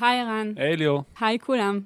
היי 0.00 0.20
ערן. 0.20 0.52
היי 0.56 0.76
ליאור. 0.76 1.02
היי 1.20 1.38
כולם. 1.38 1.80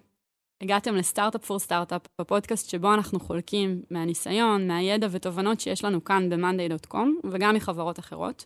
הגעתם 0.62 0.94
לסטארט-אפ 0.94 1.44
פור 1.44 1.58
סטארט-אפ, 1.58 2.02
בפודקאסט 2.20 2.70
שבו 2.70 2.94
אנחנו 2.94 3.20
חולקים 3.20 3.82
מהניסיון, 3.90 4.68
מהידע 4.68 5.06
ותובנות 5.10 5.60
שיש 5.60 5.84
לנו 5.84 6.04
כאן 6.04 6.30
ב-monday.com, 6.30 7.28
וגם 7.30 7.54
מחברות 7.54 7.98
אחרות. 7.98 8.44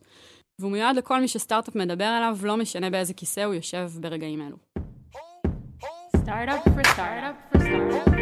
והוא 0.60 0.72
מיועד 0.72 0.96
לכל 0.96 1.20
מי 1.20 1.28
שסטארט-אפ 1.28 1.76
מדבר 1.76 2.04
עליו, 2.04 2.38
לא 2.42 2.56
משנה 2.56 2.90
באיזה 2.90 3.14
כיסא 3.14 3.40
הוא 3.40 3.54
יושב 3.54 3.90
ברגעים 4.00 4.40
אלו. 4.42 4.56
סטארט-אפ 6.16 6.64
פור 6.64 6.84
סטארט-אפ 6.84 7.36
פור 7.52 8.21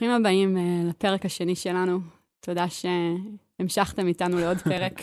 ברוכים 0.00 0.16
הבאים 0.20 0.56
uh, 0.56 0.88
לפרק 0.88 1.24
השני 1.24 1.56
שלנו. 1.56 2.00
תודה 2.40 2.66
שהמשכתם 2.68 4.06
איתנו 4.06 4.38
לעוד 4.38 4.56
פרק. 4.70 5.02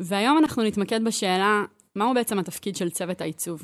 והיום 0.00 0.38
אנחנו 0.38 0.62
נתמקד 0.62 1.04
בשאלה, 1.04 1.64
מהו 1.96 2.14
בעצם 2.14 2.38
התפקיד 2.38 2.76
של 2.76 2.90
צוות 2.90 3.20
העיצוב? 3.20 3.62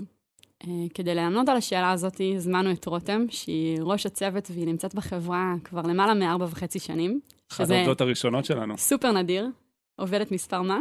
Uh, 0.62 0.66
כדי 0.94 1.14
לענות 1.14 1.48
על 1.48 1.56
השאלה 1.56 1.90
הזאת, 1.90 2.20
הזמנו 2.36 2.72
את 2.72 2.86
רותם, 2.86 3.26
שהיא 3.30 3.78
ראש 3.80 4.06
הצוות 4.06 4.50
והיא 4.50 4.66
נמצאת 4.66 4.94
בחברה 4.94 5.54
כבר 5.64 5.82
למעלה 5.82 6.14
מארבע 6.14 6.44
וחצי 6.44 6.78
שנים. 6.78 7.20
אחת 7.52 7.70
העובדות 7.70 8.00
הראשונות 8.00 8.44
שלנו. 8.44 8.78
סופר 8.78 9.12
נדיר. 9.12 9.48
עובדת 9.96 10.32
מספר 10.32 10.62
מה? 10.62 10.78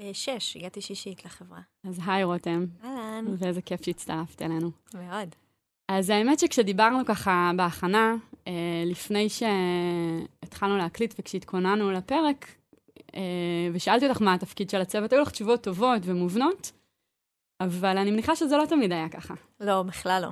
אה, 0.00 0.10
שש, 0.12 0.56
הגעתי 0.56 0.80
שישית 0.80 1.24
לחברה. 1.24 1.60
אז 1.84 2.00
היי 2.06 2.24
רותם. 2.24 2.66
אהלן. 2.84 3.24
ואיזה 3.38 3.62
כיף 3.62 3.84
שהצטרפת 3.84 4.42
אלינו. 4.42 4.70
מאוד. 4.94 5.28
אז 5.88 6.10
האמת 6.10 6.38
שכשדיברנו 6.38 7.04
ככה 7.06 7.50
בהכנה, 7.56 8.14
לפני 8.86 9.28
שהתחלנו 9.28 10.76
להקליט 10.76 11.14
וכשהתכוננו 11.18 11.90
לפרק, 11.90 12.46
אה, 13.14 13.68
ושאלתי 13.72 14.08
אותך 14.08 14.22
מה 14.22 14.34
התפקיד 14.34 14.70
של 14.70 14.80
הצוות, 14.80 15.12
היו 15.12 15.22
לך 15.22 15.30
תשובות 15.30 15.62
טובות 15.62 16.02
ומובנות, 16.04 16.72
אבל 17.60 17.98
אני 17.98 18.10
מניחה 18.10 18.36
שזה 18.36 18.56
לא 18.56 18.66
תמיד 18.66 18.92
היה 18.92 19.08
ככה. 19.08 19.34
לא, 19.60 19.82
בכלל 19.82 20.22
לא. 20.22 20.28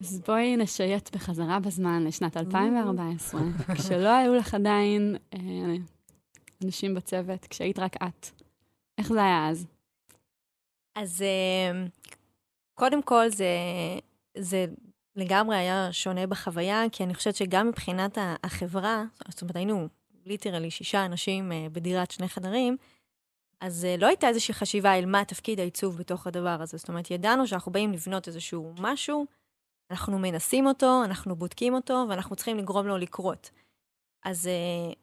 אז 0.00 0.20
בואי 0.26 0.56
נשייט 0.56 1.16
בחזרה 1.16 1.60
בזמן 1.60 2.04
לשנת 2.04 2.36
2014, 2.36 3.40
כשלא 3.76 4.08
היו 4.08 4.34
לך 4.34 4.54
עדיין 4.54 5.16
אה, 5.34 5.38
אנשים 6.64 6.94
בצוות, 6.94 7.46
כשהיית 7.46 7.78
רק 7.78 7.96
את. 7.96 8.26
איך 8.98 9.12
זה 9.12 9.22
היה 9.22 9.48
אז? 9.48 9.66
אז 10.94 11.24
קודם 12.74 13.02
כל 13.02 13.28
זה, 13.28 13.48
זה 14.38 14.66
לגמרי 15.20 15.56
היה 15.56 15.92
שונה 15.92 16.26
בחוויה, 16.26 16.82
כי 16.92 17.04
אני 17.04 17.14
חושבת 17.14 17.36
שגם 17.36 17.68
מבחינת 17.68 18.18
החברה, 18.44 19.04
זאת 19.28 19.42
אומרת, 19.42 19.56
היינו 19.56 19.88
ליטרלי 20.26 20.70
שישה 20.70 21.04
אנשים 21.04 21.52
אה, 21.52 21.66
בדירת 21.72 22.10
שני 22.10 22.28
חדרים, 22.28 22.76
אז 23.60 23.84
אה, 23.84 23.96
לא 23.98 24.06
הייתה 24.06 24.28
איזושהי 24.28 24.54
חשיבה 24.54 24.98
אל 24.98 25.06
מה 25.06 25.24
תפקיד 25.24 25.60
העיצוב 25.60 25.96
בתוך 25.96 26.26
הדבר 26.26 26.56
הזה. 26.62 26.76
זאת 26.76 26.88
אומרת, 26.88 27.10
ידענו 27.10 27.46
שאנחנו 27.46 27.72
באים 27.72 27.92
לבנות 27.92 28.28
איזשהו 28.28 28.74
משהו, 28.78 29.26
אנחנו 29.90 30.18
מנסים 30.18 30.66
אותו, 30.66 31.04
אנחנו 31.04 31.36
בודקים 31.36 31.74
אותו, 31.74 32.06
ואנחנו 32.08 32.36
צריכים 32.36 32.58
לגרום 32.58 32.86
לו 32.86 32.98
לקרות. 32.98 33.50
אז 34.24 34.48
uh, 34.48 34.94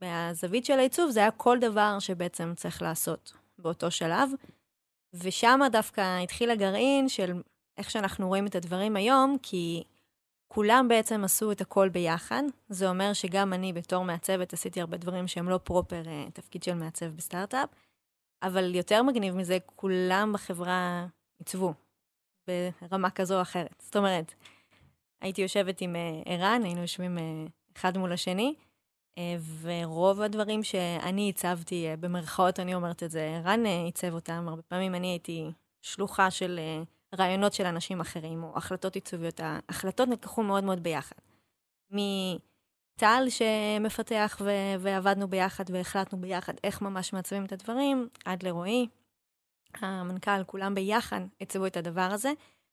מהזווית 0.00 0.64
של 0.64 0.78
העיצוב 0.78 1.10
זה 1.10 1.20
היה 1.20 1.30
כל 1.30 1.58
דבר 1.60 1.98
שבעצם 1.98 2.52
צריך 2.56 2.82
לעשות 2.82 3.32
באותו 3.58 3.90
שלב, 3.90 4.30
ושם 5.14 5.60
דווקא 5.72 6.18
התחיל 6.22 6.50
הגרעין 6.50 7.08
של 7.08 7.32
איך 7.78 7.90
שאנחנו 7.90 8.28
רואים 8.28 8.46
את 8.46 8.54
הדברים 8.54 8.96
היום, 8.96 9.36
כי 9.42 9.82
כולם 10.48 10.86
בעצם 10.88 11.24
עשו 11.24 11.52
את 11.52 11.60
הכל 11.60 11.88
ביחד. 11.88 12.42
זה 12.68 12.88
אומר 12.88 13.12
שגם 13.12 13.52
אני 13.52 13.72
בתור 13.72 14.04
מעצבת 14.04 14.52
עשיתי 14.52 14.80
הרבה 14.80 14.96
דברים 14.96 15.28
שהם 15.28 15.48
לא 15.48 15.58
פרופר 15.58 16.02
uh, 16.04 16.30
תפקיד 16.32 16.62
של 16.62 16.74
מעצב 16.74 17.06
בסטארט-אפ, 17.06 17.68
אבל 18.42 18.74
יותר 18.74 19.02
מגניב 19.02 19.36
מזה, 19.36 19.58
כולם 19.76 20.32
בחברה 20.34 21.06
עיצבו 21.38 21.74
ברמה 22.46 23.10
כזו 23.10 23.36
או 23.36 23.42
אחרת. 23.42 23.74
זאת 23.78 23.96
אומרת, 23.96 24.34
הייתי 25.20 25.42
יושבת 25.42 25.80
עם 25.80 25.96
uh, 25.96 26.28
ערן, 26.28 26.60
היינו 26.64 26.80
יושבים 26.80 27.18
uh, 27.18 27.50
אחד 27.76 27.98
מול 27.98 28.12
השני, 28.12 28.54
uh, 29.18 29.18
ורוב 29.60 30.20
הדברים 30.20 30.62
שאני 30.62 31.28
הצבתי, 31.28 31.86
uh, 31.92 31.96
במרכאות 31.96 32.60
אני 32.60 32.74
אומרת 32.74 33.02
את 33.02 33.10
זה, 33.10 33.22
ערן 33.22 33.66
uh, 33.66 33.68
עיצב 33.68 34.14
אותם, 34.14 34.44
הרבה 34.48 34.62
פעמים 34.62 34.94
אני 34.94 35.06
הייתי 35.06 35.50
שלוחה 35.82 36.30
של... 36.30 36.60
רעיונות 37.18 37.52
של 37.52 37.66
אנשים 37.66 38.00
אחרים, 38.00 38.42
או 38.42 38.52
החלטות 38.56 38.94
עיצוביות. 38.94 39.40
ההחלטות 39.42 40.08
נלקחו 40.08 40.42
מאוד 40.42 40.64
מאוד 40.64 40.82
ביחד. 40.82 41.16
מטל 41.90 43.24
שמפתח 43.28 44.38
ו- 44.40 44.80
ועבדנו 44.80 45.28
ביחד 45.28 45.64
והחלטנו 45.70 46.20
ביחד 46.20 46.54
איך 46.64 46.82
ממש 46.82 47.12
מעצבים 47.12 47.44
את 47.44 47.52
הדברים, 47.52 48.08
עד 48.24 48.42
לרועי, 48.42 48.86
המנכ"ל, 49.80 50.44
כולם 50.46 50.74
ביחד 50.74 51.20
עיצבו 51.38 51.66
את 51.66 51.76
הדבר 51.76 52.08
הזה, 52.12 52.32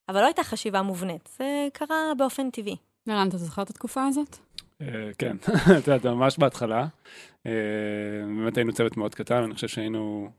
אבל 0.10 0.22
לא 0.22 0.26
הייתה 0.26 0.44
חשיבה 0.44 0.82
מובנית, 0.82 1.30
זה 1.38 1.68
קרה 1.74 2.12
באופן 2.18 2.50
טבעי. 2.50 2.76
ערן, 3.08 3.28
אתה 3.28 3.38
זוכר 3.38 3.62
את 3.62 3.70
התקופה 3.70 4.06
הזאת? 4.06 4.38
כן, 5.18 5.38
את 5.80 5.88
יודעת, 5.88 6.06
ממש 6.06 6.38
בהתחלה. 6.38 6.88
אה, 7.46 7.52
באמת 8.38 8.58
היינו 8.58 8.74
צוות 8.74 8.98
מאוד 8.98 9.16
קטן, 9.16 9.44
אני 9.44 9.54
חושב 9.54 9.68
שהיינו 9.68 10.28
אה, 10.28 10.32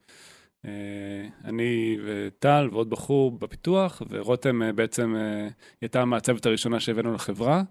אני 1.44 1.98
וטל 2.04 2.68
ועוד 2.72 2.90
בחור 2.90 3.30
בפיתוח, 3.30 4.02
ורותם 4.10 4.62
אה, 4.62 4.72
בעצם 4.72 5.16
אה, 5.16 5.48
הייתה 5.80 6.02
המעצבת 6.02 6.46
הראשונה 6.46 6.80
שהבאנו 6.80 7.14
לחברה. 7.14 7.62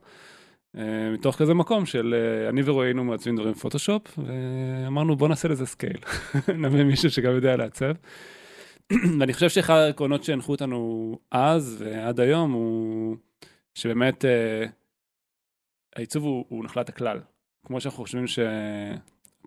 מתוך 1.14 1.36
כזה 1.36 1.54
מקום 1.54 1.86
של 1.86 2.16
אני 2.50 2.62
ורועי 2.66 2.88
היינו 2.88 3.04
מעצבים 3.04 3.36
דברים 3.36 3.52
בפוטושופ, 3.52 4.02
ואמרנו 4.18 5.16
בוא 5.16 5.28
נעשה 5.28 5.48
לזה 5.48 5.66
scale, 5.66 5.98
נביא 6.64 6.84
מישהו 6.84 7.12
שגם 7.12 7.32
יודע 7.32 7.56
לעצב. 7.56 7.92
ואני 9.20 9.34
חושב 9.34 9.50
שאחד 9.50 9.76
העקרונות 9.76 10.24
שהנחו 10.24 10.52
אותנו 10.52 11.20
אז 11.32 11.86
ועד 11.86 12.20
היום 12.20 12.52
הוא 12.52 13.16
שבאמת 13.74 14.26
העיצוב 15.96 16.24
הוא, 16.24 16.46
הוא 16.50 16.64
נחלת 16.66 16.90
הכלל. 16.90 17.20
כמו 17.66 17.82
שאנחנו 17.82 18.04
חושבים 18.04 18.26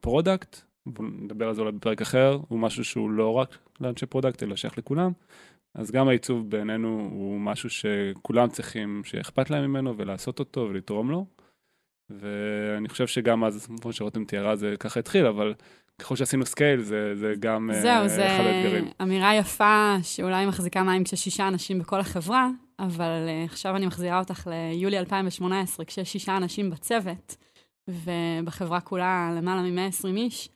ש 0.01 0.13
product 0.13 0.57
נדבר 0.87 1.49
על 1.49 1.55
זה 1.55 1.61
אולי 1.61 1.73
בפרק 1.73 2.03
אחר, 2.03 2.39
הוא 2.49 2.59
משהו 2.59 2.85
שהוא 2.85 3.11
לא 3.11 3.33
רק 3.33 3.59
לאנשי 3.81 4.07
product, 4.07 4.43
אלא 4.43 4.57
שייך 4.57 4.79
לכולם. 4.79 5.13
אז 5.75 5.91
גם 5.91 6.09
העיצוב 6.09 6.51
בעינינו 6.51 7.09
הוא 7.13 7.41
משהו 7.41 7.71
שכולם 7.71 8.49
צריכים, 8.49 9.03
שאכפת 9.05 9.51
להם 9.51 9.65
ממנו 9.65 9.97
ולעשות 9.97 10.39
אותו 10.39 10.61
ולתרום 10.71 11.11
לו. 11.11 11.27
ואני 12.11 12.89
חושב 12.89 13.07
שגם 13.07 13.45
אז, 13.45 13.67
כמו 13.83 13.93
שרותם 13.93 14.25
תיארה, 14.25 14.57
זה 14.57 14.75
ככה 14.81 15.01
התחיל, 15.01 15.27
אבל 15.27 15.55
ככל 15.99 16.17
שעשינו 16.17 16.47
scale, 16.47 16.81
זה, 16.81 17.15
זה 17.17 17.35
גם 17.41 17.71
זהו, 17.73 18.05
אה, 18.05 18.09
זה 18.09 18.27
אחד 18.27 18.45
האתגרים. 18.45 18.85
זהו, 18.85 18.93
זו 18.99 19.03
אמירה 19.03 19.37
יפה 19.37 19.97
שאולי 20.03 20.47
מחזיקה 20.47 20.83
מים 20.83 21.05
כששישה 21.05 21.49
אנשים 21.49 21.79
בכל 21.79 22.01
החברה, 22.01 22.49
אבל 22.79 23.27
אה, 23.27 23.51
עכשיו 23.51 23.77
אני 23.77 23.87
מחזירה 23.87 24.19
אותך 24.19 24.47
ליולי 24.51 24.99
2018, 24.99 25.87
כשיש 25.87 26.13
שישה 26.13 26.37
אנשים 26.37 26.71
בצוות, 26.71 27.37
ובחברה 27.89 28.81
כולה 28.81 29.33
למעלה 29.37 29.63
מ-120 29.63 30.17
איש. 30.17 30.49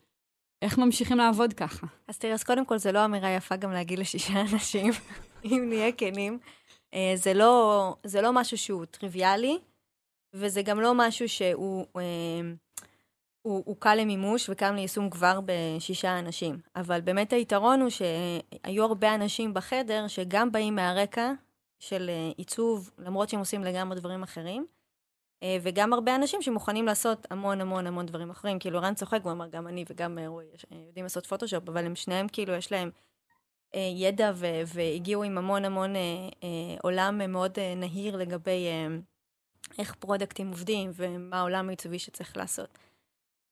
איך 0.62 0.78
ממשיכים 0.78 1.19
לעבוד 1.19 1.53
ככה? 1.53 1.87
אז 2.09 2.19
תראה, 2.19 2.34
אז 2.34 2.44
קודם 2.44 2.67
כל, 2.67 2.78
זה 2.78 2.93
לא 2.93 3.05
אמירה 3.05 3.31
יפה 3.31 3.56
גם 3.56 3.72
להגיד 3.72 3.99
לשישה 3.99 4.41
אנשים, 4.53 4.93
אם 5.44 5.65
נהיה 5.69 5.93
כנים. 5.93 6.39
אה, 6.94 7.12
זה 7.15 7.34
לא, 7.34 7.94
זה 8.05 8.21
לא 8.21 8.33
משהו 8.33 8.59
שהוא 8.59 8.84
טריוויאלי, 8.84 9.59
וזה 10.34 10.62
גם 10.62 10.81
לא 10.81 10.93
משהו 10.95 11.28
שהוא 11.28 11.87
אה, 11.97 12.03
הוא, 13.47 13.62
הוא 13.66 13.77
קל 13.78 13.95
למימוש 13.95 14.49
וקם 14.49 14.75
ליישום 14.75 15.11
כבר 15.11 15.41
בשישה 15.45 16.19
אנשים. 16.19 16.59
אבל 16.77 17.00
באמת 17.00 17.33
היתרון 17.33 17.81
הוא 17.81 17.91
שהיו 17.91 18.84
הרבה 18.84 19.15
אנשים 19.15 19.55
בחדר 19.55 20.09
שגם 20.09 20.53
באים 20.53 20.75
מהרקע 20.75 21.33
של 21.78 22.11
אה, 22.11 22.31
עיצוב, 22.37 22.91
למרות 22.99 23.28
שהם 23.28 23.41
עושים 23.41 23.65
לגמרי 23.65 23.97
דברים 23.97 24.22
אחרים, 24.22 24.66
וגם 25.62 25.92
הרבה 25.92 26.16
אנשים 26.16 26.42
שמוכנים 26.42 26.86
לעשות 26.86 27.26
המון 27.30 27.60
המון 27.60 27.86
המון 27.86 28.06
דברים 28.06 28.30
אחרים. 28.30 28.59
כאילו, 28.59 28.80
רן 28.80 28.94
צוחק, 28.94 29.21
הוא 29.22 29.33
אמר, 29.33 29.48
גם 29.48 29.68
אני 29.68 29.84
וגם 29.91 30.18
אה, 30.18 30.28
רועי 30.28 30.47
אה, 30.72 30.78
יודעים 30.86 31.04
לעשות 31.04 31.27
פוטושופ, 31.27 31.68
אבל 31.68 31.86
הם 31.86 31.97
שניהם, 31.97 32.28
כאילו, 32.28 32.54
יש 32.54 32.72
להם 32.72 32.91
ידע 33.74 34.33
ו- 34.34 34.62
והגיעו 34.66 35.22
עם 35.22 35.38
המון 35.38 35.65
המון 35.65 35.91
עולם 36.83 37.33
מאוד 37.33 37.59
נהיר 37.77 38.16
לגבי 38.16 38.66
איך 39.78 39.94
פרודקטים 39.94 40.48
עובדים 40.48 40.91
ומה 40.94 41.39
העולם 41.39 41.68
העיצובי 41.68 41.98
שצריך 41.98 42.36
לעשות. 42.36 42.78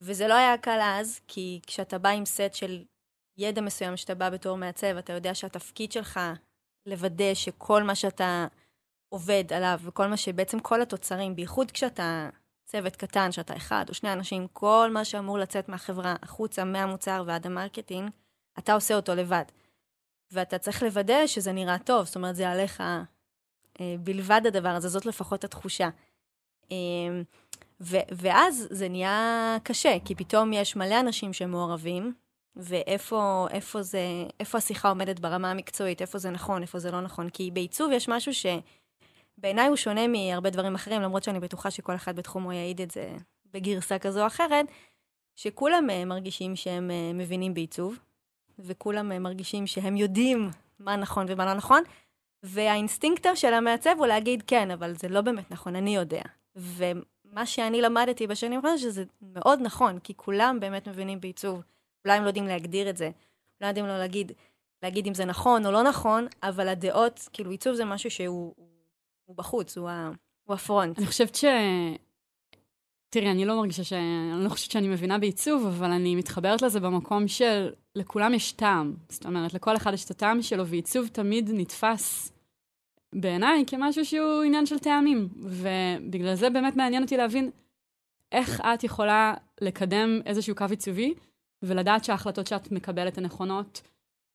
וזה 0.00 0.28
לא 0.28 0.34
היה 0.34 0.58
קל 0.58 0.78
אז, 0.82 1.20
כי 1.28 1.60
כשאתה 1.66 1.98
בא 1.98 2.08
עם 2.08 2.25
סט 2.25 2.54
של 2.54 2.84
ידע 3.38 3.60
מסוים 3.60 3.96
שאתה 3.96 4.14
בא 4.14 4.30
בתור 4.30 4.56
מעצב, 4.56 4.96
אתה 4.96 5.12
יודע 5.12 5.34
שהתפקיד 5.34 5.92
שלך 5.92 6.20
לוודא 6.87 7.34
שכל 7.34 7.82
מה 7.82 7.94
שאתה 7.94 8.46
עובד 9.14 9.44
עליו, 9.52 9.81
וכל 9.82 10.06
מה 10.06 10.16
שבעצם 10.16 10.61
כל 10.61 10.82
התוצרים, 10.82 11.37
בייחוד 11.37 11.70
כשאתה 11.70 12.28
צוות 12.64 12.96
קטן, 12.96 13.32
שאתה 13.32 13.56
אחד 13.56 13.84
או 13.88 13.94
שני 13.94 14.12
אנשים, 14.12 14.46
כל 14.52 14.90
מה 14.93 15.05
שאמור 15.05 15.38
לצאת 15.38 15.69
מהחברה 15.69 16.14
החוצה, 16.22 16.64
מהמוצר 16.64 17.22
ועד 17.26 17.46
ה 17.46 17.52
marketing, 17.52 18.11
אתה 18.58 18.75
עושה 18.75 18.94
אותו 18.94 19.14
לבד. 19.14 19.44
ואתה 20.32 20.58
צריך 20.58 20.82
לוודא 20.82 21.26
שזה 21.26 21.52
נראה 21.52 21.78
טוב, 21.78 22.06
זאת 22.06 22.16
אומרת, 22.16 22.37
זה 22.37 22.50
עליך 22.50 22.81
אה, 23.81 23.96
בלבד 24.00 24.40
הדבר 24.46 24.69
הזה, 24.69 24.88
זאת 24.88 25.06
לפחות 25.06 25.44
התחושה. 25.44 25.88
אה, 26.72 26.76
ו- 27.81 28.08
ואז 28.12 28.66
זה 28.70 28.88
נהיה 28.88 29.56
קשה, 29.62 29.96
כי 30.05 30.14
פתאום 30.14 30.52
יש 30.52 30.76
מלא 30.76 31.00
אנשים 31.00 31.32
שמעורבים, 31.32 32.14
ואיפה 32.56 33.46
איפה 33.50 33.82
זה, 33.82 34.02
איפה 34.40 34.58
השיחה 34.58 34.88
עומדת 34.88 35.20
ברמה 35.20 35.50
המקצועית, 35.50 36.00
איפה 36.02 36.19
זה 36.19 36.31
נכון, 36.31 36.62
איפה 36.62 36.78
זה 36.78 36.90
לא 36.90 37.00
נכון. 37.00 37.31
כי 37.31 37.50
בעיצוב 37.50 37.93
יש 37.93 38.08
משהו 38.08 38.34
שבעיניי 39.36 39.66
הוא 39.66 39.76
שונה 39.76 40.08
מהרבה 40.08 40.50
דברים 40.50 40.75
אחרים, 40.75 41.02
למרות 41.02 41.25
שאני 41.25 41.40
בטוחה 41.40 41.70
שכל 41.70 41.94
אחד 41.94 42.16
בתחומו 42.16 42.52
יעיד 42.52 42.81
את 42.81 42.90
זה 42.90 43.16
בגרסה 43.52 43.98
כזו 43.98 44.22
או 44.22 44.26
אחרת, 44.26 44.66
שכולם 45.36 45.90
אה, 45.90 46.04
מרגישים 46.04 46.56
שהם 46.56 46.90
אה, 46.90 47.12
מבינים 47.14 47.54
בעיצוב, 47.54 47.98
וכולם 48.58 49.12
אה, 49.12 49.19
מרגישים 49.19 49.66
שהם 49.66 49.96
יודעים 49.96 50.50
מה 50.78 50.96
נכון 50.96 51.26
ומה 51.28 51.44
לא 51.44 51.54
נכון, 51.54 51.82
והאינסטינקט 52.42 53.26
של 53.34 53.54
המעצב 53.54 53.94
הוא 53.98 54.06
להגיד, 54.06 54.42
כן, 54.46 54.70
אבל 54.70 54.94
זה 54.94 55.08
לא 55.08 55.20
באמת 55.20 55.50
נכון, 55.50 55.76
אני 55.76 55.96
יודע. 55.96 56.22
ומה 56.56 57.46
שאני 57.46 57.82
למדתי 57.82 58.26
בשנים 58.26 58.52
האחרונות, 58.52 58.78
שזה 58.78 59.04
מאוד 59.22 59.60
נכון, 59.62 59.98
כי 59.98 60.14
כולם 60.16 60.60
באמת 60.60 60.88
מבינים 60.88 61.20
בעיצוב. 61.20 61.62
אולי 62.04 62.16
הם 62.16 62.22
לא 62.22 62.28
יודעים 62.28 62.46
להגדיר 62.46 62.90
את 62.90 62.96
זה, 62.96 63.10
אולי 63.60 63.70
יודעים 63.70 63.87
לא 63.87 63.98
להגיד, 63.98 64.32
להגיד 64.82 65.06
אם 65.06 65.14
זה 65.14 65.25
נכון 65.25 65.66
או 65.66 65.70
לא 65.70 65.82
נכון, 65.82 66.26
אבל 66.42 66.69
הדעות, 66.69 67.28
כאילו 67.32 67.50
עיצוב 67.50 67.75
זה 67.75 67.84
משהו 67.84 68.10
שהוא 68.10 68.54
הוא 69.25 69.37
בחוץ, 69.37 69.79
הוא, 69.79 69.88
ה, 69.88 70.11
הוא 70.44 70.55
הפרונט. 70.55 70.99
אני 70.99 71.06
חושבת 71.06 71.35
ש... 71.35 71.44
תראי, 73.09 73.31
אני 73.31 73.44
לא 73.44 73.56
מרגישה 73.56 73.85
ש... 73.85 73.93
אני 73.93 74.44
לא 74.44 74.49
חושבת 74.49 74.71
שאני 74.71 74.88
מבינה 74.88 75.19
בעיצוב, 75.19 75.67
אבל 75.67 75.91
אני 75.91 76.17
מתחברת 76.17 76.62
לזה 76.62 76.81
במקום 76.81 77.29
של 77.29 77.73
לכולם 77.94 78.35
יש 78.35 78.53
טעם. 78.53 78.94
זאת 79.09 79.26
אומרת, 79.26 79.55
לכל 79.55 79.76
אחד 79.76 79.94
יש 79.94 80.05
את 80.05 80.11
הטעם 80.11 80.43
שלו, 80.43 80.67
ועיצוב 80.67 81.09
תמיד 81.09 81.50
נתפס 81.53 82.32
בעיניי 83.15 83.65
כמשהו 83.67 84.05
שהוא 84.05 84.43
עניין 84.43 84.67
של 84.67 84.79
טעמים. 84.79 85.29
ובגלל 85.37 86.35
זה 86.35 86.50
באמת 86.50 86.76
מעניין 86.76 87.03
אותי 87.03 87.17
להבין 87.17 87.50
איך 88.32 88.61
את 88.61 88.85
יכולה 88.85 89.35
לקדם 89.61 90.21
איזשהו 90.26 90.55
קו 90.55 90.65
עיצובי, 90.71 91.15
ולדעת 91.62 92.05
שההחלטות 92.05 92.47
שאת 92.47 92.73
מקבלת 92.73 93.19
הן 93.19 93.25
נכונות. 93.25 93.82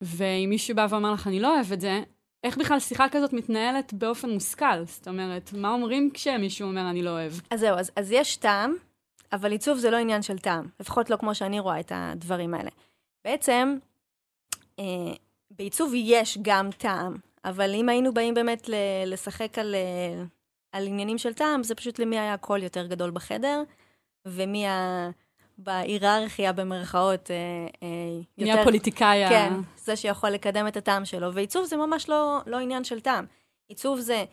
ואם 0.00 0.46
מישהו 0.50 0.76
בא 0.76 0.86
ואומר 0.90 1.12
לך, 1.12 1.26
אני 1.26 1.40
לא 1.40 1.54
אוהב 1.54 1.72
את 1.72 1.80
זה, 1.80 2.02
איך 2.44 2.58
בכלל 2.58 2.80
שיחה 2.80 3.08
כזאת 3.08 3.32
מתנהלת 3.32 3.92
באופן 3.92 4.30
מושכל? 4.30 4.84
זאת 4.84 5.08
אומרת, 5.08 5.50
מה 5.52 5.70
אומרים 5.72 6.10
כשמישהו 6.14 6.68
אומר, 6.68 6.90
אני 6.90 7.02
לא 7.02 7.10
אוהב? 7.10 7.32
אז 7.50 7.60
זהו, 7.60 7.78
אז, 7.78 7.90
אז 7.96 8.12
יש 8.12 8.36
טעם, 8.36 8.74
אבל 9.32 9.52
עיצוב 9.52 9.78
זה 9.78 9.90
לא 9.90 9.96
עניין 9.96 10.22
של 10.22 10.38
טעם, 10.38 10.66
לפחות 10.80 11.10
לא 11.10 11.16
כמו 11.16 11.34
שאני 11.34 11.60
רואה 11.60 11.80
את 11.80 11.92
הדברים 11.94 12.54
האלה. 12.54 12.70
בעצם, 13.24 13.78
אה, 14.78 14.84
בעיצוב 15.50 15.92
יש 15.94 16.38
גם 16.42 16.70
טעם, 16.78 17.16
אבל 17.44 17.74
אם 17.74 17.88
היינו 17.88 18.14
באים 18.14 18.34
באמת 18.34 18.68
ל- 18.68 18.74
לשחק 19.06 19.58
על, 19.58 19.74
אה, 19.74 20.24
על 20.72 20.86
עניינים 20.86 21.18
של 21.18 21.34
טעם, 21.34 21.62
זה 21.62 21.74
פשוט 21.74 21.98
למי 21.98 22.18
היה 22.18 22.36
קול 22.36 22.62
יותר 22.62 22.86
גדול 22.86 23.10
בחדר, 23.10 23.62
ומי 24.26 24.66
ה... 24.66 25.10
בהיררכיה 25.62 26.52
במרכאות 26.52 27.30
אה, 27.30 27.36
אה, 27.82 27.88
יותר... 28.38 28.52
נהיה 28.52 28.64
פוליטיקאי. 28.64 29.28
כן, 29.28 29.52
זה 29.76 29.96
שיכול 29.96 30.30
לקדם 30.30 30.68
את 30.68 30.76
הטעם 30.76 31.04
שלו. 31.04 31.34
ועיצוב 31.34 31.64
זה 31.64 31.76
ממש 31.76 32.08
לא, 32.08 32.38
לא 32.46 32.58
עניין 32.58 32.84
של 32.84 33.00
טעם. 33.00 33.26
עיצוב 33.68 34.00
זה 34.00 34.24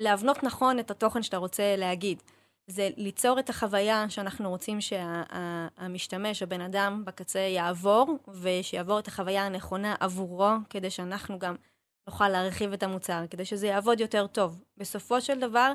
להבנות 0.00 0.42
נכון 0.42 0.78
את 0.78 0.90
התוכן 0.90 1.22
שאתה 1.22 1.36
רוצה 1.36 1.76
להגיד. 1.76 2.22
זה 2.66 2.88
ליצור 2.96 3.38
את 3.38 3.50
החוויה 3.50 4.06
שאנחנו 4.08 4.50
רוצים 4.50 4.78
שהמשתמש, 4.80 6.38
שה, 6.38 6.44
הבן 6.44 6.60
אדם 6.60 7.02
בקצה 7.04 7.38
יעבור, 7.38 8.18
ושיעבור 8.28 8.98
את 8.98 9.08
החוויה 9.08 9.46
הנכונה 9.46 9.94
עבורו, 10.00 10.50
כדי 10.70 10.90
שאנחנו 10.90 11.38
גם 11.38 11.54
נוכל 12.06 12.28
להרחיב 12.28 12.72
את 12.72 12.82
המוצר, 12.82 13.24
כדי 13.30 13.44
שזה 13.44 13.66
יעבוד 13.66 14.00
יותר 14.00 14.26
טוב. 14.26 14.62
בסופו 14.76 15.20
של 15.20 15.40
דבר, 15.40 15.72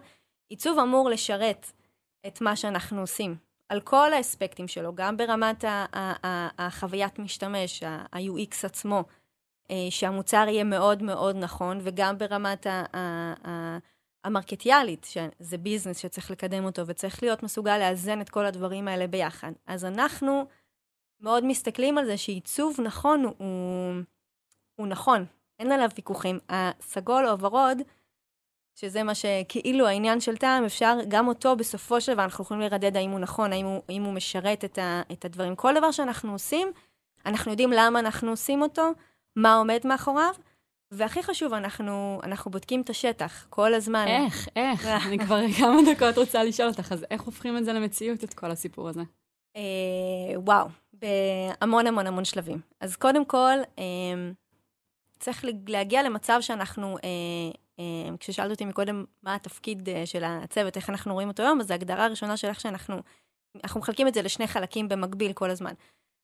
עיצוב 0.49 0.79
אמור 0.79 1.09
לשרת 1.09 1.71
את 2.27 2.41
מה 2.41 2.55
שאנחנו 2.55 3.01
עושים. 3.01 3.48
על 3.69 3.81
כל 3.81 4.13
האספקטים 4.13 4.67
שלו, 4.67 4.95
גם 4.95 5.17
ברמת 5.17 5.63
החוויית 6.57 7.19
משתמש, 7.19 7.83
ה-UX 7.83 8.55
עצמו, 8.63 9.03
אה, 9.71 9.87
שהמוצר 9.89 10.45
יהיה 10.47 10.63
מאוד 10.63 11.03
מאוד 11.03 11.35
נכון, 11.35 11.79
וגם 11.83 12.17
ברמת 12.17 12.67
המרקטיאלית, 14.23 15.03
שזה 15.03 15.57
ביזנס 15.57 15.97
שצריך 15.97 16.31
לקדם 16.31 16.65
אותו, 16.65 16.87
וצריך 16.87 17.23
להיות 17.23 17.43
מסוגל 17.43 17.77
לאזן 17.77 18.21
את 18.21 18.29
כל 18.29 18.45
הדברים 18.45 18.87
האלה 18.87 19.07
ביחד. 19.07 19.51
אז 19.67 19.85
אנחנו 19.85 20.45
מאוד 21.19 21.45
מסתכלים 21.45 21.97
על 21.97 22.05
זה 22.05 22.17
שעיצוב 22.17 22.81
נכון 22.81 23.23
הוא, 23.23 23.35
הוא 24.75 24.87
נכון, 24.87 25.25
אין 25.59 25.71
עליו 25.71 25.89
ויכוחים. 25.95 26.39
הסגול 26.49 27.25
או 27.25 27.31
הוורוד, 27.31 27.77
שזה 28.81 29.03
מה 29.03 29.15
שכאילו 29.15 29.87
העניין 29.87 30.21
של 30.21 30.37
טעם, 30.37 30.65
אפשר 30.65 30.97
גם 31.07 31.27
אותו 31.27 31.55
בסופו 31.55 32.01
של 32.01 32.13
דבר, 32.13 32.23
אנחנו 32.23 32.43
יכולים 32.43 32.61
לרדד 32.61 32.97
האם 32.97 33.11
הוא 33.11 33.19
נכון, 33.19 33.53
האם 33.53 33.65
הוא, 33.65 33.81
האם 33.89 34.03
הוא 34.03 34.13
משרת 34.13 34.65
את, 34.65 34.77
ה, 34.77 35.01
את 35.11 35.25
הדברים. 35.25 35.55
כל 35.55 35.73
דבר 35.77 35.91
שאנחנו 35.91 36.31
עושים, 36.31 36.71
אנחנו 37.25 37.51
יודעים 37.51 37.71
למה 37.71 37.99
אנחנו 37.99 38.29
עושים 38.29 38.61
אותו, 38.61 38.91
מה 39.35 39.55
עומד 39.55 39.79
מאחוריו, 39.85 40.33
והכי 40.91 41.23
חשוב, 41.23 41.53
אנחנו, 41.53 42.19
אנחנו 42.23 42.51
בודקים 42.51 42.81
את 42.81 42.89
השטח 42.89 43.47
כל 43.49 43.73
הזמן. 43.73 44.05
איך, 44.07 44.47
איך? 44.55 44.85
אני 45.07 45.19
כבר 45.19 45.39
כמה 45.57 45.77
דקות 45.93 46.17
רוצה 46.17 46.43
לשאול 46.43 46.67
אותך, 46.69 46.91
אז 46.91 47.05
איך 47.11 47.21
הופכים 47.21 47.57
את 47.57 47.65
זה 47.65 47.73
למציאות, 47.73 48.23
את 48.23 48.33
כל 48.33 48.51
הסיפור 48.51 48.89
הזה? 48.89 49.01
אה, 49.55 49.61
וואו, 50.35 50.67
בהמון 50.93 51.87
המון 51.87 52.07
המון 52.07 52.25
שלבים. 52.25 52.59
אז 52.81 52.95
קודם 52.95 53.25
כל, 53.25 53.57
אה, 53.79 54.31
צריך 55.19 55.45
להגיע 55.67 56.03
למצב 56.03 56.37
שאנחנו 56.41 56.97
אה, 56.97 57.51
כששאלת 58.19 58.51
אותי 58.51 58.65
מקודם 58.65 59.05
מה 59.23 59.35
התפקיד 59.35 59.89
אה, 59.89 60.05
של 60.05 60.23
הצוות, 60.23 60.77
איך 60.77 60.89
אנחנו 60.89 61.13
רואים 61.13 61.27
אותו 61.27 61.43
היום, 61.43 61.61
אז 61.61 61.71
ההגדרה 61.71 62.05
הראשונה 62.05 62.37
של 62.37 62.47
איך 62.47 62.59
שאנחנו, 62.59 63.01
אנחנו 63.63 63.79
מחלקים 63.79 64.07
את 64.07 64.13
זה 64.13 64.21
לשני 64.21 64.47
חלקים 64.47 64.89
במקביל 64.89 65.33
כל 65.33 65.49
הזמן. 65.49 65.73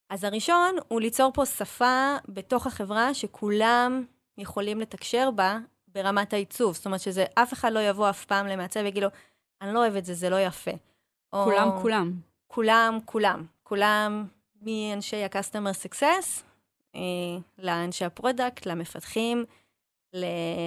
אז 0.10 0.24
הראשון 0.24 0.76
הוא 0.88 1.02
ליצור 1.02 1.32
פה 1.34 1.46
שפה 1.46 2.16
בתוך 2.28 2.68
החברה 2.68 3.14
שכולם 3.14 4.06
יכולים 4.38 4.80
לתקשר 4.80 5.32
בה 5.32 5.58
ברמת 5.88 6.34
העיצוב. 6.34 6.76
זאת 6.76 6.86
אומרת 6.86 7.00
שזה, 7.00 7.26
אף 7.34 7.54
אחד 7.54 7.72
לא 7.72 7.80
יבוא 7.80 8.10
אף 8.10 8.26
פעם 8.26 8.48
למעצב 8.48 8.80
ויגיד 8.84 9.04
לו, 9.04 9.10
אני 9.62 9.74
לא 9.74 9.80
אוהב 9.80 9.96
את 9.96 10.06
זה, 10.06 10.14
זה 10.14 10.30
לא 10.30 10.40
יפה. 10.40 10.72
כולם, 11.30 11.68
או, 11.68 11.82
כולם. 11.82 12.12
כולם, 12.48 12.98
כולם. 13.06 13.46
כולם 13.64 14.26
מאנשי 14.62 15.24
ה-customer 15.24 15.88
success, 15.88 16.44
אה, 16.96 17.02
לאנשי 17.58 18.06
ה 18.06 18.12
product, 18.12 18.66
למפתחים, 18.66 19.46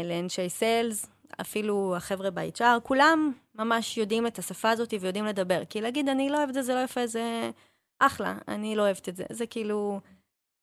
לאנשי 0.05 0.49
sales, 0.49 1.07
אפילו 1.41 1.97
החבר'ה 1.97 2.31
ב-HR, 2.31 2.81
כולם 2.83 3.33
ממש 3.55 3.99
יודעים 3.99 4.27
את 4.27 4.39
השפה 4.39 4.71
הזאת 4.71 4.95
ויודעים 5.01 5.25
לדבר. 5.25 5.63
כי 5.71 5.81
להגיד, 5.81 6.09
אני 6.09 6.31
לא 6.31 6.39
אוהבת 6.39 6.49
את 6.49 6.55
זה, 6.55 6.63
זה 6.63 6.75
לא 6.75 6.81
יפה, 6.81 7.07
זה 7.07 7.51
אחלה, 7.99 8.39
אני 8.49 8.77
לא 8.77 8.83
אוהבת 8.83 9.09
את 9.09 9.17
זה. 9.17 9.25
זה 9.31 9.47
כאילו... 9.47 10.01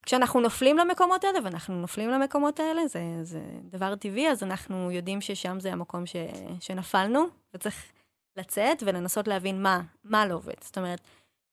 כשאנחנו 0.06 0.40
נופלים 0.40 0.78
למקומות 0.78 1.24
האלה, 1.24 1.38
ואנחנו 1.44 1.80
נופלים 1.80 2.10
למקומות 2.10 2.60
האלה, 2.60 2.86
זה, 2.86 3.00
זה 3.22 3.40
דבר 3.70 3.94
טבעי, 3.94 4.30
אז 4.30 4.42
אנחנו 4.42 4.90
יודעים 4.90 5.20
ששם 5.20 5.60
זה 5.60 5.72
המקום 5.72 6.06
ש, 6.06 6.16
שנפלנו, 6.60 7.26
וצריך 7.54 7.92
לצאת 8.36 8.82
ולנסות 8.86 9.28
להבין 9.28 9.62
מה, 9.62 9.80
מה 10.04 10.26
לא 10.26 10.34
עובד. 10.34 10.54
זאת 10.60 10.78
אומרת, 10.78 11.00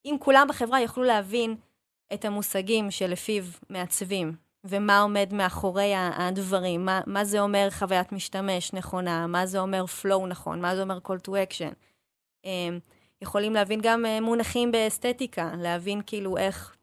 אם 0.05 0.15
כולם 0.19 0.47
בחברה 0.49 0.81
יוכלו 0.81 1.03
להבין 1.03 1.55
את 2.13 2.25
המושגים 2.25 2.91
שלפיו 2.91 3.43
מעצבים 3.69 4.35
ומה 4.63 5.01
עומד 5.01 5.33
מאחורי 5.33 5.93
הדברים, 5.95 6.85
מה, 6.85 7.01
מה 7.07 7.25
זה 7.25 7.39
אומר 7.39 7.67
חוויית 7.71 8.11
משתמש 8.11 8.73
נכונה, 8.73 9.27
מה 9.27 9.45
זה 9.45 9.59
אומר 9.59 9.85
flow 10.01 10.27
נכון, 10.27 10.61
מה 10.61 10.75
זה 10.75 10.81
אומר 10.81 10.97
call 10.97 11.27
to 11.27 11.31
action. 11.31 11.73
אמ, 12.45 12.79
יכולים 13.21 13.53
להבין 13.53 13.79
גם 13.83 14.05
אה, 14.05 14.21
מונחים 14.21 14.71
באסתטיקה, 14.71 15.51
להבין 15.57 16.01
כאילו 16.05 16.37
איך, 16.37 16.75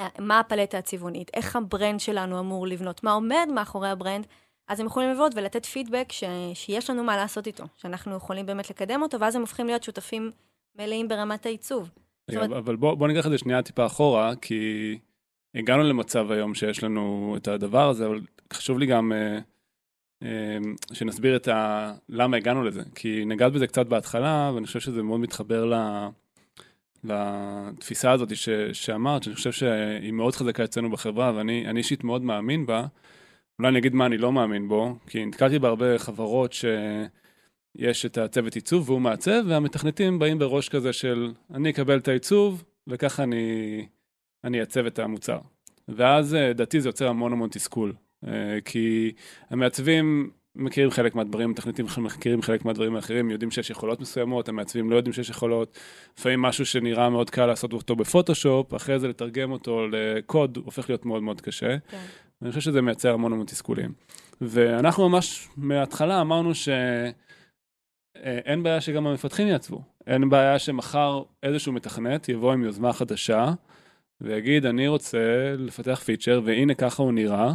אה, 0.00 0.08
מה 0.18 0.40
הפלטה 0.40 0.78
הצבעונית, 0.78 1.30
איך 1.34 1.56
ה 1.56 1.63
brand 1.63 2.00
שלנו 2.00 2.38
אמור 2.40 2.66
לבנות, 2.66 3.04
מה 3.04 3.12
עומד 3.12 3.48
מאחורי 3.54 3.88
ה 3.88 3.93
brand, 3.93 4.26
אז 4.68 4.80
הם 4.80 4.86
יכולים 4.86 5.10
לבוא 5.10 5.28
ולתת 5.34 5.66
פידבק 5.66 6.12
ש, 6.12 6.24
שיש 6.54 6.90
לנו 6.90 7.04
מה 7.04 7.16
לעשות 7.16 7.46
איתו, 7.46 7.64
שאנחנו 7.76 8.16
יכולים 8.16 8.46
באמת 8.46 8.70
לקדם 8.70 9.02
אותו, 9.02 9.20
ואז 9.20 9.34
הם 9.36 9.40
הופכים 9.40 9.66
להיות 9.66 9.82
שותפים 9.82 10.30
מלאים 10.78 11.08
ברמת 11.08 11.46
העיצוב. 11.46 11.90
אבל 12.58 12.76
בוא, 12.76 12.94
בוא 12.94 13.08
ניקח 13.08 13.26
את 13.26 13.30
זה 13.30 13.38
שנייה 13.38 13.62
טיפה 13.62 13.86
אחורה, 13.86 14.32
כי 14.42 14.98
הגענו 15.54 15.82
למצב 15.82 16.30
היום 16.30 16.54
שיש 16.54 16.82
לנו 16.84 17.34
את 17.36 17.48
הדבר 17.48 17.88
הזה, 17.88 18.06
אבל 18.06 18.20
חשוב 18.52 18.78
לי 18.78 18.86
גם 18.86 19.12
אה, 19.12 19.38
אה, 20.22 20.58
שנסביר 20.92 21.36
את 21.36 21.48
ה... 21.48 21.92
למה 22.08 22.36
הגענו 22.36 22.62
לזה. 22.62 22.82
כי 22.94 23.24
נגעת 23.24 23.52
בזה 23.52 23.66
קצת 23.66 23.86
בהתחלה, 23.86 24.52
ואני 24.54 24.66
חושב 24.66 24.80
שזה 24.80 25.02
מאוד 25.02 25.20
מתחבר 25.20 25.64
ל... 25.64 25.74
לתפיסה 27.04 28.10
הזאת 28.10 28.36
ש... 28.36 28.48
שאמרת, 28.72 29.22
שאני 29.22 29.34
חושב 29.36 29.52
שהיא 29.52 30.12
מאוד 30.12 30.34
חזקה 30.34 30.64
אצלנו 30.64 30.90
בחברה, 30.90 31.32
ואני 31.36 31.78
אישית 31.78 32.04
מאוד 32.04 32.22
מאמין 32.22 32.66
בה. 32.66 32.86
אולי 33.58 33.68
אני 33.68 33.78
אגיד 33.78 33.94
מה 33.94 34.06
אני 34.06 34.18
לא 34.18 34.32
מאמין 34.32 34.68
בו, 34.68 34.96
כי 35.06 35.24
נתקלתי 35.24 35.58
בהרבה 35.58 35.98
חברות 35.98 36.52
שיש 36.52 38.06
את 38.06 38.18
הצוות 38.18 38.54
עיצוב 38.54 38.90
והוא 38.90 39.00
מעצב, 39.00 39.42
והמתכנתים 39.46 40.18
באים 40.18 40.38
בראש 40.38 40.68
כזה 40.68 40.92
של 40.92 41.32
אני 41.54 41.70
אקבל 41.70 41.98
את 41.98 42.08
העיצוב, 42.08 42.64
וככה 42.86 43.22
אני... 43.22 43.86
אני 44.44 44.60
אעצב 44.60 44.86
את 44.86 44.98
המוצר. 44.98 45.38
ואז 45.88 46.34
אה, 46.34 46.52
זה 46.78 46.88
יוצר 46.88 47.08
המון 47.08 47.32
המון 47.32 47.48
תסכול. 47.48 47.92
אה, 48.26 48.58
כי 48.64 49.12
המעצבים 49.50 50.30
מכירים 50.56 50.90
חלק 50.90 51.14
מהדברים, 51.14 51.50
מתכנתים 51.50 51.86
מכירים 51.98 52.42
חלק 52.42 52.64
מהדברים 52.64 52.96
האחרים, 52.96 53.30
יודעים 53.30 53.50
שיש 53.50 53.70
יכולות 53.70 54.00
מסוימות, 54.00 54.48
המעצבים 54.48 54.90
לא 54.90 54.96
יודעים 54.96 55.12
שיש 55.12 55.30
יכולות. 55.30 55.78
לפעמים 56.18 56.42
משהו 56.42 56.66
שנראה 56.66 57.10
מאוד 57.10 57.30
קל 57.30 57.46
לעשות 57.46 57.72
אותו 57.72 57.96
בפוטושופ, 57.96 58.74
אחרי 58.74 58.98
זה 58.98 59.08
לתרגם 59.08 59.52
אותו 59.52 59.86
לקוד, 59.88 60.56
הופך 60.64 60.88
להיות 60.88 61.06
מאוד 61.06 61.22
מאוד 61.22 61.40
קשה. 61.40 61.78
כן. 61.78 61.98
ואני 62.42 62.50
חושב 62.52 62.60
שזה 62.60 62.82
מייצר 62.82 63.14
המון 63.14 63.32
המון 63.32 63.46
תסכולים. 63.46 63.92
ואנחנו 64.40 65.08
ממש 65.08 65.48
מההתחלה 65.56 66.20
אמרנו 66.20 66.54
שאין 66.54 67.14
אה, 68.58 68.62
בעיה 68.62 68.80
שגם 68.80 69.06
המפתחים 69.06 69.48
יעצבו. 69.48 69.82
אין 70.06 70.28
בעיה 70.28 70.58
שמחר 70.58 71.22
איזשהו 71.42 71.72
מתכנת 71.72 72.28
יבוא 72.28 72.52
עם 72.52 72.64
יוזמה 72.64 72.92
חדשה 72.92 73.52
ויגיד, 74.20 74.66
אני 74.66 74.88
רוצה 74.88 75.54
לפתח 75.58 76.00
פיצ'ר, 76.04 76.40
והנה 76.44 76.74
ככה 76.74 77.02
הוא 77.02 77.12
נראה. 77.12 77.52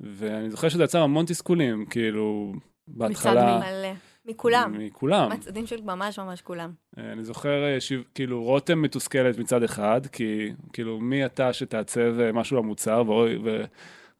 ואני 0.00 0.50
זוכר 0.50 0.68
שזה 0.68 0.84
יצר 0.84 1.02
המון 1.02 1.26
תסכולים, 1.26 1.86
כאילו, 1.86 2.52
בהתחלה... 2.88 3.58
מצד 3.58 3.66
מלא. 3.70 3.92
מכולם. 4.26 4.74
מכולם. 4.78 5.32
מצדים 5.32 5.66
של 5.66 5.80
ממש 5.82 6.18
ממש 6.18 6.42
כולם. 6.42 6.70
אה, 6.98 7.12
אני 7.12 7.24
זוכר, 7.24 7.64
אה, 7.64 7.80
ש... 7.80 7.92
כאילו, 8.14 8.42
רותם 8.42 8.82
מתוסכלת 8.82 9.38
מצד 9.38 9.62
אחד, 9.62 10.00
כי 10.06 10.52
כאילו, 10.72 11.00
מי 11.00 11.26
אתה 11.26 11.52
שתעצב 11.52 12.20
אה, 12.20 12.32
משהו 12.32 12.56
למוצר, 12.56 13.02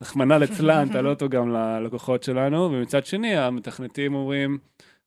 ורחמנא 0.01 0.35
ליצלן, 0.35 0.89
תעלה 0.93 1.11
אותו 1.11 1.29
גם 1.29 1.53
ללקוחות 1.53 2.23
שלנו, 2.23 2.71
ומצד 2.73 3.07
שני, 3.07 3.37
המתכנתים 3.37 4.15
אומרים, 4.15 4.59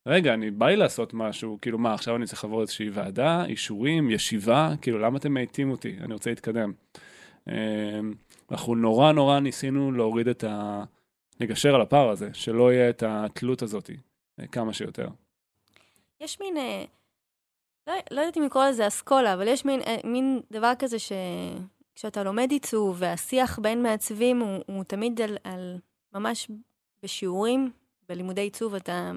רגע, 0.07 0.33
אני 0.33 0.51
בא 0.51 0.67
לי 0.67 0.75
לעשות 0.75 1.13
משהו, 1.13 1.57
כאילו 1.61 1.77
מה, 1.77 1.93
עכשיו 1.93 2.15
אני 2.15 2.25
צריך 2.25 2.43
לעבור 2.43 2.61
איזושהי 2.61 2.89
ועדה, 2.89 3.45
אישורים, 3.45 4.09
ישיבה, 4.11 4.73
כאילו, 4.81 4.99
למה 4.99 5.17
אתם 5.17 5.33
מאיטים 5.33 5.71
אותי? 5.71 5.95
אני 6.01 6.13
רוצה 6.13 6.29
להתקדם. 6.29 6.71
אנחנו 8.51 8.75
נורא 8.75 9.11
נורא 9.11 9.39
ניסינו 9.39 9.91
להוריד 9.91 10.27
את 10.27 10.43
ה... 10.43 10.83
לגשר 11.39 11.75
על 11.75 11.81
הפער 11.81 12.09
הזה, 12.09 12.29
שלא 12.33 12.73
יהיה 12.73 12.89
את 12.89 13.03
התלות 13.07 13.61
הזאת 13.61 13.89
אה, 14.39 14.47
כמה 14.47 14.73
שיותר. 14.73 15.07
יש 16.21 16.39
מין, 16.39 16.57
אה, 16.57 16.83
לא, 17.87 17.93
לא 18.11 18.21
יודעת 18.21 18.37
אם 18.37 18.43
לקרוא 18.43 18.65
לזה 18.65 18.87
אסכולה, 18.87 19.33
אבל 19.33 19.47
יש 19.47 19.65
מין, 19.65 19.81
אה, 19.81 19.97
מין 20.03 20.41
דבר 20.51 20.73
כזה 20.79 20.97
שכשאתה 20.99 22.23
לומד 22.23 22.47
עיצוב 22.51 22.95
והשיח 22.99 23.59
בין 23.59 23.83
מעצבים 23.83 24.39
הוא, 24.39 24.63
הוא 24.67 24.83
תמיד 24.83 25.21
על, 25.21 25.37
על 25.43 25.77
ממש 26.13 26.51
בשיעורים, 27.03 27.71
בלימודי 28.09 28.41
עיצוב, 28.41 28.75
אתה, 28.75 29.11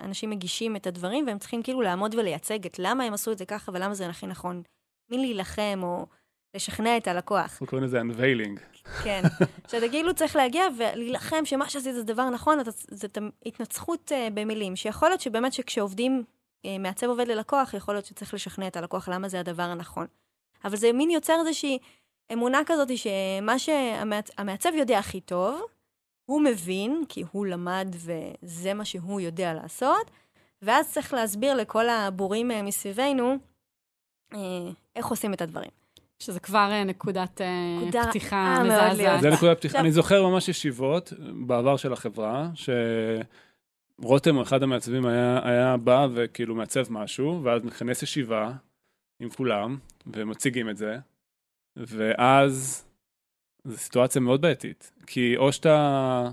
אנשים 0.00 0.30
מגישים 0.30 0.76
את 0.76 0.86
הדברים 0.86 1.26
והם 1.26 1.38
צריכים 1.38 1.62
כאילו 1.62 1.82
לעמוד 1.82 2.14
ולייצג 2.14 2.66
את 2.66 2.78
למה 2.78 3.04
הם 3.04 3.14
עשו 3.14 3.32
את 3.32 3.38
זה 3.38 3.44
ככה 3.44 3.72
ולמה 3.74 3.94
זה 3.94 4.08
הכי 4.08 4.26
נכון. 4.26 4.62
מין 5.10 5.20
להילחם 5.20 5.80
או... 5.82 6.06
לשכנע 6.54 6.96
את 6.96 7.08
הלקוח. 7.08 7.40
אנחנו 7.40 7.66
קוראים 7.66 7.84
לזה 7.84 8.00
unveiling. 8.00 8.60
כן, 9.04 9.22
שאתה 9.70 9.88
כאילו 9.88 10.14
צריך 10.14 10.36
להגיע 10.36 10.64
ולהילחם 10.78 11.44
שמה 11.44 11.68
שעשית 11.68 11.94
זה 11.94 12.02
דבר 12.02 12.30
נכון, 12.30 12.58
זאת 12.90 13.18
התנצחות 13.46 14.12
uh, 14.12 14.30
במילים, 14.34 14.76
שיכול 14.76 15.08
להיות 15.08 15.20
שבאמת 15.20 15.52
שכשעובדים, 15.52 16.24
uh, 16.66 16.68
מעצב 16.78 17.06
עובד 17.06 17.28
ללקוח, 17.28 17.74
יכול 17.74 17.94
להיות 17.94 18.04
שצריך 18.04 18.34
לשכנע 18.34 18.66
את 18.66 18.76
הלקוח 18.76 19.08
למה 19.08 19.28
זה 19.28 19.40
הדבר 19.40 19.62
הנכון. 19.62 20.06
אבל 20.64 20.76
זה 20.76 20.92
מין 20.92 21.10
יוצר 21.10 21.36
איזושהי 21.40 21.78
אמונה 22.32 22.60
כזאת 22.66 22.88
שמה 22.98 23.58
שהמעצב 23.58 24.70
יודע 24.74 24.98
הכי 24.98 25.20
טוב, 25.20 25.62
הוא 26.24 26.42
מבין, 26.42 27.04
כי 27.08 27.24
הוא 27.32 27.46
למד 27.46 27.88
וזה 27.94 28.74
מה 28.74 28.84
שהוא 28.84 29.20
יודע 29.20 29.54
לעשות, 29.54 30.10
ואז 30.62 30.92
צריך 30.92 31.14
להסביר 31.14 31.54
לכל 31.54 31.88
הבורים 31.88 32.50
uh, 32.50 32.54
מסביבנו 32.62 33.36
uh, 34.32 34.36
איך 34.96 35.06
עושים 35.06 35.34
את 35.34 35.42
הדברים. 35.42 35.70
שזה 36.18 36.40
כבר 36.40 36.68
אה, 36.72 36.84
נקודת 36.84 37.40
אה, 37.40 38.08
פתיחה 38.08 38.62
מזעזעת. 38.64 39.20
זה 39.20 39.30
נקודת 39.30 39.58
פתיחה. 39.58 39.80
אני 39.80 39.92
זוכר 39.92 40.28
ממש 40.28 40.48
ישיבות 40.48 41.12
בעבר 41.46 41.76
של 41.76 41.92
החברה, 41.92 42.50
שרותם, 44.00 44.38
אחד 44.38 44.62
המעצבים, 44.62 45.06
היה, 45.06 45.40
היה 45.44 45.76
בא 45.76 46.06
וכאילו 46.14 46.54
מעצב 46.54 46.92
משהו, 46.92 47.40
ואז 47.44 47.64
מכנס 47.64 48.02
ישיבה 48.02 48.52
עם 49.20 49.30
כולם, 49.30 49.76
ומציגים 50.06 50.70
את 50.70 50.76
זה, 50.76 50.98
ואז 51.76 52.84
זו 53.64 53.76
סיטואציה 53.76 54.20
מאוד 54.20 54.40
בעייתית. 54.40 54.92
כי 55.06 55.36
או 55.36 55.52
שאתה... 55.52 56.30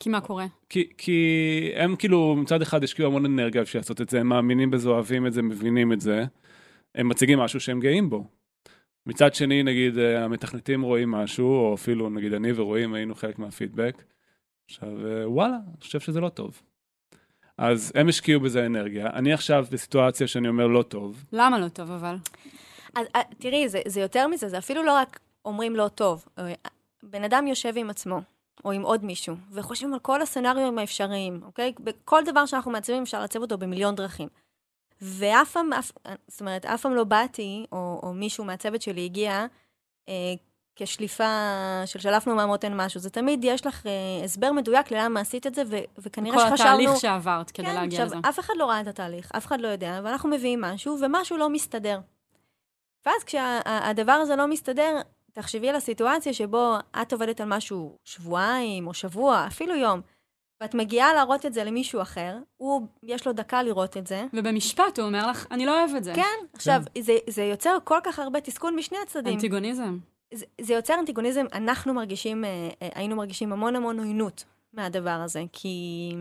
כי 0.00 0.08
מה 0.08 0.20
קורה? 0.20 0.46
כי, 0.68 0.88
כי 0.98 1.72
הם 1.76 1.96
כאילו 1.96 2.36
מצד 2.36 2.62
אחד 2.62 2.84
השקיעו 2.84 3.08
המון 3.08 3.24
אנרגיה 3.24 3.62
בשביל 3.62 3.80
לעשות 3.80 4.00
את 4.00 4.08
זה, 4.08 4.20
הם 4.20 4.26
מאמינים 4.26 4.70
בזה, 4.70 4.88
אוהבים 4.88 5.26
את 5.26 5.32
זה, 5.32 5.42
מבינים 5.42 5.92
את 5.92 6.00
זה. 6.00 6.24
הם 6.94 7.08
מציגים 7.08 7.38
משהו 7.38 7.60
שהם 7.60 7.80
גאים 7.80 8.10
בו. 8.10 8.24
מצד 9.06 9.34
שני, 9.34 9.62
נגיד, 9.62 9.98
אה, 9.98 10.24
המתכנתים 10.24 10.82
רואים 10.82 11.10
משהו, 11.10 11.46
או 11.46 11.74
אפילו, 11.74 12.10
נגיד, 12.10 12.32
אני 12.32 12.52
ורואים, 12.52 12.94
היינו 12.94 13.14
חלק 13.14 13.38
מהפידבק. 13.38 14.02
עכשיו, 14.70 15.06
אה, 15.06 15.30
וואלה, 15.30 15.56
אני 15.56 15.80
חושב 15.80 16.00
שזה 16.00 16.20
לא 16.20 16.28
טוב. 16.28 16.62
אז 17.58 17.92
הם 17.94 18.08
השקיעו 18.08 18.40
בזה 18.40 18.66
אנרגיה. 18.66 19.06
אני 19.06 19.32
עכשיו 19.32 19.66
בסיטואציה 19.70 20.26
שאני 20.26 20.48
אומר 20.48 20.66
לא 20.66 20.82
טוב. 20.82 21.24
למה 21.32 21.58
לא 21.58 21.68
טוב, 21.68 21.90
אבל? 21.90 22.16
אז 22.96 23.06
אה, 23.16 23.20
תראי, 23.38 23.68
זה, 23.68 23.80
זה 23.86 24.00
יותר 24.00 24.28
מזה, 24.28 24.48
זה 24.48 24.58
אפילו 24.58 24.82
לא 24.82 24.92
רק 24.92 25.20
אומרים 25.44 25.76
לא 25.76 25.88
טוב. 25.88 26.24
בן 27.02 27.24
אדם 27.24 27.46
יושב 27.46 27.72
עם 27.76 27.90
עצמו, 27.90 28.20
או 28.64 28.72
עם 28.72 28.82
עוד 28.82 29.04
מישהו, 29.04 29.36
וחושבים 29.50 29.94
על 29.94 29.98
כל 29.98 30.22
הסצנריונים 30.22 30.78
האפשריים, 30.78 31.40
אוקיי? 31.42 31.72
בכל 31.80 32.24
דבר 32.24 32.46
שאנחנו 32.46 32.70
מעצבים 32.70 33.02
אפשר 33.02 33.20
לעצב 33.20 33.40
אותו 33.40 33.58
במיליון 33.58 33.94
דרכים. 33.94 34.28
ואף 35.00 35.52
פעם, 35.52 35.70
זאת 36.28 36.40
אומרת, 36.40 36.66
אף 36.66 36.82
פעם 36.82 36.94
לא 36.94 37.04
באתי, 37.04 37.66
או, 37.72 38.00
או 38.02 38.12
מישהו 38.12 38.44
מהצוות 38.44 38.82
שלי 38.82 39.04
הגיע 39.04 39.46
אה, 40.08 40.34
כשליפה 40.76 41.24
של 41.86 41.98
שלפנו 41.98 42.34
מהמותן 42.34 42.76
משהו. 42.76 43.00
זה 43.00 43.10
תמיד, 43.10 43.44
יש 43.44 43.66
לך 43.66 43.86
אה, 43.86 44.24
הסבר 44.24 44.52
מדויק 44.52 44.90
ללמה 44.90 45.20
עשית 45.20 45.46
את 45.46 45.54
זה, 45.54 45.62
ו, 45.66 45.76
וכנראה 45.98 46.38
שחשבנו... 46.38 46.56
כל 46.56 46.62
התהליך 46.62 46.96
שעברת 46.96 47.50
כדי 47.50 47.66
כן, 47.66 47.74
להגיע 47.74 48.04
לזה. 48.04 48.16
אף 48.28 48.38
אחד 48.38 48.54
לא 48.56 48.66
ראה 48.66 48.80
את 48.80 48.86
התהליך, 48.86 49.30
אף 49.36 49.46
אחד 49.46 49.60
לא 49.60 49.68
יודע, 49.68 50.00
ואנחנו 50.04 50.28
מביאים 50.28 50.60
משהו, 50.60 50.96
ומשהו 51.00 51.36
לא 51.36 51.50
מסתדר. 51.50 52.00
ואז 53.06 53.24
כשהדבר 53.24 54.12
הזה 54.12 54.36
לא 54.36 54.48
מסתדר, 54.48 55.00
תחשבי 55.32 55.68
על 55.68 55.76
הסיטואציה 55.76 56.32
שבו 56.32 56.74
את 57.02 57.12
עובדת 57.12 57.40
על 57.40 57.48
משהו 57.48 57.98
שבועיים 58.04 58.86
או 58.86 58.94
שבוע, 58.94 59.44
אפילו 59.46 59.74
יום. 59.74 60.00
ואת 60.60 60.74
מגיעה 60.74 61.14
להראות 61.14 61.46
את 61.46 61.54
זה 61.54 61.64
למישהו 61.64 62.02
אחר, 62.02 62.38
הוא, 62.56 62.86
יש 63.02 63.26
לו 63.26 63.32
דקה 63.32 63.62
לראות 63.62 63.96
את 63.96 64.06
זה. 64.06 64.24
ובמשפט 64.32 64.98
הוא 64.98 65.06
אומר 65.06 65.30
לך, 65.30 65.46
אני 65.50 65.66
לא 65.66 65.80
אוהב 65.80 65.94
את 65.96 66.04
זה. 66.04 66.12
כן, 66.14 66.46
עכשיו, 66.52 66.82
כן. 66.94 67.02
זה, 67.02 67.16
זה 67.26 67.42
יוצר 67.42 67.78
כל 67.84 67.98
כך 68.04 68.18
הרבה 68.18 68.40
תסכול 68.40 68.74
משני 68.76 68.98
הצדדים. 69.02 69.34
אנטיגוניזם. 69.34 69.98
זה, 70.34 70.44
זה 70.60 70.74
יוצר 70.74 70.94
אנטיגוניזם, 71.00 71.44
אנחנו 71.52 71.94
מרגישים, 71.94 72.44
אה, 72.44 72.68
אה, 72.82 72.88
היינו 72.94 73.16
מרגישים 73.16 73.52
המון 73.52 73.76
המון 73.76 73.98
עוינות 73.98 74.44
מהדבר 74.72 75.10
הזה, 75.10 75.42
כי... 75.52 76.14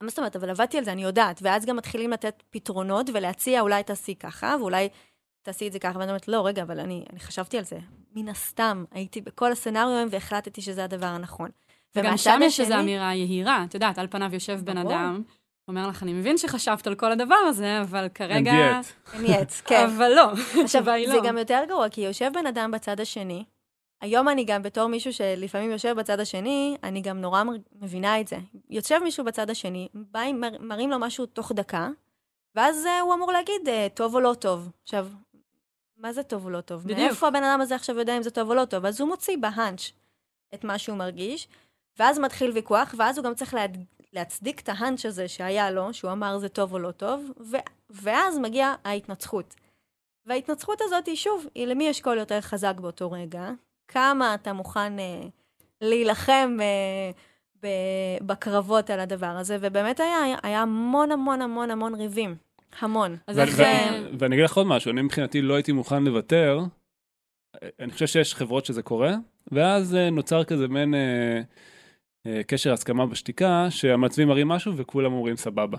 מה 0.00 0.08
זאת 0.08 0.18
אומרת, 0.18 0.36
אבל 0.36 0.50
עבדתי 0.50 0.78
על 0.78 0.84
זה, 0.84 0.92
אני 0.92 1.02
יודעת, 1.02 1.40
ואז 1.42 1.66
גם 1.66 1.76
מתחילים 1.76 2.10
לתת 2.10 2.42
פתרונות 2.50 3.10
ולהציע, 3.14 3.60
אולי 3.60 3.82
תעשי 3.82 4.14
ככה, 4.14 4.56
ואולי 4.60 4.88
תעשי 5.42 5.66
את 5.66 5.72
זה 5.72 5.78
ככה, 5.78 5.98
ואני 5.98 6.10
אומרת, 6.10 6.28
לא, 6.28 6.46
רגע, 6.46 6.62
אבל 6.62 6.80
אני, 6.80 7.04
אני 7.12 7.20
חשבתי 7.20 7.58
על 7.58 7.64
זה. 7.64 7.78
מן 8.14 8.28
הסתם, 8.28 8.84
הייתי 8.90 9.20
בכל 9.20 9.52
הסצנריו 9.52 10.08
והחלטתי 10.10 10.62
שזה 10.62 10.84
הדבר 10.84 11.06
הנכון. 11.06 11.50
וגם 11.96 12.16
שם 12.16 12.40
יש 12.42 12.60
איזו 12.60 12.74
אמירה 12.74 13.14
יהירה. 13.14 13.64
את 13.64 13.74
יודעת, 13.74 13.98
על 13.98 14.06
פניו 14.10 14.34
יושב 14.34 14.60
בן 14.64 14.78
אדם, 14.78 15.22
אומר 15.68 15.88
לך, 15.88 16.02
אני 16.02 16.12
מבין 16.12 16.38
שחשבת 16.38 16.86
על 16.86 16.94
כל 16.94 17.12
הדבר 17.12 17.34
הזה, 17.34 17.80
אבל 17.80 18.08
כרגע... 18.14 18.34
אין 18.34 18.44
דיאט. 18.44 18.86
אין 19.14 19.26
דיאט, 19.26 19.52
כן. 19.64 19.84
אבל 19.84 20.12
לא, 20.16 20.32
עכשיו, 20.64 20.84
זה 20.84 21.14
לא. 21.14 21.22
גם 21.24 21.38
יותר 21.38 21.62
גרוע, 21.68 21.88
כי 21.88 22.00
יושב 22.00 22.30
בן 22.34 22.46
אדם 22.46 22.70
בצד 22.70 23.00
השני, 23.00 23.44
היום 24.02 24.28
אני 24.28 24.44
גם 24.44 24.62
בתור 24.62 24.86
מישהו 24.86 25.12
שלפעמים 25.12 25.70
יושב 25.70 25.94
בצד 25.98 26.20
השני, 26.20 26.76
אני 26.82 27.00
גם 27.00 27.20
נורא 27.20 27.42
מבינה 27.80 28.20
את 28.20 28.28
זה. 28.28 28.36
יושב 28.70 29.00
מישהו 29.02 29.24
בצד 29.24 29.50
השני, 29.50 29.88
בא, 29.94 30.32
מר, 30.34 30.50
מראים 30.60 30.90
לו 30.90 30.98
משהו 30.98 31.26
תוך 31.26 31.52
דקה, 31.52 31.88
ואז 32.54 32.84
uh, 32.84 33.02
הוא 33.02 33.14
אמור 33.14 33.32
להגיד 33.32 33.62
uh, 33.64 33.94
טוב 33.94 34.14
או 34.14 34.20
לא 34.20 34.34
טוב. 34.34 34.70
עכשיו, 34.82 35.08
מה 36.02 36.12
זה 36.12 36.22
טוב 36.22 36.44
או 36.44 36.50
לא 36.50 36.60
טוב? 36.60 36.82
בדיוק. 36.82 36.98
מאיפה 36.98 37.28
הבן 37.28 37.44
אדם 37.44 37.60
הזה 37.60 37.74
עכשיו 37.74 37.98
יודע 37.98 38.16
אם 38.16 38.22
זה 38.22 38.30
טוב 38.30 38.50
או 38.50 38.54
לא 38.54 38.64
טוב? 38.64 38.86
אז 38.86 39.00
הוא 39.00 39.08
מוציא 39.08 39.36
בהאנץ' 39.40 39.92
את 40.54 40.64
מה 40.64 40.78
שהוא 40.78 40.96
מרגיש, 40.96 41.48
ואז 41.98 42.18
מתחיל 42.18 42.50
ויכוח, 42.50 42.94
ואז 42.98 43.18
הוא 43.18 43.24
גם 43.24 43.34
צריך 43.34 43.54
לה... 43.54 43.66
להצדיק 44.12 44.60
את 44.60 44.68
ההאנץ' 44.68 45.06
הזה 45.06 45.28
שהיה 45.28 45.70
לו, 45.70 45.94
שהוא 45.94 46.12
אמר 46.12 46.38
זה 46.38 46.48
טוב 46.48 46.72
או 46.72 46.78
לא 46.78 46.90
טוב, 46.90 47.30
ו... 47.40 47.56
ואז 47.90 48.38
מגיעה 48.38 48.74
ההתנצחות. 48.84 49.54
וההתנצחות 50.26 50.80
הזאת 50.80 51.06
היא 51.06 51.16
שוב, 51.16 51.46
היא 51.54 51.66
למי 51.66 51.84
יש 51.84 52.00
קול 52.00 52.18
יותר 52.18 52.40
חזק 52.40 52.74
באותו 52.80 53.10
רגע, 53.10 53.50
כמה 53.88 54.34
אתה 54.34 54.52
מוכן 54.52 54.98
אה, 54.98 55.22
להילחם 55.80 56.58
אה, 56.60 57.10
ב... 57.62 57.66
בקרבות 58.26 58.90
על 58.90 59.00
הדבר 59.00 59.26
הזה, 59.26 59.56
ובאמת 59.60 60.00
היה, 60.00 60.36
היה 60.42 60.62
המון 60.62 61.12
המון 61.12 61.42
המון 61.42 61.70
המון 61.70 61.94
ריבים. 61.94 62.36
המון. 62.80 63.16
אז 63.26 63.38
איך... 63.38 63.62
ואני 64.18 64.34
אגיד 64.34 64.44
לך 64.44 64.56
עוד 64.56 64.66
משהו, 64.66 64.90
אני 64.90 65.02
מבחינתי 65.02 65.42
לא 65.42 65.54
הייתי 65.54 65.72
מוכן 65.72 66.04
לוותר. 66.04 66.60
אני 67.80 67.92
חושב 67.92 68.06
שיש 68.06 68.34
חברות 68.34 68.64
שזה 68.64 68.82
קורה, 68.82 69.14
ואז 69.52 69.94
אה, 69.94 70.10
נוצר 70.10 70.44
כזה 70.44 70.68
מעין... 70.68 70.94
אה, 70.94 71.40
אה, 72.26 72.42
קשר 72.42 72.72
הסכמה 72.72 73.06
בשתיקה, 73.06 73.66
שהמעצבים 73.70 74.28
מראים 74.28 74.48
משהו 74.48 74.76
וכולם 74.76 75.12
אומרים 75.12 75.36
סבבה. 75.36 75.78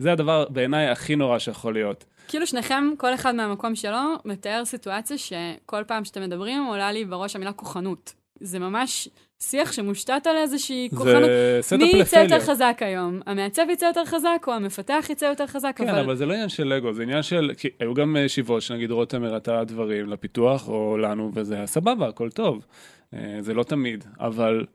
זה 0.00 0.12
הדבר 0.12 0.48
בעיניי 0.48 0.88
הכי 0.88 1.16
נורא 1.16 1.38
שיכול 1.38 1.72
להיות. 1.72 2.04
כאילו 2.28 2.46
שניכם, 2.46 2.84
כל 2.98 3.14
אחד 3.14 3.34
מהמקום 3.34 3.74
שלו, 3.74 3.98
מתאר 4.24 4.64
סיטואציה 4.64 5.18
שכל 5.18 5.84
פעם 5.86 6.04
שאתם 6.04 6.22
מדברים 6.22 6.64
עולה 6.64 6.92
לי 6.92 7.04
בראש 7.04 7.36
המילה 7.36 7.52
כוחנות. 7.52 8.14
זה 8.40 8.58
ממש 8.58 9.08
שיח 9.42 9.72
שמושתת 9.72 10.26
על 10.26 10.36
איזושהי 10.36 10.88
כוחנות. 10.90 11.24
זה 11.24 11.58
סתם 11.62 11.78
מי 11.80 11.92
יצא 11.94 12.16
יותר. 12.16 12.40
חזק 12.40 12.78
היום? 12.80 13.20
המעצב 13.26 13.62
יצא 13.72 13.84
יותר 13.84 14.04
חזק 14.04 14.44
או 14.46 14.52
המפתח 14.52 15.06
יצא 15.10 15.24
יותר 15.24 15.46
חזק? 15.46 15.72
כן, 15.76 15.88
אבל 15.88 16.16
זה 16.16 16.26
לא 16.26 16.32
עניין 16.32 16.48
של 16.48 16.68
אגו, 16.68 16.92
זה 16.92 17.02
עניין 17.02 17.22
של, 17.22 17.50
כי 17.58 17.68
היו 17.80 17.94
גם 17.94 18.16
אה, 18.16 18.20
ישיבות 18.22 18.62
שנגיד 18.62 18.90
רותם 18.90 19.24
הראתה 19.24 19.64
דברים 19.64 20.06
לפיתוח 20.08 20.68
או 20.68 20.96
לנו, 20.98 21.30
וזה 21.34 21.54
היה 21.54 21.66
סבבה, 21.66 22.08
הכל 22.08 22.30
טוב. 22.30 22.64
אה, 23.14 23.38
זה 23.40 23.54
לא 23.54 23.62
תמיד, 23.62 24.04
אבל 24.20 24.66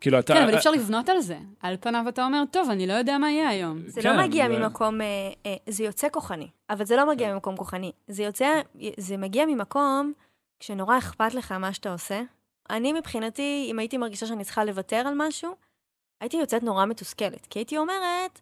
כאילו 0.00 0.18
אתה... 0.18 0.34
כן, 0.34 0.42
אבל 0.42 0.50
אי 0.52 0.56
אפשר 0.56 0.70
לבנות 0.70 1.08
על 1.08 1.20
זה. 1.20 1.36
על 1.62 1.76
פניו 1.80 2.04
אתה 2.08 2.24
אומר, 2.24 2.42
טוב, 2.50 2.70
אני 2.70 2.86
לא 2.86 2.92
יודע 2.92 3.18
מה 3.18 3.30
יהיה 3.30 3.48
היום. 3.48 3.78
זה 3.86 4.02
כן, 4.02 4.16
לא 4.16 4.22
מגיע 4.22 4.48
זה- 4.48 4.58
ממקום, 4.58 5.00
אה, 5.00 5.06
אה, 5.46 5.54
זה 5.68 5.84
יוצא 5.84 6.08
כוחני, 6.12 6.48
אבל 6.70 6.84
זה 6.84 6.96
לא 6.96 7.08
מגיע 7.08 7.34
ממקום 7.34 7.56
כוחני. 7.56 7.92
זה 8.08 8.22
יוצא, 8.22 8.60
זה 8.96 9.16
מגיע 9.16 9.46
ממקום 9.46 10.12
כשנורא 10.60 10.98
אכפת 10.98 11.34
לך 11.34 11.52
מה 11.52 11.72
שאתה 11.72 11.92
עושה. 11.92 12.22
אני 12.70 12.92
מבחינתי, 12.92 13.66
אם 13.70 13.78
הייתי 13.78 13.98
מרגישה 13.98 14.26
שאני 14.26 14.44
צריכה 14.44 14.64
לוותר 14.64 14.96
על 15.06 15.14
משהו, 15.16 15.54
הייתי 16.20 16.36
יוצאת 16.36 16.62
נורא 16.62 16.86
מתוסכלת, 16.86 17.46
כי 17.46 17.58
הייתי 17.58 17.78
אומרת, 17.78 18.40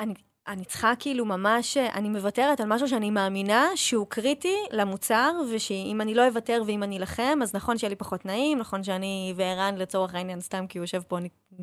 אני, 0.00 0.14
אני 0.46 0.64
צריכה 0.64 0.92
כאילו 0.98 1.24
ממש, 1.24 1.76
אני 1.76 2.08
מוותרת 2.08 2.60
על 2.60 2.66
משהו 2.66 2.88
שאני 2.88 3.10
מאמינה 3.10 3.68
שהוא 3.74 4.06
קריטי 4.06 4.56
למוצר, 4.70 5.32
ושאם 5.50 6.00
אני 6.00 6.14
לא 6.14 6.26
אוותר 6.28 6.62
ואם 6.66 6.82
אני 6.82 6.98
אלחם, 6.98 7.38
אז 7.42 7.54
נכון 7.54 7.78
שיהיה 7.78 7.88
לי 7.88 7.96
פחות 7.96 8.24
נעים, 8.26 8.58
נכון 8.58 8.84
שאני 8.84 9.34
וערן 9.36 9.74
לצורך 9.76 10.14
העניין, 10.14 10.40
סתם 10.40 10.66
כי 10.66 10.78
הוא 10.78 10.84
יושב 10.84 11.02
פה, 11.08 11.18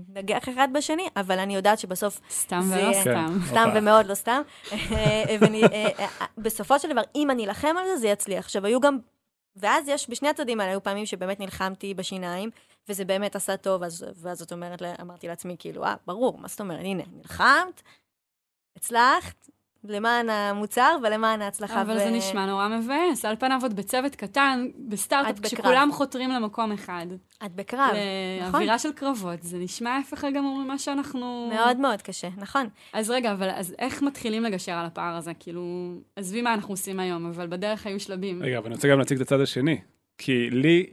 נגח 0.07 0.49
אחד 0.49 0.67
בשני, 0.73 1.07
אבל 1.15 1.39
אני 1.39 1.55
יודעת 1.55 1.79
שבסוף 1.79 2.21
סתם 2.31 2.61
זה- 2.63 2.75
ולא 2.75 2.93
כן. 2.93 3.01
סתם. 3.01 3.37
סתם 3.47 3.63
הופה. 3.67 3.79
ומאוד 3.79 4.05
לא 4.05 4.13
סתם. 4.15 4.41
אה, 4.71 5.35
ואני, 5.39 5.63
אה, 5.63 5.87
אה, 5.99 6.25
בסופו 6.37 6.79
של 6.79 6.91
דבר, 6.91 7.01
אם 7.15 7.31
אני 7.31 7.45
אלחם 7.45 7.75
על 7.79 7.85
זה, 7.87 7.97
זה 7.97 8.07
יצליח. 8.07 8.45
עכשיו, 8.45 8.65
היו 8.65 8.79
גם... 8.79 8.97
ואז 9.55 9.87
יש, 9.87 10.09
בשני 10.09 10.29
הצדדים 10.29 10.59
האלה, 10.59 10.71
היו 10.71 10.83
פעמים 10.83 11.05
שבאמת 11.05 11.39
נלחמתי 11.39 11.93
בשיניים, 11.93 12.49
וזה 12.89 13.05
באמת 13.05 13.35
עשה 13.35 13.57
טוב, 13.57 13.83
אז, 13.83 14.05
ואז 14.15 14.39
זאת 14.39 14.51
אומרת, 14.51 14.81
אמרתי 15.01 15.27
לעצמי, 15.27 15.55
כאילו, 15.59 15.83
אה, 15.83 15.95
ברור, 16.05 16.37
מה 16.37 16.47
זאת 16.47 16.59
אומרת, 16.59 16.79
הנה, 16.79 17.03
נלחמת, 17.11 17.81
הצלחת, 18.75 19.49
למען 19.83 20.29
המוצר 20.29 20.97
ולמען 21.03 21.41
ההצלחה. 21.41 21.81
אבל 21.81 21.95
ו- 21.95 21.99
זה 21.99 22.09
נשמע 22.09 22.45
נורא 22.45 22.67
מבאס. 22.67 23.25
על 23.25 23.35
פניו 23.35 23.59
עוד 23.61 23.75
בצוות 23.75 24.15
קטן, 24.15 24.67
בסטארט-אפ. 24.87 25.39
כשכולם 25.39 25.89
חותרים 25.91 26.29
למקום 26.29 26.71
אחד. 26.71 27.05
את 27.45 27.55
בקרב, 27.55 27.91
נכון. 28.41 28.55
אווירה 28.55 28.79
של 28.79 28.91
קרבות, 28.91 29.43
זה 29.43 29.57
נשמע 29.57 29.89
ההפך 29.89 30.23
הגמור 30.23 30.57
ממה 30.57 30.77
שאנחנו... 30.77 31.49
מאוד 31.53 31.77
מאוד 31.77 32.01
קשה, 32.01 32.27
נכון. 32.37 32.67
אז 32.93 33.09
רגע, 33.09 33.31
אבל 33.31 33.49
אז 33.49 33.75
איך 33.79 34.01
מתחילים 34.01 34.43
לגשר 34.43 34.71
על 34.71 34.85
הפער 34.85 35.15
הזה? 35.15 35.31
כאילו, 35.39 35.93
עזבי 36.15 36.41
מה 36.41 36.53
אנחנו 36.53 36.73
עושים 36.73 36.99
היום, 36.99 37.25
אבל 37.25 37.47
בדרך 37.47 37.85
היו 37.85 37.99
שלבים. 37.99 38.43
רגע, 38.43 38.57
אבל 38.57 38.65
אני 38.65 38.75
רוצה 38.75 38.87
גם 38.87 38.99
להציג 38.99 39.21
את 39.21 39.27
הצד 39.27 39.41
השני. 39.41 39.81
כי 40.19 40.49
לי... 40.49 40.85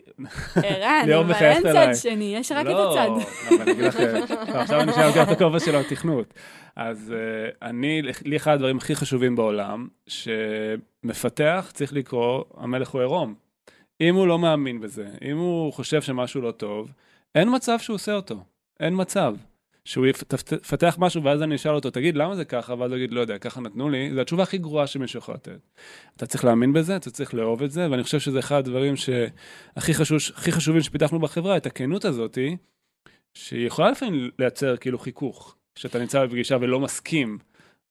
ערן, 0.62 1.12
אבל 1.12 1.34
אין 1.34 1.62
צד. 1.62 1.94
שני, 1.94 2.36
יש 2.36 2.52
רק 2.52 2.66
את 2.66 2.70
לא, 2.70 3.00
הצד. 3.00 3.10
אבל 3.48 3.62
אני 3.62 3.72
אגיד 3.72 3.84
לך, 3.84 3.96
לא, 4.00 4.34
עכשיו 4.60 4.80
אני 4.80 4.92
שנייה 4.92 5.08
לוקח 5.08 5.28
את 5.28 5.32
הכובע 5.32 5.60
של 5.60 5.76
התכנות. 5.76 6.34
אז 6.76 7.14
uh, 7.14 7.56
אני, 7.62 8.02
לי 8.24 8.36
אחד 8.36 8.52
הדברים 8.52 8.76
הכי 8.76 8.94
חשובים 8.94 9.36
בעולם, 9.36 9.88
שמפתח 10.06 11.70
צריך 11.74 11.92
לקרוא, 11.92 12.44
המלך 12.56 12.88
הוא 12.88 13.00
עירום. 13.00 13.34
אם 14.00 14.14
הוא 14.14 14.26
לא 14.26 14.38
מאמין 14.38 14.80
בזה, 14.80 15.06
אם 15.22 15.36
הוא 15.36 15.72
חושב 15.72 16.02
שמשהו 16.02 16.40
לא 16.40 16.50
טוב, 16.50 16.88
אין 17.34 17.48
מצב 17.54 17.78
שהוא 17.78 17.94
עושה 17.94 18.14
אותו. 18.14 18.36
אין 18.80 18.94
מצב. 18.96 19.34
שהוא 19.86 20.06
יפת- 20.06 20.52
יפתח 20.52 20.96
משהו 20.98 21.24
ואז 21.24 21.42
אני 21.42 21.54
אשאל 21.54 21.74
אותו, 21.74 21.90
תגיד, 21.90 22.16
למה 22.16 22.36
זה 22.36 22.44
ככה? 22.44 22.74
ואז 22.78 22.90
הוא 22.90 22.96
יגיד, 22.98 23.12
לא 23.12 23.20
יודע, 23.20 23.38
ככה 23.38 23.60
נתנו 23.60 23.90
לי. 23.90 24.10
זו 24.14 24.20
התשובה 24.20 24.42
הכי 24.42 24.58
גרועה 24.58 24.86
שמישהו 24.86 25.18
יכול 25.18 25.34
לתת. 25.34 25.58
אתה 26.16 26.26
צריך 26.26 26.44
להאמין 26.44 26.72
בזה, 26.72 26.96
אתה 26.96 27.10
צריך 27.10 27.34
לאהוב 27.34 27.62
את 27.62 27.70
זה, 27.70 27.90
ואני 27.90 28.02
חושב 28.02 28.20
שזה 28.20 28.38
אחד 28.38 28.58
הדברים 28.58 28.96
שהכי 28.96 29.94
חשוב, 29.94 30.18
חשובים 30.34 30.82
שפיתחנו 30.82 31.18
בחברה, 31.18 31.56
את 31.56 31.66
הכנות 31.66 32.04
הזאתי, 32.04 32.56
שהיא 33.34 33.66
יכולה 33.66 33.90
לפעמים 33.90 34.30
לייצר 34.38 34.76
כאילו 34.76 34.98
חיכוך, 34.98 35.56
שאתה 35.78 35.98
נמצא 35.98 36.26
בפגישה 36.26 36.56
ולא 36.60 36.80
מסכים, 36.80 37.38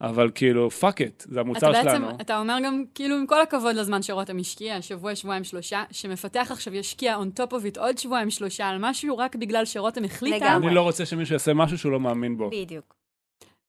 אבל 0.02 0.32
כאילו, 0.36 0.72
fuck 0.72 1.02
it, 1.02 1.25
זה 1.30 1.40
המוצר 1.40 1.72
אתה 1.72 1.84
בעצם, 1.84 1.98
שלנו. 1.98 2.18
אתה 2.22 2.40
אומר 2.40 2.58
גם, 2.66 2.84
כאילו, 2.96 3.16
עם 3.16 3.28
כל 3.28 3.42
הכבוד 3.42 3.75
לזמן 3.75 4.02
שרותם 4.02 4.38
השקיע, 4.38 4.82
שבוע, 4.82 5.16
שבועיים, 5.16 5.44
שלושה, 5.44 5.84
שמפתח 5.92 6.48
עכשיו 6.52 6.75
ישקיע 6.75 7.18
on 7.18 7.40
top 7.40 7.51
of 7.51 7.75
it 7.75 7.79
עוד 7.79 7.98
שבועיים, 7.98 8.29
שלושה 8.29 8.68
על 8.68 8.77
משהו, 8.79 9.18
רק 9.18 9.36
בגלל 9.36 9.66
שרותם 9.66 10.03
החליטה, 10.03 10.46
לגמרי. 10.46 10.68
אני 10.68 10.75
לא 10.75 10.81
רוצה 10.81 11.05
שמישהו 11.05 11.34
יעשה 11.34 11.53
משהו 11.53 11.77
שהוא 11.77 11.92
לא 11.92 12.00
מאמין 12.00 12.38
בו. 12.38 12.50
בדיוק. 12.50 12.96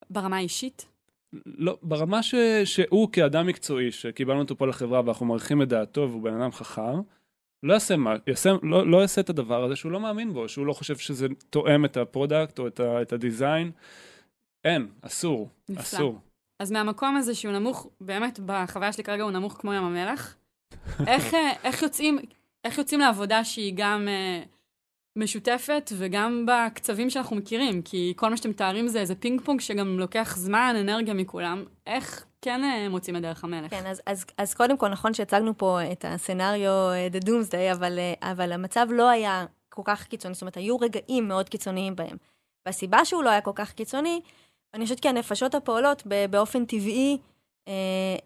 ברמה 0.09 0.37
האישית. 0.37 0.85
לא, 1.45 1.77
ברמה 1.81 2.23
ש, 2.23 2.35
שהוא 2.65 3.09
כאדם 3.11 3.47
מקצועי, 3.47 3.91
שקיבלנו 3.91 4.39
אותו 4.39 4.57
פה 4.57 4.67
לחברה 4.67 5.01
ואנחנו 5.05 5.25
מעריכים 5.25 5.61
את 5.61 5.67
דעתו 5.67 6.07
והוא 6.09 6.23
בן 6.23 6.41
אדם 6.41 6.51
חכם, 6.51 7.01
לא 7.63 7.73
יעשה, 7.73 7.97
מה, 7.97 8.15
יעשה, 8.27 8.51
לא, 8.63 8.87
לא 8.87 8.97
יעשה 8.97 9.21
את 9.21 9.29
הדבר 9.29 9.63
הזה 9.63 9.75
שהוא 9.75 9.91
לא 9.91 9.99
מאמין 9.99 10.33
בו, 10.33 10.49
שהוא 10.49 10.65
לא 10.65 10.73
חושב 10.73 10.97
שזה 10.97 11.27
תואם 11.49 11.85
את 11.85 11.97
ה 11.97 12.05
product 12.05 12.59
או 12.59 12.67
את, 12.67 12.79
ה, 12.79 13.01
את 13.01 13.13
ה 13.13 13.20
design. 13.20 13.71
אין, 14.63 14.87
אסור, 15.01 15.49
נפלא. 15.69 15.81
אסור. 15.81 16.19
אז 16.59 16.71
מהמקום 16.71 17.17
הזה 17.17 17.35
שהוא 17.35 17.53
נמוך, 17.53 17.87
באמת, 18.01 18.39
בחוויה 18.45 18.93
שלי 18.93 19.03
כרגע 19.03 19.23
הוא 19.23 19.31
נמוך 19.31 19.53
כמו 19.53 19.73
ים 19.73 19.83
המלח, 19.83 20.35
איך, 21.07 21.33
אה, 21.33 21.51
איך, 21.63 21.81
יוצאים, 21.81 22.19
איך 22.63 22.77
יוצאים 22.77 22.99
לעבודה 22.99 23.43
שהיא 23.43 23.73
גם 23.75 24.07
אה, 24.07 24.43
משותפת 25.17 25.91
וגם 25.97 26.45
בקצבים 26.47 27.09
שאנחנו 27.09 27.35
מכירים? 27.35 27.81
כי 27.81 28.13
כל 28.15 28.29
מה 28.29 28.37
שאתם 28.37 28.49
מתארים 28.49 28.87
זה 28.87 28.99
איזה 28.99 29.15
פינג 29.15 29.41
פונג 29.41 29.61
שגם 29.61 29.99
לוקח 29.99 30.35
זמן, 30.37 30.75
אנרגיה 30.79 31.13
מכולם. 31.13 31.63
איך 31.87 32.25
כן 32.41 32.63
אה, 32.63 32.89
מוצאים 32.89 33.15
את 33.15 33.21
דרך 33.21 33.43
המלך? 33.43 33.71
כן, 33.71 33.85
אז, 33.85 34.01
אז, 34.05 34.25
אז 34.37 34.53
קודם 34.53 34.77
כל, 34.77 34.89
נכון 34.89 35.13
שהצגנו 35.13 35.57
פה 35.57 35.79
את 35.91 36.05
הסצנריו 36.07 36.71
אה, 36.71 37.07
The 37.11 37.25
Doomsday, 37.25 37.73
אבל, 37.77 37.99
אבל 38.21 38.51
המצב 38.51 38.87
לא 38.91 39.09
היה 39.09 39.45
כל 39.69 39.81
כך 39.85 40.07
קיצוני, 40.07 40.33
זאת 40.33 40.41
אומרת, 40.41 40.57
היו 40.57 40.77
רגעים 40.77 41.27
מאוד 41.27 41.49
קיצוניים 41.49 41.95
בהם. 41.95 42.17
והסיבה 42.65 43.05
שהוא 43.05 43.23
לא 43.23 43.29
היה 43.29 43.41
כל 43.41 43.51
כך 43.55 43.73
קיצוני, 43.73 44.21
אני 44.77 44.85
חושבת 44.85 44.99
כי 44.99 45.09
הנפשות 45.09 45.55
הפועלות 45.55 46.03
באופן 46.29 46.65
טבעי, 46.65 47.17
אה, 47.67 47.73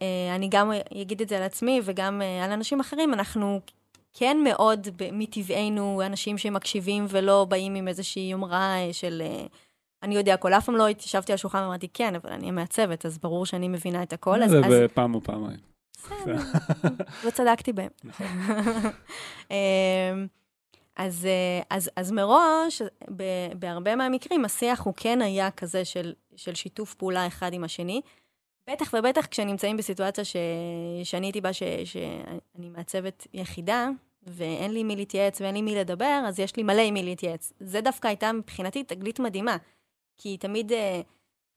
אה, 0.02 0.36
אני 0.36 0.48
גם 0.52 0.72
אגיד 1.02 1.22
את 1.22 1.30
זה 1.30 1.38
על 1.38 1.44
עצמי 1.44 1.82
וגם 1.84 2.22
אה, 2.22 2.46
על 2.46 2.52
אנשים 2.52 2.80
אחרים, 2.80 3.14
אנחנו 3.14 3.60
כן 4.14 4.38
מאוד 4.44 4.88
מטבענו 5.12 6.02
אנשים 6.06 6.38
שמקשיבים 6.38 7.06
ולא 7.10 7.46
באים 7.50 7.76
עם 7.76 7.88
איזושהי 7.88 8.22
יומרה 8.24 8.76
של... 8.92 9.22
אני 10.04 10.16
יודע 10.16 10.34
הכל, 10.34 10.54
אף 10.54 10.66
פעם 10.66 10.76
לא 10.76 10.88
התיישבתי 10.88 11.32
על 11.32 11.36
השולחן 11.36 11.62
ואמרתי, 11.62 11.88
כן, 11.94 12.16
אבל 12.16 12.32
אני 12.32 12.50
המעצבת, 12.50 13.06
אז 13.06 13.18
ברור 13.18 13.46
שאני 13.46 13.68
מבינה 13.68 14.04
את 14.04 14.14
הכל. 14.14 14.48
זה 14.48 14.62
בפעם 14.84 15.16
או 15.16 15.22
פעמיים. 15.22 15.60
בסדר, 15.94 16.38
לא 17.26 17.30
צדקתי 17.30 17.74
בהם. 17.74 17.90
נכון. 18.04 18.28
אמ, 19.52 20.28
אז, 20.96 21.28
אז, 21.70 21.90
אז 21.96 22.12
מראש, 22.12 22.82
ב- 23.16 23.52
בהרבה 23.60 23.96
מהמקרים, 23.96 24.46
השיח 24.46 24.82
הוא 24.82 24.94
כן 24.98 25.22
היה 25.22 25.52
כזה 25.52 25.86
של, 25.86 26.14
של 26.36 26.56
שיתוף 26.56 26.94
פעולה 26.94 27.28
אחד 27.28 27.54
עם 27.54 27.64
השני. 27.64 28.02
בטח 28.70 28.94
ובטח 28.94 29.26
כשנמצאים 29.26 29.78
בסיטואציה 29.78 30.24
ש, 30.24 30.36
שאני 31.04 31.28
הייתי 31.28 31.42
בה, 31.42 31.54
ש, 31.54 31.64
שאני 31.86 32.70
מעצבת 32.70 33.28
יחידה, 33.34 33.90
ואין 34.24 34.72
לי 34.72 34.84
מי 34.84 34.96
להתייעץ 34.96 35.42
ואין 35.42 35.56
לי 35.56 35.62
מי 35.62 35.76
לדבר, 35.76 36.24
אז 36.28 36.40
יש 36.40 36.56
לי 36.56 36.64
מלא 36.64 36.82
עם 36.82 36.94
מי 36.94 37.04
להתייעץ. 37.04 37.54
זה 37.60 37.82
דווקא 37.82 38.08
הייתה 38.08 38.32
מבחינתי 38.32 38.84
תגלית 38.84 39.20
מדהימה. 39.20 39.58
כי 40.18 40.38
תמיד 40.38 40.72
אה, 40.72 41.02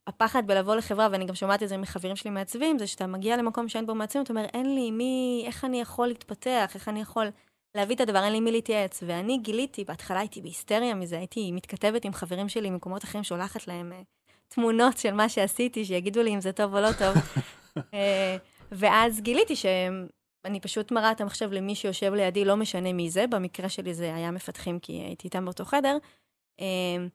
הפחד 0.06 0.46
בלבוא 0.46 0.76
לחברה, 0.76 1.08
ואני 1.12 1.24
גם 1.24 1.34
שומעת 1.34 1.62
את 1.62 1.68
זה 1.68 1.76
מחברים 1.76 2.16
שלי 2.16 2.30
מעצבים, 2.30 2.78
זה 2.78 2.87
שאתה 2.87 3.06
מגיע 3.06 3.37
למקום 3.37 3.68
שאין 3.68 3.87
בו 3.87 3.94
מעצבים, 3.94 4.22
אתה 4.22 4.32
אומר, 4.32 4.44
אין 4.44 4.74
לי 4.74 4.90
מי, 4.90 5.44
איך 5.46 5.64
אני 5.64 5.80
יכול 5.80 6.08
להתפתח, 6.08 6.70
איך 6.74 6.88
אני 6.88 7.00
יכול 7.00 7.26
להביא 7.74 7.94
את 7.96 8.00
הדבר, 8.00 8.24
אין 8.24 8.32
לי 8.32 8.40
מי 8.40 8.52
להתייעץ. 8.52 9.02
ואני 9.06 9.38
גיליתי, 9.38 9.84
בהתחלה 9.84 10.18
הייתי 10.18 10.40
בהיסטריה 10.40 10.94
מזה, 10.94 11.18
הייתי 11.18 11.52
מתכתבת 11.52 12.04
עם 12.04 12.12
חברים 12.12 12.48
שלי 12.48 12.70
ממקומות 12.70 13.04
אחרים, 13.04 13.24
שולחת 13.24 13.68
להם 13.68 13.92
אה, 13.92 14.02
תמונות 14.48 14.98
של 14.98 15.14
מה 15.14 15.28
שעשיתי, 15.28 15.85
שיגידו 15.85 16.22
לי 16.22 16.35
אם 16.35 16.40
זה 16.40 16.52
טוב 16.52 16.74
או 16.74 16.80
לא 16.80 16.88
טוב. 16.98 17.16
אה, 17.94 18.37
ואז 18.72 19.20
גיליתי 19.20 19.57
שאני 19.57 20.61
פשוט 20.61 20.92
מראה 20.92 21.12
את 21.12 21.20
המחשב 21.20 21.52
למי 21.52 21.74
שיושב 21.74 22.14
לידי, 22.14 22.44
לא 22.44 22.57
משנה 22.57 22.92
מי 22.92 23.11
זה, 23.11 23.26
במקרה 23.26 23.68
שלי 23.68 23.94
זה 23.94 24.14
היה 24.14 24.30
מפתחים, 24.30 24.78
כי 24.78 24.92
הייתי 24.92 25.26
איתם 25.26 25.44
באותו 25.44 25.64
חדר. 25.64 25.96
אה, 26.61 27.07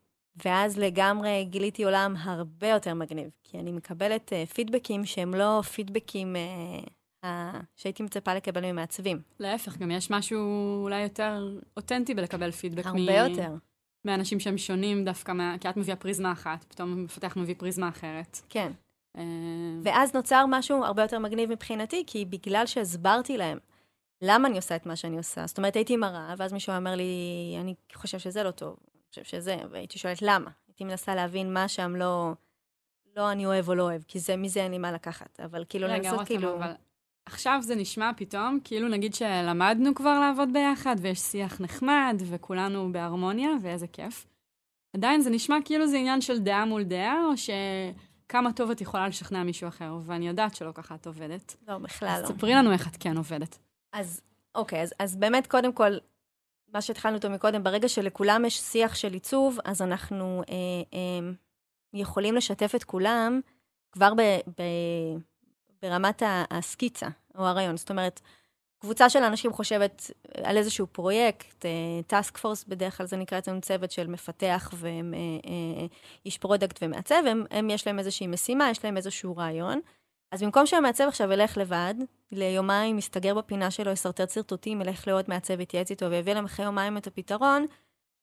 ואז 0.44 0.78
לגמרי 0.78 1.44
גיליתי 1.50 1.84
עולם 1.84 2.14
הרבה 2.18 2.68
יותר 2.68 2.94
מגניב, 2.94 3.30
כי 3.44 3.58
אני 3.58 3.72
מקבלת 3.72 4.32
uh, 4.32 4.52
פידבקים 4.52 5.06
שהם 5.06 5.34
לא 5.34 5.62
פידבקים 5.62 6.36
שהייתי 7.76 8.02
מצפה 8.02 8.34
לקבל 8.34 8.72
ממעצבים. 8.72 9.22
להפך, 9.40 9.76
גם 9.76 9.90
יש 9.90 10.10
משהו 10.10 10.40
אולי 10.82 11.02
יותר 11.02 11.56
אותנטי 11.76 12.14
בלקבל 12.14 12.50
פידבק. 12.50 12.86
הרבה 12.86 12.98
מ- 12.98 13.30
יותר. 13.30 13.54
מאנשים 14.04 14.40
שהם 14.40 14.58
שונים 14.58 15.04
דווקא, 15.04 15.32
מה... 15.32 15.56
כי 15.60 15.70
את 15.70 15.76
מביאה 15.76 15.96
פריזמה 15.96 16.32
אחת, 16.32 16.64
פתאום 16.64 16.92
המפתח 16.92 17.36
מביא 17.36 17.54
פריזמה 17.58 17.88
אחרת. 17.88 18.40
כן. 18.48 18.72
אה, 19.16 19.22
ואז 19.82 20.14
נוצר 20.14 20.44
משהו 20.48 20.84
הרבה 20.84 21.02
יותר 21.02 21.18
מגניב 21.18 21.50
מבחינתי, 21.50 22.04
כי 22.06 22.24
בגלל 22.24 22.66
שהסברתי 22.66 23.36
להם 23.36 23.58
למה 24.22 24.48
אני 24.48 24.56
עושה 24.56 24.76
את 24.76 24.86
מה 24.86 24.96
שאני 24.96 25.16
עושה, 25.16 25.46
זאת 25.46 25.58
אומרת, 25.58 25.76
הייתי 25.76 25.96
מראה, 25.96 26.34
ואז 26.38 26.52
מישהו 26.52 26.72
אומר 26.76 26.94
לי, 26.94 27.04
אני 27.60 27.74
חושב 27.94 28.18
שזה 28.18 28.42
לא 28.42 28.50
טוב, 28.50 28.76
אני 28.94 29.02
חושב 29.10 29.24
שזה, 29.24 29.56
והייתי 29.70 29.98
שואלת 29.98 30.22
למה. 30.22 30.50
הייתי 30.68 30.84
מנסה 30.84 31.14
להבין 31.14 31.52
מה 31.52 31.68
שם 31.68 31.96
לא, 31.96 32.32
לא 33.16 33.32
אני 33.32 33.46
אוהב 33.46 33.68
או 33.68 33.74
לא 33.74 33.82
אוהב, 33.82 34.02
כי 34.08 34.18
זה, 34.18 34.36
מזה 34.36 34.60
אין 34.60 34.72
לי 34.72 34.78
מה 34.78 34.92
לקחת, 34.92 35.40
אבל 35.40 35.64
כאילו 35.68 35.86
רגע, 35.86 35.96
לנסות 35.96 36.12
רותם, 36.12 36.24
כאילו... 36.26 36.56
אבל 36.56 36.72
עכשיו 37.30 37.58
זה 37.62 37.74
נשמע 37.74 38.10
פתאום, 38.16 38.58
כאילו 38.64 38.88
נגיד 38.88 39.14
שלמדנו 39.14 39.94
כבר 39.94 40.20
לעבוד 40.20 40.52
ביחד, 40.52 40.96
ויש 41.00 41.18
שיח 41.18 41.60
נחמד, 41.60 42.22
וכולנו 42.26 42.92
בהרמוניה, 42.92 43.50
ואיזה 43.62 43.86
כיף. 43.86 44.26
עדיין 44.96 45.20
זה 45.20 45.30
נשמע 45.30 45.56
כאילו 45.64 45.86
זה 45.86 45.96
עניין 45.96 46.20
של 46.20 46.38
דעה 46.38 46.64
מול 46.64 46.82
דעה, 46.82 47.24
או 47.24 47.32
שכמה 47.36 48.52
טוב 48.52 48.70
את 48.70 48.80
יכולה 48.80 49.08
לשכנע 49.08 49.42
מישהו 49.42 49.68
אחר, 49.68 49.98
ואני 50.02 50.28
יודעת 50.28 50.54
שלא 50.54 50.72
ככה 50.74 50.94
את 50.94 51.06
עובדת. 51.06 51.56
לא, 51.68 51.78
בכלל 51.78 52.08
אז 52.08 52.22
לא. 52.22 52.28
ספרי 52.28 52.54
לנו 52.54 52.72
איך 52.72 52.88
את 52.88 52.96
כן 53.00 53.16
עובדת. 53.16 53.58
אז 53.92 54.20
אוקיי, 54.54 54.82
אז, 54.82 54.94
אז 54.98 55.16
באמת, 55.16 55.46
קודם 55.46 55.72
כל, 55.72 55.96
מה 56.74 56.80
שהתחלנו 56.80 57.16
אותו 57.16 57.30
מקודם, 57.30 57.62
ברגע 57.62 57.88
שלכולם 57.88 58.44
יש 58.44 58.58
שיח 58.60 58.94
של 58.94 59.12
עיצוב, 59.12 59.58
אז 59.64 59.82
אנחנו 59.82 60.42
אה, 60.48 60.54
אה, 60.94 61.30
יכולים 61.94 62.34
לשתף 62.34 62.72
את 62.76 62.84
כולם 62.84 63.40
כבר 63.92 64.14
ב, 64.14 64.20
ב, 64.60 64.62
ברמת 65.82 66.22
הסקיצה 66.50 67.08
או 67.38 67.46
הרעיון. 67.46 67.76
זאת 67.76 67.90
אומרת, 67.90 68.20
קבוצה 68.80 69.10
של 69.10 69.22
אנשים 69.22 69.52
חושבת 69.52 70.10
על 70.44 70.56
איזשהו 70.56 70.86
פרויקט, 70.86 71.64
task 72.06 72.38
force, 72.38 72.64
בדרך 72.64 72.96
כלל 72.96 73.06
זה 73.06 73.16
נקרא 73.16 73.38
אצלנו 73.38 73.60
צוות 73.60 73.90
של 73.90 74.06
מפתח 74.06 74.72
ואיש 74.74 76.38
product 76.38 76.78
ומעצב, 76.82 77.22
הם, 77.26 77.44
הם 77.50 77.70
יש 77.70 77.86
להם 77.86 77.98
איזושהי 77.98 78.26
משימה, 78.26 78.70
יש 78.70 78.84
להם 78.84 78.96
איזשהו 78.96 79.36
רעיון. 79.36 79.80
אז 80.32 80.42
במקום 80.42 80.66
שהמעצב 80.66 81.04
עכשיו 81.08 81.32
ילך 81.32 81.58
לבד, 81.58 81.94
ליומיים 82.32 82.98
יסתגר 82.98 83.34
בפינה 83.34 83.70
שלו, 83.70 83.90
ישרטט 83.90 84.30
שרטוטים, 84.30 84.80
ילך 84.80 85.06
לעוד 85.06 85.24
מעצב, 85.28 85.60
יתייעץ 85.60 85.90
איתו 85.90 86.10
ויביא 86.10 86.32
להם 86.32 86.44
אחרי 86.44 86.64
יומיים 86.64 86.96
את 86.96 87.06
הפתרון, 87.06 87.66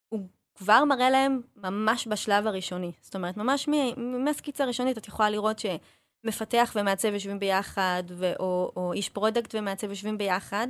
הוא 0.10 0.28
כבר 0.56 0.86
מראה 0.86 1.10
להם 1.10 1.42
ממש 1.56 2.08
בשלב 2.08 2.48
הראשוני. 2.48 2.92
זאת 3.02 3.16
אומרת, 3.16 3.38
ממש 3.38 3.70
מהסקיצה 3.98 4.64
הראשונית 4.64 4.98
את 4.98 5.08
יכולה 5.08 5.30
לראות 5.30 5.60
שמפתח 6.26 6.74
ומעצב 6.76 7.14
יושבים 7.14 7.40
ביחד, 7.40 8.04
ו- 8.10 8.34
או, 8.40 8.72
או 8.76 8.94
איש 8.94 9.10
product 9.10 9.56
ומעצב 9.56 9.90
יושבים 9.90 10.18
ביחד, 10.18 10.68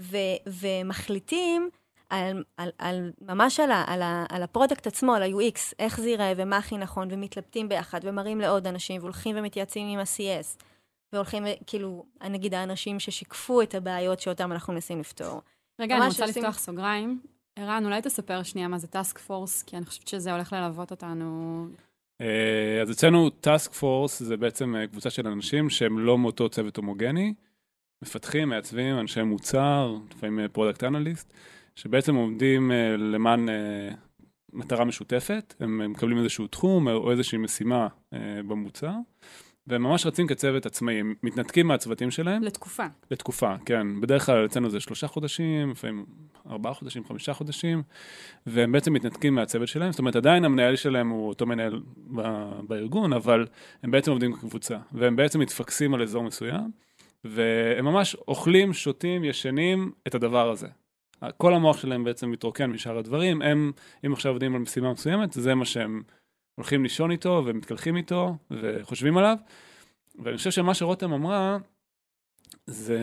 ו- 0.00 0.16
ומחליטים 0.46 1.70
על, 2.10 2.44
על, 2.56 2.70
על, 2.78 3.12
ממש 3.20 3.60
על, 3.60 3.70
ה, 3.70 3.84
על, 3.86 4.02
ה, 4.02 4.24
על 4.28 4.42
ה 4.42 4.48
product 4.48 4.86
עצמו, 4.86 5.14
על 5.14 5.22
ה-UX, 5.22 5.58
איך 5.78 6.00
זה 6.00 6.08
ייראה 6.08 6.32
ומה 6.36 6.56
הכי 6.56 6.76
נכון, 6.78 7.08
ומתלבטים 7.10 7.68
ביחד, 7.68 8.00
ומראים 8.02 8.40
לעוד 8.40 8.66
אנשים, 8.66 9.00
והולכים 9.00 9.36
ומתייעצים 9.38 9.88
עם 9.88 9.98
ה-CS, 9.98 10.62
והולכים, 11.12 11.44
כאילו, 11.66 12.04
נגיד 12.30 12.54
האנשים 12.54 13.00
ששיקפו 13.00 13.62
את 13.62 13.74
הבעיות 13.74 14.20
שאותם 14.20 14.52
אנחנו 14.52 14.72
מנסים 14.72 15.00
לפתור. 15.00 15.40
רגע, 15.80 15.96
אני 15.96 16.06
רוצה 16.06 16.24
עושים- 16.24 16.42
לפתוח 16.42 16.58
סוגריים. 16.58 17.20
ערן, 17.56 17.84
אולי 17.84 18.02
תספר 18.02 18.42
שנייה 18.42 18.68
מה 18.68 18.78
זה 18.78 18.86
task 18.86 19.18
force, 19.18 19.62
כי 19.62 19.76
אני 19.76 19.84
חושבת 19.84 20.08
שזה 20.08 20.32
הולך 20.32 20.52
ללוות 20.52 20.90
אותנו. 20.90 21.66
אה, 22.20 22.82
אז 22.82 22.90
אצלנו 22.90 23.30
task 23.30 23.72
force 23.72 24.22
זה 24.22 24.36
בעצם 24.36 24.76
אה, 24.76 24.86
קבוצה 24.86 25.10
של 25.10 25.26
אנשים 25.26 25.70
שהם 25.70 25.98
לא 25.98 26.18
מאותו 26.18 26.48
צוות 26.48 26.76
הומוגני, 26.76 27.34
מפתחים, 28.02 28.48
מעצבים, 28.48 28.98
אנשי 28.98 29.22
מוצר, 29.22 29.96
לפעמים 30.10 30.48
product 30.52 30.84
analyst, 30.84 31.32
שבעצם 31.74 32.14
עומדים 32.14 32.72
אה, 32.72 32.96
למען 32.96 33.48
אה, 33.48 33.88
מטרה 34.52 34.84
משותפת, 34.84 35.54
הם 35.60 35.90
מקבלים 35.92 36.18
איזשהו 36.18 36.46
תחום 36.46 36.88
או 36.88 37.10
איזושהי 37.10 37.38
משימה 37.38 37.88
אה, 38.12 38.40
במוצר, 38.48 38.92
והם 39.66 39.82
ממש 39.82 40.06
רצים 40.06 40.26
כצוות 40.26 40.66
עצמאי, 40.66 41.00
הם 41.00 41.14
מתנתקים 41.22 41.66
מהצוותים 41.66 42.10
שלהם 42.10 42.42
לתקופה. 42.42 42.86
לתקופה, 43.10 43.54
כן. 43.64 44.00
בדרך 44.00 44.26
כלל 44.26 44.46
אצלנו 44.46 44.70
זה 44.70 44.80
שלושה 44.80 45.06
חודשים, 45.06 45.70
לפעמים 45.70 46.06
ארבעה 46.50 46.74
חודשים, 46.74 47.04
חמישה 47.04 47.32
חודשים, 47.34 47.82
והם 48.46 48.72
בעצם 48.72 48.92
מתנתקים 48.92 49.34
מהצוות 49.34 49.68
שלהם, 49.68 49.92
זאת 49.92 49.98
אומרת, 49.98 50.16
עדיין 50.16 50.44
המנהל 50.44 50.76
שלהם 50.76 51.08
הוא 51.08 51.28
אותו 51.28 51.46
מנהל 51.46 51.80
ב- 52.14 52.60
בארגון, 52.68 53.12
אבל 53.12 53.46
הם 53.82 53.90
בעצם 53.90 54.10
עובדים 54.10 54.32
כקבוצה, 54.32 54.78
והם 54.92 55.16
בעצם 55.16 55.40
מתפקסים 55.40 55.94
על 55.94 56.02
אזור 56.02 56.22
מסוים, 56.22 56.70
והם 57.24 57.84
ממש 57.84 58.14
אוכלים, 58.14 58.72
שותים, 58.72 59.24
ישנים 59.24 59.92
את 60.06 60.14
הדבר 60.14 60.50
הזה. 60.50 60.68
כל 61.36 61.54
המוח 61.54 61.78
שלהם 61.78 62.04
בעצם 62.04 62.30
מתרוקן 62.30 62.70
משאר 62.70 62.98
הדברים, 62.98 63.42
הם, 63.42 63.72
אם 64.06 64.12
עכשיו 64.12 64.32
עובדים 64.32 64.54
על 64.54 64.60
משימה 64.60 64.92
מסוימת, 64.92 65.32
זה 65.32 65.54
מה 65.54 65.64
שהם 65.64 66.02
הולכים 66.56 66.82
לישון 66.82 67.10
איתו 67.10 67.42
ומתקלחים 67.46 67.96
איתו 67.96 68.36
וחושבים 68.50 69.18
עליו. 69.18 69.36
ואני 70.18 70.36
חושב 70.36 70.50
שמה 70.50 70.74
שרותם 70.74 71.12
אמרה, 71.12 71.58
זה, 72.66 72.98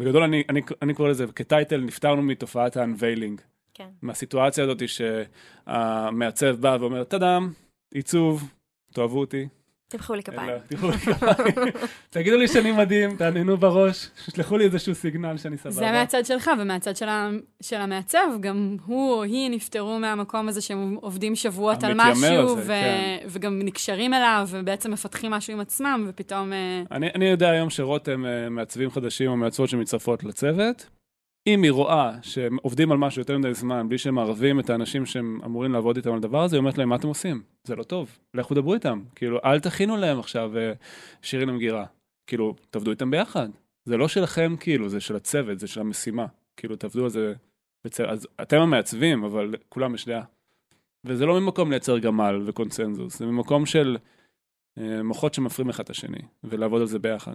בגדול 0.00 0.22
אני, 0.22 0.42
אני, 0.48 0.60
אני 0.82 0.94
קורא 0.94 1.08
לזה 1.08 1.26
כטייטל, 1.26 1.80
נפטרנו 1.80 2.22
מתופעת 2.22 2.76
ה-unveiling. 2.76 3.40
כן. 3.74 3.88
מהסיטואציה 4.02 4.64
הזאת 4.64 4.82
שהמעצב 4.88 6.56
בא 6.60 6.76
ואומר, 6.80 7.04
טאדאם, 7.04 7.52
עיצוב, 7.94 8.52
תאהבו 8.92 9.20
אותי. 9.20 9.48
תמחאו 9.88 10.14
לי 10.14 10.22
כפיים. 10.22 10.48
אלא, 10.48 10.58
תמחאו 10.68 10.90
לי 10.90 10.98
כפיים. 10.98 11.54
תגידו 12.10 12.36
לי 12.36 12.48
שאני 12.48 12.72
מדהים, 12.72 13.16
תעניינו 13.16 13.56
בראש, 13.56 14.08
תשלחו 14.26 14.56
לי 14.56 14.64
איזשהו 14.64 14.94
סיגנל 14.94 15.36
שאני 15.36 15.58
סבבה. 15.58 15.74
זה 15.74 15.92
מהצד 15.92 16.26
שלך, 16.26 16.50
ומהצד 16.60 16.96
של, 17.62 17.76
המעצב, 17.76 18.26
גם 18.40 18.76
הוא 18.86 19.12
או 19.12 19.22
היא 19.22 19.50
נפטרו 19.50 19.98
מהמקום 19.98 20.48
הזה 20.48 20.60
שהם 20.60 20.96
עובדים 21.00 21.36
שבועות 21.36 21.84
על 21.84 21.92
משהו, 21.94 22.56
ו... 22.56 22.66
כן. 22.66 23.18
וגם 23.26 23.58
נקשרים 23.62 24.14
אליו, 24.14 24.48
ובעצם 24.50 24.90
מפתחים 24.90 25.30
משהו 25.30 25.52
עם 25.52 25.60
עצמם, 25.60 26.06
ופתאום... 26.08 26.52
אה, 26.52 26.82
אני, 26.90 27.08
אני 27.14 27.24
יודע 27.24 27.50
היום 27.50 27.70
שרותם 27.70 28.26
אה, 28.26 28.48
מעצבים 28.48 28.90
חדשים 28.90 29.30
או 29.30 29.36
מעצבות 29.36 29.68
שמצטרפות 29.68 30.24
לצוות. 30.24 30.97
אם 31.48 31.62
היא 31.62 31.70
רואה 31.70 32.12
שהם 32.22 32.56
עובדים 32.62 32.92
על 32.92 32.98
משהו 32.98 33.20
יותר 33.20 33.38
מדי 33.38 33.54
זמן, 33.54 33.88
בלי 33.88 33.98
שהם 33.98 34.14
מערבים 34.14 34.60
את 34.60 34.70
האנשים 34.70 35.06
שהם 35.06 35.40
אמורים 35.44 35.72
לעבוד 35.72 35.96
איתם 35.96 36.10
על 36.10 36.16
הדבר 36.16 36.42
הזה, 36.42 36.56
היא 36.56 36.58
אומרת 36.58 36.78
להם, 36.78 36.88
מה 36.88 36.96
אתם 36.96 37.08
עושים? 37.08 37.42
זה 37.64 37.76
לא 37.76 37.82
טוב, 37.82 38.18
לכו 38.34 38.54
דברו 38.54 38.74
איתם. 38.74 39.02
כאילו, 39.14 39.38
אל 39.44 39.60
תכינו 39.60 39.96
להם 39.96 40.18
עכשיו 40.18 40.58
אה, 40.58 40.72
שירים 41.22 41.48
למגירה. 41.48 41.84
כאילו, 42.26 42.54
תעבדו 42.70 42.90
איתם 42.90 43.10
ביחד. 43.10 43.48
זה 43.84 43.96
לא 43.96 44.08
שלכם, 44.08 44.56
כאילו, 44.60 44.88
זה 44.88 45.00
של 45.00 45.16
הצוות, 45.16 45.58
זה 45.58 45.66
של 45.66 45.80
המשימה. 45.80 46.26
כאילו, 46.56 46.76
תעבדו 46.76 47.04
על 47.04 47.10
זה 47.10 47.34
בצוות. 47.84 48.08
אז 48.08 48.28
אתם 48.42 48.60
המעצבים, 48.60 49.24
אבל 49.24 49.54
כולם 49.68 49.94
יש 49.94 50.06
דעה. 50.06 50.22
וזה 51.04 51.26
לא 51.26 51.40
ממקום 51.40 51.70
לייצר 51.70 51.98
גמל 51.98 52.42
וקונצנזוס, 52.46 53.18
זה 53.18 53.26
ממקום 53.26 53.66
של 53.66 53.96
אה, 54.78 55.02
מוחות 55.02 55.34
שמפרים 55.34 55.68
אחד 55.68 55.84
את 55.84 55.90
השני, 55.90 56.22
ולעבוד 56.44 56.80
על 56.80 56.86
זה 56.86 56.98
ביחד. 56.98 57.34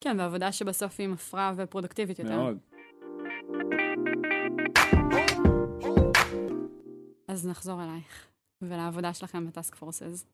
כן, 0.00 0.16
ועבודה 0.20 0.52
שבסוף 0.52 1.00
היא 1.00 1.08
מפרה 1.08 1.52
ופרודקטיבית 1.56 2.18
יותר. 2.18 2.36
מאוד. 2.36 2.58
אז 7.28 7.46
נחזור 7.46 7.82
אלייך, 7.82 8.26
ולעבודה 8.62 9.14
שלכם 9.14 9.46
בטאסק 9.46 9.74
פורסס. 9.74 10.24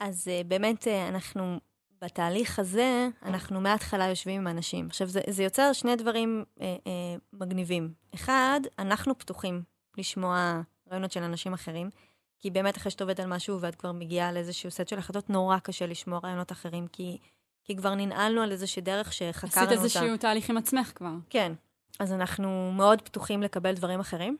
אז 0.00 0.28
uh, 0.28 0.46
באמת 0.46 0.84
uh, 0.84 1.08
אנחנו, 1.08 1.60
בתהליך 2.02 2.58
הזה, 2.58 3.08
אנחנו 3.22 3.60
מההתחלה 3.60 4.08
יושבים 4.08 4.40
עם 4.40 4.48
אנשים. 4.48 4.86
עכשיו, 4.86 5.06
זה, 5.06 5.20
זה 5.30 5.42
יוצר 5.42 5.72
שני 5.72 5.96
דברים 5.96 6.44
uh, 6.56 6.60
uh, 6.60 6.62
מגניבים. 7.32 7.92
אחד, 8.14 8.60
אנחנו 8.78 9.18
פתוחים 9.18 9.62
לשמוע 9.98 10.60
רעיונות 10.90 11.12
של 11.12 11.22
אנשים 11.22 11.52
אחרים, 11.52 11.90
כי 12.38 12.50
באמת 12.50 12.76
אחרי 12.76 12.90
שאת 12.90 13.00
עובדת 13.00 13.20
על 13.20 13.26
משהו 13.26 13.60
ואת 13.60 13.74
כבר 13.74 13.92
מגיעה 13.92 14.32
לאיזשהו 14.32 14.70
סט 14.70 14.88
של 14.88 14.98
החלטות, 14.98 15.30
נורא 15.30 15.58
קשה 15.58 15.86
לשמוע 15.86 16.20
רעיונות 16.24 16.52
אחרים, 16.52 16.86
כי, 16.86 17.18
כי 17.64 17.76
כבר 17.76 17.94
ננעלנו 17.94 18.42
על 18.42 18.52
איזושהי 18.52 18.82
דרך 18.82 19.12
שחקרנו 19.12 19.66
אותה. 19.66 19.74
עשית 19.74 19.84
איזשהו 19.84 20.16
תהליך 20.16 20.50
עם 20.50 20.56
עצמך 20.56 20.92
כבר. 20.94 21.14
כן. 21.30 21.52
אז 21.98 22.12
אנחנו 22.12 22.72
מאוד 22.76 23.02
פתוחים 23.02 23.42
לקבל 23.42 23.74
דברים 23.74 24.00
אחרים, 24.00 24.36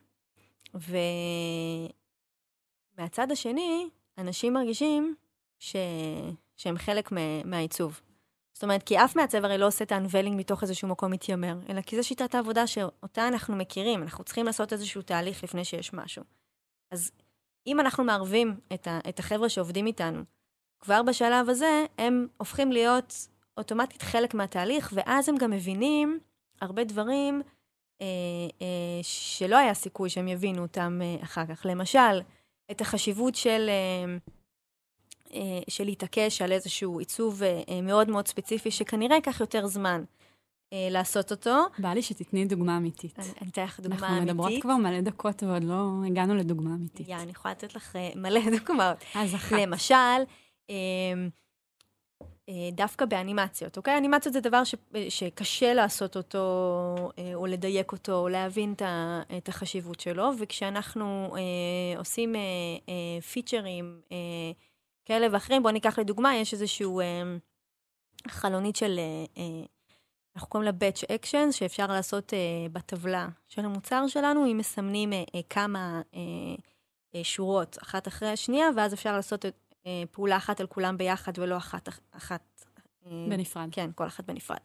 ומהצד 2.97 3.31
השני, 3.31 3.89
אנשים 4.17 4.53
מרגישים 4.53 5.15
ש... 5.59 5.75
שהם 6.55 6.77
חלק 6.77 7.11
מה... 7.11 7.43
מהעיצוב. 7.45 8.01
זאת 8.53 8.63
אומרת, 8.63 8.83
כי 8.83 8.97
אף 8.97 9.15
מעצב 9.15 9.45
הרי 9.45 9.57
לא 9.57 9.67
עושה 9.67 9.83
את 9.83 9.91
האנבלינג 9.91 10.39
מתוך 10.39 10.63
איזשהו 10.63 10.87
מקום 10.87 11.11
מתיימר, 11.11 11.57
אלא 11.69 11.81
כי 11.81 11.95
זו 11.95 12.07
שיטת 12.07 12.35
העבודה 12.35 12.67
שאותה 12.67 13.27
אנחנו 13.27 13.55
מכירים, 13.55 14.03
אנחנו 14.03 14.23
צריכים 14.23 14.45
לעשות 14.45 14.73
איזשהו 14.73 15.01
תהליך 15.01 15.43
לפני 15.43 15.65
שיש 15.65 15.93
משהו. 15.93 16.23
אז 16.91 17.11
אם 17.67 17.79
אנחנו 17.79 18.03
מערבים 18.03 18.59
את, 18.73 18.87
ה... 18.87 18.99
את 19.09 19.19
החבר'ה 19.19 19.49
שעובדים 19.49 19.85
איתנו, 19.85 20.23
כבר 20.79 21.01
בשלב 21.03 21.49
הזה, 21.49 21.85
הם 21.97 22.27
הופכים 22.37 22.71
להיות 22.71 23.27
אוטומטית 23.57 24.01
חלק 24.01 24.33
מהתהליך, 24.33 24.93
ואז 24.95 25.29
הם 25.29 25.37
גם 25.37 25.51
מבינים 25.51 26.19
הרבה 26.61 26.83
דברים 26.83 27.41
אה, 28.01 28.05
אה, 28.61 28.99
שלא 29.01 29.55
היה 29.55 29.73
סיכוי 29.73 30.09
שהם 30.09 30.27
יבינו 30.27 30.61
אותם 30.61 30.99
אה, 31.01 31.23
אחר 31.23 31.45
כך. 31.45 31.65
למשל, 31.69 32.21
את 32.71 32.81
החשיבות 32.81 33.35
של, 33.35 33.69
אה, 33.69 34.17
אה, 35.33 35.59
של 35.69 35.83
להתעקש 35.83 36.41
על 36.41 36.51
איזשהו 36.51 36.99
עיצוב 36.99 37.43
אה, 37.43 37.61
אה, 37.69 37.81
מאוד 37.81 38.09
מאוד 38.09 38.27
ספציפי, 38.27 38.71
שכנראה 38.71 39.15
ייקח 39.15 39.39
יותר 39.39 39.67
זמן 39.67 40.03
אה, 40.73 40.87
לעשות 40.91 41.31
אותו. 41.31 41.55
בא 41.79 41.93
לי 41.93 42.01
שתתני 42.01 42.45
דוגמה 42.45 42.77
אמיתית. 42.77 43.19
אני 43.19 43.27
אני 43.41 43.49
אתן 43.49 43.63
לך 43.63 43.79
דוגמה 43.79 43.95
אנחנו 43.95 44.17
אמיתית. 44.17 44.29
מדברות 44.29 44.51
כבר 44.61 44.75
מלא 44.75 45.01
דקות 45.01 45.43
ועוד 45.43 45.63
לא 45.63 45.87
הגענו 46.07 46.35
לדוגמה 46.35 46.69
אמיתית. 46.75 47.09
יא, 47.09 47.15
אני 47.15 47.31
יכולה 47.31 47.51
לתת 47.51 47.75
לך 47.75 47.95
אה, 47.95 48.09
מלא 48.15 48.41
דוגמאות. 48.57 48.97
אז 49.15 49.35
אחת. 49.35 49.57
למשל, 49.59 50.21
אה, 50.69 50.75
דווקא 52.71 53.05
באנימציות, 53.05 53.77
אוקיי? 53.77 53.97
אנימציות 53.97 54.33
זה 54.33 54.39
דבר 54.39 54.63
ש, 54.63 54.75
שקשה 55.09 55.73
לעשות 55.73 56.17
אותו, 56.17 57.11
אה, 57.19 57.31
או 57.33 57.45
לדייק 57.45 57.91
אותו, 57.91 58.13
או 58.13 58.29
להבין 58.29 58.73
את, 59.37 59.49
החשיבות 59.49 59.99
שלו, 59.99 60.29
וכשאנחנו 60.39 61.35
אה, 61.35 61.99
עושים 61.99 62.35
אה, 62.35 62.41
אה, 62.89 63.21
פיצ'רים 63.21 64.01
אה, 64.11 64.17
כאלה 65.05 65.27
ואחרים, 65.31 65.63
בואו 65.63 65.73
ניקח 65.73 65.99
לדוגמה, 65.99 66.35
יש 66.35 66.53
איזשהו 66.53 66.99
אה, 66.99 67.05
חלונית 68.27 68.75
של, 68.75 68.99
אה, 68.99 69.43
אה, 69.43 69.65
אנחנו 70.35 70.49
קוראים 70.49 70.71
לה 70.71 70.87
batch 70.89 71.03
actions, 71.03 71.51
שאפשר 71.51 71.87
לעשות 71.87 72.33
uh, 72.33 72.71
בטבלה 72.71 73.27
של 73.47 73.65
המוצר 73.65 74.07
שלנו, 74.07 74.45
אם 74.51 74.57
מסמנים 74.57 75.11
uh, 75.11 75.15
uh, 75.15 75.39
כמה 75.49 76.01
uh, 76.13 77.17
שורות 77.23 77.77
אחת 77.83 78.07
אחרי 78.07 78.29
השנייה, 78.29 78.67
ואז 78.75 78.93
אפשר 78.93 79.15
לעשות 79.15 79.45
פעולה 80.11 80.37
אחת 80.37 80.59
על 80.59 80.67
כולם 80.67 80.97
ביחד 80.97 81.39
ולא 81.39 81.57
אחת... 81.57 81.89
אחת 82.11 82.65
uh, 83.03 83.07
בנפרד. 83.29 83.69
כן, 83.71 83.89
כל 83.95 84.07
אחת 84.07 84.23
בנפרד. 84.23 84.57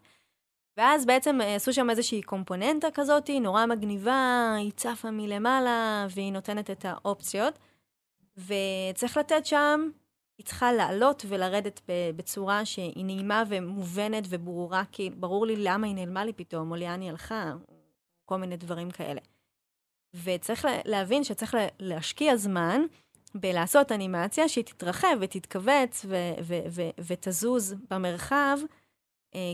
ואז 0.76 1.06
בעצם 1.06 1.38
עשו 1.56 1.72
שם 1.72 1.90
איזושהי 1.90 2.22
קומפוננטה 2.22 2.88
כזאת, 2.94 3.30
נורא 3.30 3.66
מגניבה, 3.66 4.54
היא 4.58 4.72
צפה 4.76 5.10
מלמעלה, 5.10 6.06
והיא 6.14 6.32
נותנת 6.32 6.70
את 6.70 6.84
האופציות. 6.84 7.58
וצריך 8.36 9.16
לתת 9.16 9.46
שם 9.46 9.90
היא 10.38 10.46
צריכה 10.46 10.72
לעלות 10.72 11.24
ולרדת 11.28 11.80
בצורה 12.16 12.64
שהיא 12.64 13.04
נעימה 13.04 13.42
ומובנת 13.48 14.24
וברורה, 14.28 14.82
כי 14.92 15.10
ברור 15.10 15.46
לי 15.46 15.56
למה 15.56 15.86
היא 15.86 15.94
נעלמה 15.94 16.24
לי 16.24 16.32
פתאום, 16.32 16.70
או 16.70 16.76
לאן 16.76 17.00
היא 17.00 17.10
הלכה, 17.10 17.52
כל 18.24 18.36
מיני 18.36 18.56
דברים 18.56 18.90
כאלה. 18.90 19.20
וצריך 20.24 20.66
להבין 20.84 21.24
שצריך 21.24 21.56
להשקיע 21.80 22.36
זמן 22.36 22.80
בלעשות 23.40 23.92
אנימציה 23.92 24.48
שהיא 24.48 24.64
תתרחב 24.64 25.16
ותתכווץ 25.20 26.04
ו- 26.08 26.34
ו- 26.42 26.66
ו- 26.70 26.90
ותזוז 27.06 27.74
במרחב, 27.90 28.58
אה, 29.34 29.52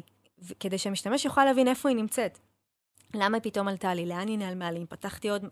כדי 0.61 0.79
שהמשתמש 0.79 1.25
יוכל 1.25 1.45
להבין 1.45 1.68
איפה 1.68 1.88
היא 1.88 1.97
נמצאת. 1.97 2.38
למה 3.14 3.37
היא 3.37 3.42
פתאום 3.42 3.68
עלתה 3.68 3.95
לי? 3.95 4.07
לאן 4.07 4.29
היא 4.29 4.38
נעלמה 4.38 4.71
לי? 4.71 4.81
אם 4.81 4.87
פתחתי 4.87 5.29
עוד... 5.29 5.45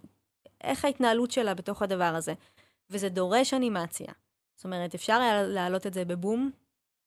איך 0.65 0.85
ההתנהלות 0.85 1.31
שלה 1.31 1.55
בתוך 1.55 1.83
הדבר 1.83 2.05
הזה? 2.17 2.35
וזה 2.91 3.09
דורש 3.09 3.55
אנימציה. 3.55 4.13
זאת 4.57 4.65
אומרת, 4.65 4.95
אפשר 4.95 5.13
היה 5.13 5.43
להעלות 5.43 5.87
את 5.87 5.95
זה 5.95 6.05
בבום 6.05 6.51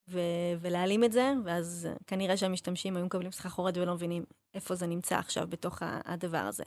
ו- 0.10 0.20
ולהעלים 0.60 1.04
את 1.04 1.12
זה, 1.12 1.34
ואז 1.44 1.88
כנראה 2.08 2.38
שהמשתמשים 2.38 2.98
היו 2.98 3.06
מקבלים 3.06 3.32
סחרחורת 3.32 3.78
ולא 3.78 3.94
מבינים 3.94 4.24
איפה 4.54 4.76
זה 4.76 4.88
נמצא 4.88 5.16
עכשיו 5.16 5.48
בתוך 5.50 5.82
הדבר 6.06 6.38
הזה. 6.38 6.64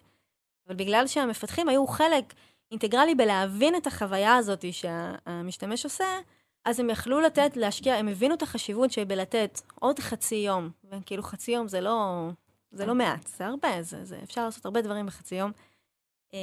אבל 0.67 0.77
בגלל 0.77 1.07
שהמפתחים 1.07 1.69
היו 1.69 1.87
חלק 1.87 2.35
אינטגרלי 2.71 3.15
בלהבין 3.15 3.77
את 3.77 3.87
החוויה 3.87 4.37
הזאת 4.37 4.65
שהמשתמש 4.73 5.85
עושה, 5.85 6.07
אז 6.65 6.81
הם 6.81 6.91
יכלו 6.91 7.21
לתת, 7.21 7.57
להשקיע, 7.57 7.95
הם 7.95 8.09
הבינו 8.09 8.35
את 8.35 8.43
החשיבות 8.43 8.93
שבלתת 8.93 9.61
עוד 9.75 9.99
חצי 9.99 10.35
יום, 10.35 10.71
וכאילו 10.85 11.23
חצי 11.23 11.53
יום 11.53 11.69
זה 11.69 11.81
לא, 11.81 12.29
זה 12.73 12.87
לא 12.87 12.95
מעט, 12.95 13.27
זה 13.27 13.47
הרבה, 13.47 13.83
זה, 13.83 14.05
זה, 14.05 14.19
אפשר 14.23 14.45
לעשות 14.45 14.65
הרבה 14.65 14.83
דברים 14.83 15.07
בחצי 15.07 15.35
יום, 15.35 15.53
אה, 16.35 16.39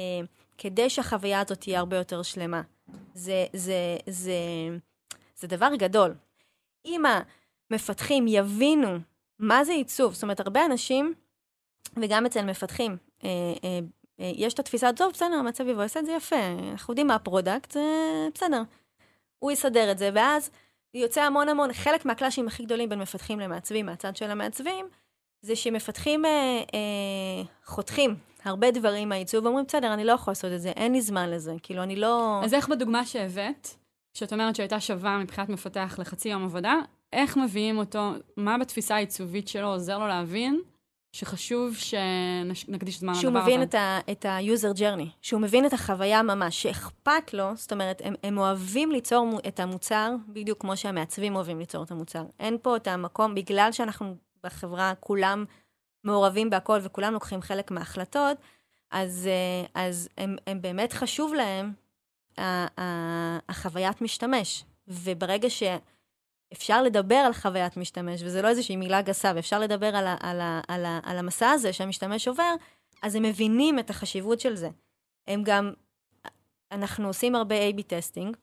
כדי 0.58 0.90
שהחוויה 0.90 1.40
הזאת 1.40 1.60
תהיה 1.60 1.78
הרבה 1.78 1.96
יותר 1.96 2.22
שלמה. 2.22 2.62
זה, 3.14 3.46
זה, 3.52 3.96
זה, 4.06 4.32
זה 5.36 5.48
דבר 5.48 5.74
גדול. 5.78 6.14
אם 6.84 7.02
המפתחים 7.70 8.24
יבינו 8.28 8.98
מה 9.38 9.64
זה 9.64 9.72
עיצוב, 9.72 10.14
זאת 10.14 10.22
אומרת, 10.22 10.40
הרבה 10.40 10.66
אנשים, 10.66 11.14
וגם 12.02 12.26
אצל 12.26 12.44
מפתחים, 12.44 12.96
אה, 13.24 13.28
אה, 13.64 13.78
יש 14.18 14.54
את 14.54 14.58
התפיסה, 14.58 14.92
טוב, 14.92 15.12
בסדר, 15.12 15.34
המעצב 15.34 15.68
יבוא, 15.68 15.82
יעשה 15.82 16.00
את 16.00 16.06
זה 16.06 16.12
יפה, 16.12 16.36
אנחנו 16.72 16.92
יודעים 16.92 17.06
מה 17.06 17.14
ה 17.14 17.20
product, 17.20 17.70
זה 17.70 17.82
בסדר. 18.34 18.62
הוא 19.38 19.52
יסדר 19.52 19.92
את 19.92 19.98
זה, 19.98 20.10
ואז 20.14 20.50
יוצא 20.94 21.22
המון 21.22 21.48
המון, 21.48 21.72
חלק 21.72 22.04
מה 22.04 22.13
clashים 22.13 22.46
הכי 22.46 22.64
גדולים 22.64 22.88
בין 22.88 22.98
מפתחים 22.98 23.40
למעצבים, 23.40 23.86
מהצד 23.86 24.16
של 24.16 24.30
המעצבים, 24.30 24.86
זה 25.42 25.56
שמפתחים 25.56 26.24
אה, 26.24 26.30
אה, 26.74 27.42
חותכים 27.64 28.16
הרבה 28.44 28.70
דברים 28.70 29.08
מהעיצוב, 29.08 29.44
ואומרים, 29.44 29.64
בסדר, 29.68 29.94
אני 29.94 30.04
לא 30.04 30.12
יכול 30.12 30.30
לעשות 30.30 30.52
את 30.52 30.60
זה, 30.60 30.68
אין 30.68 30.92
לי 30.92 31.00
זמן 31.00 31.30
לזה, 31.30 31.54
כאילו, 31.62 31.82
אני 31.82 31.96
לא... 31.96 32.40
אז 32.44 32.54
איך 32.54 32.68
בדוגמה 32.68 33.06
שהבאת, 33.06 33.68
שאת 34.14 34.32
אומרת 34.32 34.56
שהייתה 34.56 34.80
שווה 34.80 35.18
מבחינת 35.18 35.48
מפתח 35.48 35.96
לחצי 35.98 36.28
יום 36.28 36.44
עבודה, 36.44 36.74
איך 37.12 37.36
מביאים 37.36 37.78
אותו, 37.78 38.10
מה 38.36 38.58
בתפיסה 38.58 38.94
העיצובית 38.94 39.48
שלו 39.48 39.68
עוזר 39.68 39.98
לו 39.98 40.06
להבין 40.06 40.60
שחשוב 41.14 41.76
שנקדיש 41.76 43.00
זמן 43.00 43.12
לדבר 43.12 43.18
הזה? 43.18 43.20
שהוא 43.20 43.32
מבין 43.32 43.62
את, 43.62 43.74
ה, 43.74 43.98
את 44.10 44.24
ה-user 44.24 44.78
journey, 44.78 45.08
שהוא 45.22 45.40
מבין 45.40 45.66
את 45.66 45.72
החוויה 45.72 46.22
ממש, 46.22 46.62
שאכפת 46.62 47.34
לו, 47.34 47.56
זאת 47.56 47.72
אומרת, 47.72 48.02
הם, 48.04 48.14
הם 48.22 48.38
אוהבים 48.38 48.92
ליצור 48.92 49.30
את 49.48 49.60
המוצר 49.60 50.10
בדיוק 50.28 50.60
כמו 50.60 50.76
שהמעצבים 50.76 51.36
אוהבים 51.36 51.58
ליצור 51.58 51.84
את 51.84 51.90
המוצר. 51.90 52.24
אין 52.40 52.56
פה 52.62 52.76
את 52.76 52.88
המקום, 52.88 53.34
בגלל 53.34 53.72
שאנחנו 53.72 54.16
בחברה 54.44 54.92
כולם 55.00 55.44
מעורבים 56.04 56.50
בהכל 56.50 56.78
וכולם 56.82 57.12
לוקחים 57.12 57.42
חלק 57.42 57.70
מההחלטות, 57.70 58.36
אז, 58.90 59.28
אה, 59.30 59.82
אז 59.84 60.08
הם, 60.18 60.36
הם 60.46 60.62
באמת 60.62 60.92
חשוב 60.92 61.34
להם 61.34 61.72
החוויית 63.48 64.02
משתמש. 64.02 64.64
וברגע 64.88 65.50
שאפשר 66.54 66.82
לדבר 66.82 67.14
על 67.14 67.32
חוויית 67.32 67.76
משתמש, 67.76 68.22
וזה 68.22 68.42
לא 68.42 68.48
איזושהי 68.48 68.76
מילה 68.76 69.02
גסה, 69.02 69.32
ואפשר 69.34 69.58
לדבר 69.58 69.96
על, 69.96 70.06
ה, 70.06 70.16
על, 70.20 70.40
ה, 70.40 70.60
על, 70.68 70.84
ה, 70.84 71.00
על 71.02 71.18
המסע 71.18 71.50
הזה 71.50 71.72
שהמשתמש 71.72 72.28
עובר, 72.28 72.54
אז 73.02 73.14
הם 73.14 73.22
מבינים 73.22 73.78
את 73.78 73.90
החשיבות 73.90 74.40
של 74.40 74.56
זה. 74.56 74.68
הם 75.26 75.42
גם, 75.44 75.72
אנחנו 76.72 77.06
עושים 77.06 77.34
הרבה 77.34 77.54
A-B 77.68 77.82
testing, 77.82 78.36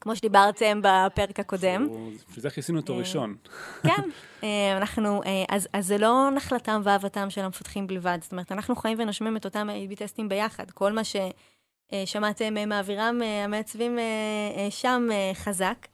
כמו 0.00 0.16
שדיברתם 0.16 0.80
בפרק 0.82 1.40
הקודם. 1.40 1.88
בשביל 2.28 2.42
זה 2.42 2.50
כיסינו 2.50 2.78
אותו 2.80 2.92
אה, 2.92 2.98
ראשון. 2.98 3.36
כן, 3.82 3.90
אה, 4.44 4.76
אנחנו, 4.76 5.22
אה, 5.22 5.44
אז, 5.48 5.68
אז 5.72 5.86
זה 5.86 5.98
לא 5.98 6.30
נחלתם 6.34 6.80
ואהבתם 6.84 7.30
של 7.30 7.40
המפתחים 7.40 7.86
בלבד. 7.86 8.18
זאת 8.22 8.32
אומרת, 8.32 8.52
אנחנו 8.52 8.76
חיים 8.76 8.98
ונושמים 9.00 9.36
את 9.36 9.44
אותם 9.44 9.68
A-B 9.70 9.96
testים 9.96 10.28
ביחד. 10.28 10.70
כל 10.70 10.92
מה 10.92 11.02
ששמעתם 11.04 12.68
מאווירם 12.68 13.20
המעצבים 13.44 13.98
שם 14.70 15.08
חזק. 15.34 15.86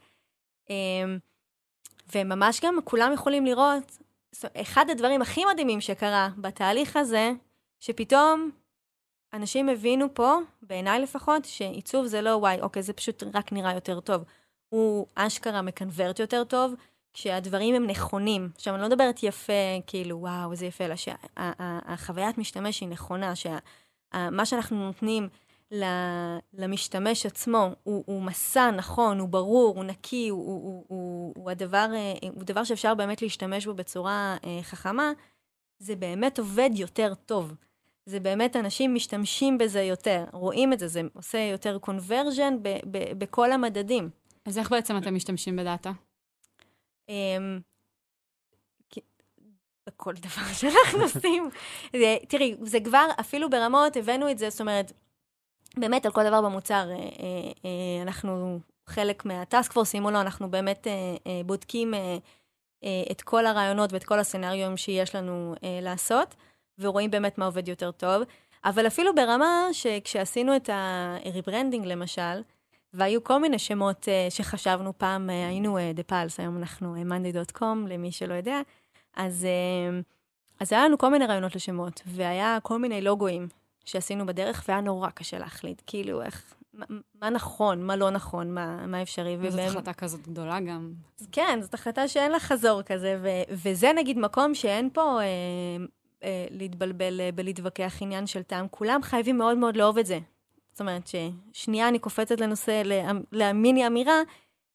וממש 2.14 2.60
גם 2.64 2.78
כולם 2.84 3.12
יכולים 3.12 3.46
לראות, 3.46 3.98
אחד 4.56 4.90
הדברים 4.90 5.22
הכי 5.22 5.44
מדהימים 5.44 5.80
שקרה 5.80 6.28
בתהליך 6.38 6.96
הזה, 6.96 7.32
שפתאום 7.80 8.50
אנשים 9.32 9.68
הבינו 9.68 10.14
פה, 10.14 10.36
בעיניי 10.62 11.00
לפחות, 11.00 11.44
שעיצוב 11.44 12.06
זה 12.06 12.22
לא 12.22 12.30
וואי, 12.30 12.60
אוקיי, 12.60 12.82
זה 12.82 12.92
פשוט 12.92 13.22
רק 13.34 13.52
נראה 13.52 13.74
יותר 13.74 14.00
טוב. 14.00 14.24
הוא 14.68 15.06
אשכרה 15.14 15.62
מקנברט 15.62 16.18
יותר 16.18 16.44
טוב, 16.44 16.74
כשהדברים 17.12 17.74
הם 17.74 17.86
נכונים. 17.86 18.48
עכשיו, 18.54 18.74
אני 18.74 18.82
לא 18.82 18.88
מדברת 18.88 19.22
יפה, 19.22 19.52
כאילו, 19.86 20.20
וואו, 20.20 20.52
איזה 20.52 20.66
יפה, 20.66 20.84
אלא 20.84 20.94
שהחוויית 20.96 22.38
משתמש 22.38 22.80
היא 22.80 22.88
נכונה, 22.88 23.32
שמה 23.36 24.46
שאנחנו 24.46 24.86
נותנים 24.86 25.28
למשתמש 26.52 27.26
עצמו 27.26 27.70
הוא, 27.82 28.04
הוא 28.06 28.22
מסע 28.22 28.70
נכון, 28.70 29.18
הוא 29.18 29.28
ברור, 29.28 29.76
הוא 29.76 29.84
נקי, 29.84 30.28
הוא, 30.28 30.46
הוא, 30.46 30.84
הוא, 30.88 31.32
הוא, 31.36 31.50
הדבר, 31.50 31.86
הוא 32.34 32.44
דבר 32.44 32.64
שאפשר 32.64 32.94
באמת 32.94 33.22
להשתמש 33.22 33.66
בו 33.66 33.74
בצורה 33.74 34.36
אה, 34.44 34.58
חכמה, 34.62 35.12
זה 35.78 35.96
באמת 35.96 36.38
עובד 36.38 36.70
יותר 36.74 37.14
טוב. 37.14 37.54
זה 38.06 38.20
באמת 38.20 38.56
אנשים 38.56 38.94
משתמשים 38.94 39.58
בזה 39.58 39.82
יותר, 39.82 40.24
רואים 40.32 40.72
את 40.72 40.78
זה, 40.78 40.88
זה 40.88 41.00
עושה 41.12 41.38
יותר 41.38 41.78
קונברג'ן 41.78 42.54
בכל 43.18 43.52
המדדים. 43.52 44.10
אז 44.44 44.58
איך 44.58 44.70
בעצם 44.70 44.96
אתם 44.96 45.14
משתמשים 45.14 45.56
בדאטה? 45.56 45.92
אמ, 47.08 47.60
בכל 49.86 50.14
דבר 50.14 50.52
שאנחנו 50.60 51.02
עושים. 51.02 51.50
תראי, 52.28 52.56
זה 52.62 52.80
כבר, 52.80 53.06
אפילו 53.20 53.50
ברמות, 53.50 53.96
הבאנו 53.96 54.30
את 54.30 54.38
זה, 54.38 54.50
זאת 54.50 54.60
אומרת, 54.60 54.92
באמת 55.76 56.06
על 56.06 56.12
כל 56.12 56.24
דבר 56.24 56.42
במוצר, 56.42 56.90
אה, 56.90 56.96
אה, 56.96 57.02
אה, 57.64 58.02
אנחנו 58.02 58.60
חלק 58.86 59.24
מהטאסק 59.24 59.72
פורס, 59.72 59.90
שימו 59.90 60.10
לו, 60.10 60.20
אנחנו 60.20 60.50
באמת 60.50 60.86
בודקים 61.46 61.94
את 63.10 63.22
כל 63.22 63.46
הרעיונות 63.46 63.92
ואת 63.92 64.04
כל 64.04 64.18
הסצנריונים 64.18 64.76
שיש 64.76 65.14
לנו 65.14 65.54
לעשות. 65.82 66.34
ורואים 66.78 67.10
באמת 67.10 67.38
מה 67.38 67.46
עובד 67.46 67.68
יותר 67.68 67.90
טוב. 67.90 68.22
אבל 68.64 68.86
אפילו 68.86 69.14
ברמה 69.14 69.68
שכשעשינו 69.72 70.56
את 70.56 70.68
ה-rebranding 70.68 71.86
למשל, 71.86 72.42
והיו 72.94 73.24
כל 73.24 73.40
מיני 73.40 73.58
שמות 73.58 74.08
שחשבנו 74.30 74.92
פעם, 74.98 75.30
היינו 75.30 75.78
The 75.78 76.12
Pulse, 76.12 76.34
היום 76.38 76.56
אנחנו 76.56 76.96
monday.com, 76.96 77.88
למי 77.88 78.12
שלא 78.12 78.34
יודע, 78.34 78.60
אז, 79.16 79.46
אז 80.60 80.72
היה 80.72 80.84
לנו 80.84 80.98
כל 80.98 81.08
מיני 81.08 81.26
רעיונות 81.26 81.56
לשמות, 81.56 82.02
והיה 82.06 82.58
כל 82.62 82.78
מיני 82.78 83.00
לוגויים 83.00 83.48
שעשינו 83.84 84.26
בדרך, 84.26 84.64
והיה 84.68 84.80
נורא 84.80 85.10
קשה 85.10 85.38
להחליט, 85.38 85.82
כאילו, 85.86 86.22
איך, 86.22 86.54
מה, 86.74 86.86
מה 87.20 87.30
נכון, 87.30 87.82
מה 87.82 87.96
לא 87.96 88.10
נכון, 88.10 88.54
מה, 88.54 88.86
מה 88.86 89.02
אפשרי. 89.02 89.36
וזאת 89.40 89.52
ובהם... 89.52 89.68
החלטה 89.68 89.92
כזאת 89.92 90.28
גדולה 90.28 90.60
גם. 90.60 90.92
כן, 91.32 91.58
זאת 91.62 91.74
החלטה 91.74 92.08
שאין 92.08 92.32
לה 92.32 92.40
חזור 92.40 92.82
כזה, 92.82 93.18
ו- 93.22 93.52
וזה 93.54 93.92
נגיד 93.96 94.18
מקום 94.18 94.54
שאין 94.54 94.90
פה... 94.92 95.18
Uh, 95.20 96.02
אה, 96.24 96.46
להתבלבל 96.50 97.20
אה, 97.20 97.30
בלהתווכח 97.34 97.96
עניין 98.00 98.26
של 98.26 98.42
טעם. 98.42 98.66
כולם 98.70 99.02
חייבים 99.02 99.38
מאוד 99.38 99.58
מאוד 99.58 99.76
לאהוב 99.76 99.98
את 99.98 100.06
זה. 100.06 100.18
זאת 100.72 100.80
אומרת 100.80 101.10
ששנייה 101.52 101.88
אני 101.88 101.98
קופצת 101.98 102.40
לנושא, 102.40 102.82
למיני 103.32 103.86
אמירה, 103.86 104.20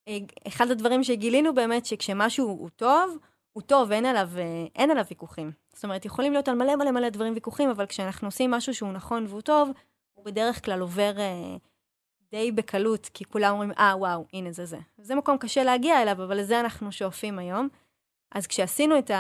אה, 0.08 0.18
אחד 0.48 0.72
הדברים 0.72 1.04
שגילינו 1.04 1.56
באמת, 1.56 1.86
שכשמשהו 1.86 2.48
הוא 2.48 2.70
טוב, 2.76 3.18
הוא 3.58 3.62
טוב, 3.62 3.92
אין 3.92 4.06
עליו, 4.06 4.30
אה, 4.38 4.66
אין 4.76 4.92
עליו 4.92 5.06
ויכוחים. 5.10 5.52
זאת 5.74 5.84
אומרת, 5.84 6.06
יכולים 6.06 6.34
להיות 6.34 6.48
על 6.48 6.56
מלא 6.56 6.76
מלא 6.76 6.92
מלא 6.92 7.10
דברים 7.10 7.34
ויכוחים, 7.34 7.70
אבל 7.70 7.86
כשאנחנו 7.86 8.28
עושים 8.28 8.52
משהו 8.52 8.74
שהוא 8.74 8.92
נכון 8.92 9.26
והוא 9.28 9.42
טוב, 9.42 9.70
הוא 10.14 10.26
בדרך 10.26 10.66
כלל 10.66 10.82
עובר 10.82 11.20
אה, 11.20 11.56
די 12.32 12.52
בקלות, 12.52 13.10
כי 13.14 13.26
כולם 13.26 13.52
אומרים, 13.54 13.72
אה, 13.72 13.94
וואו, 13.98 14.26
הנה 14.34 14.52
זה 14.52 14.66
זה. 14.66 14.78
זה 14.98 15.16
מקום 15.16 15.38
קשה 15.38 15.64
להגיע 15.64 16.02
אליו, 16.02 16.24
אבל 16.24 16.38
לזה 16.40 16.60
אנחנו 16.60 16.92
שואפים 16.92 17.40
היום. 17.40 17.68
אז 18.32 18.48
כשעשינו 18.48 19.00
את 19.00 19.12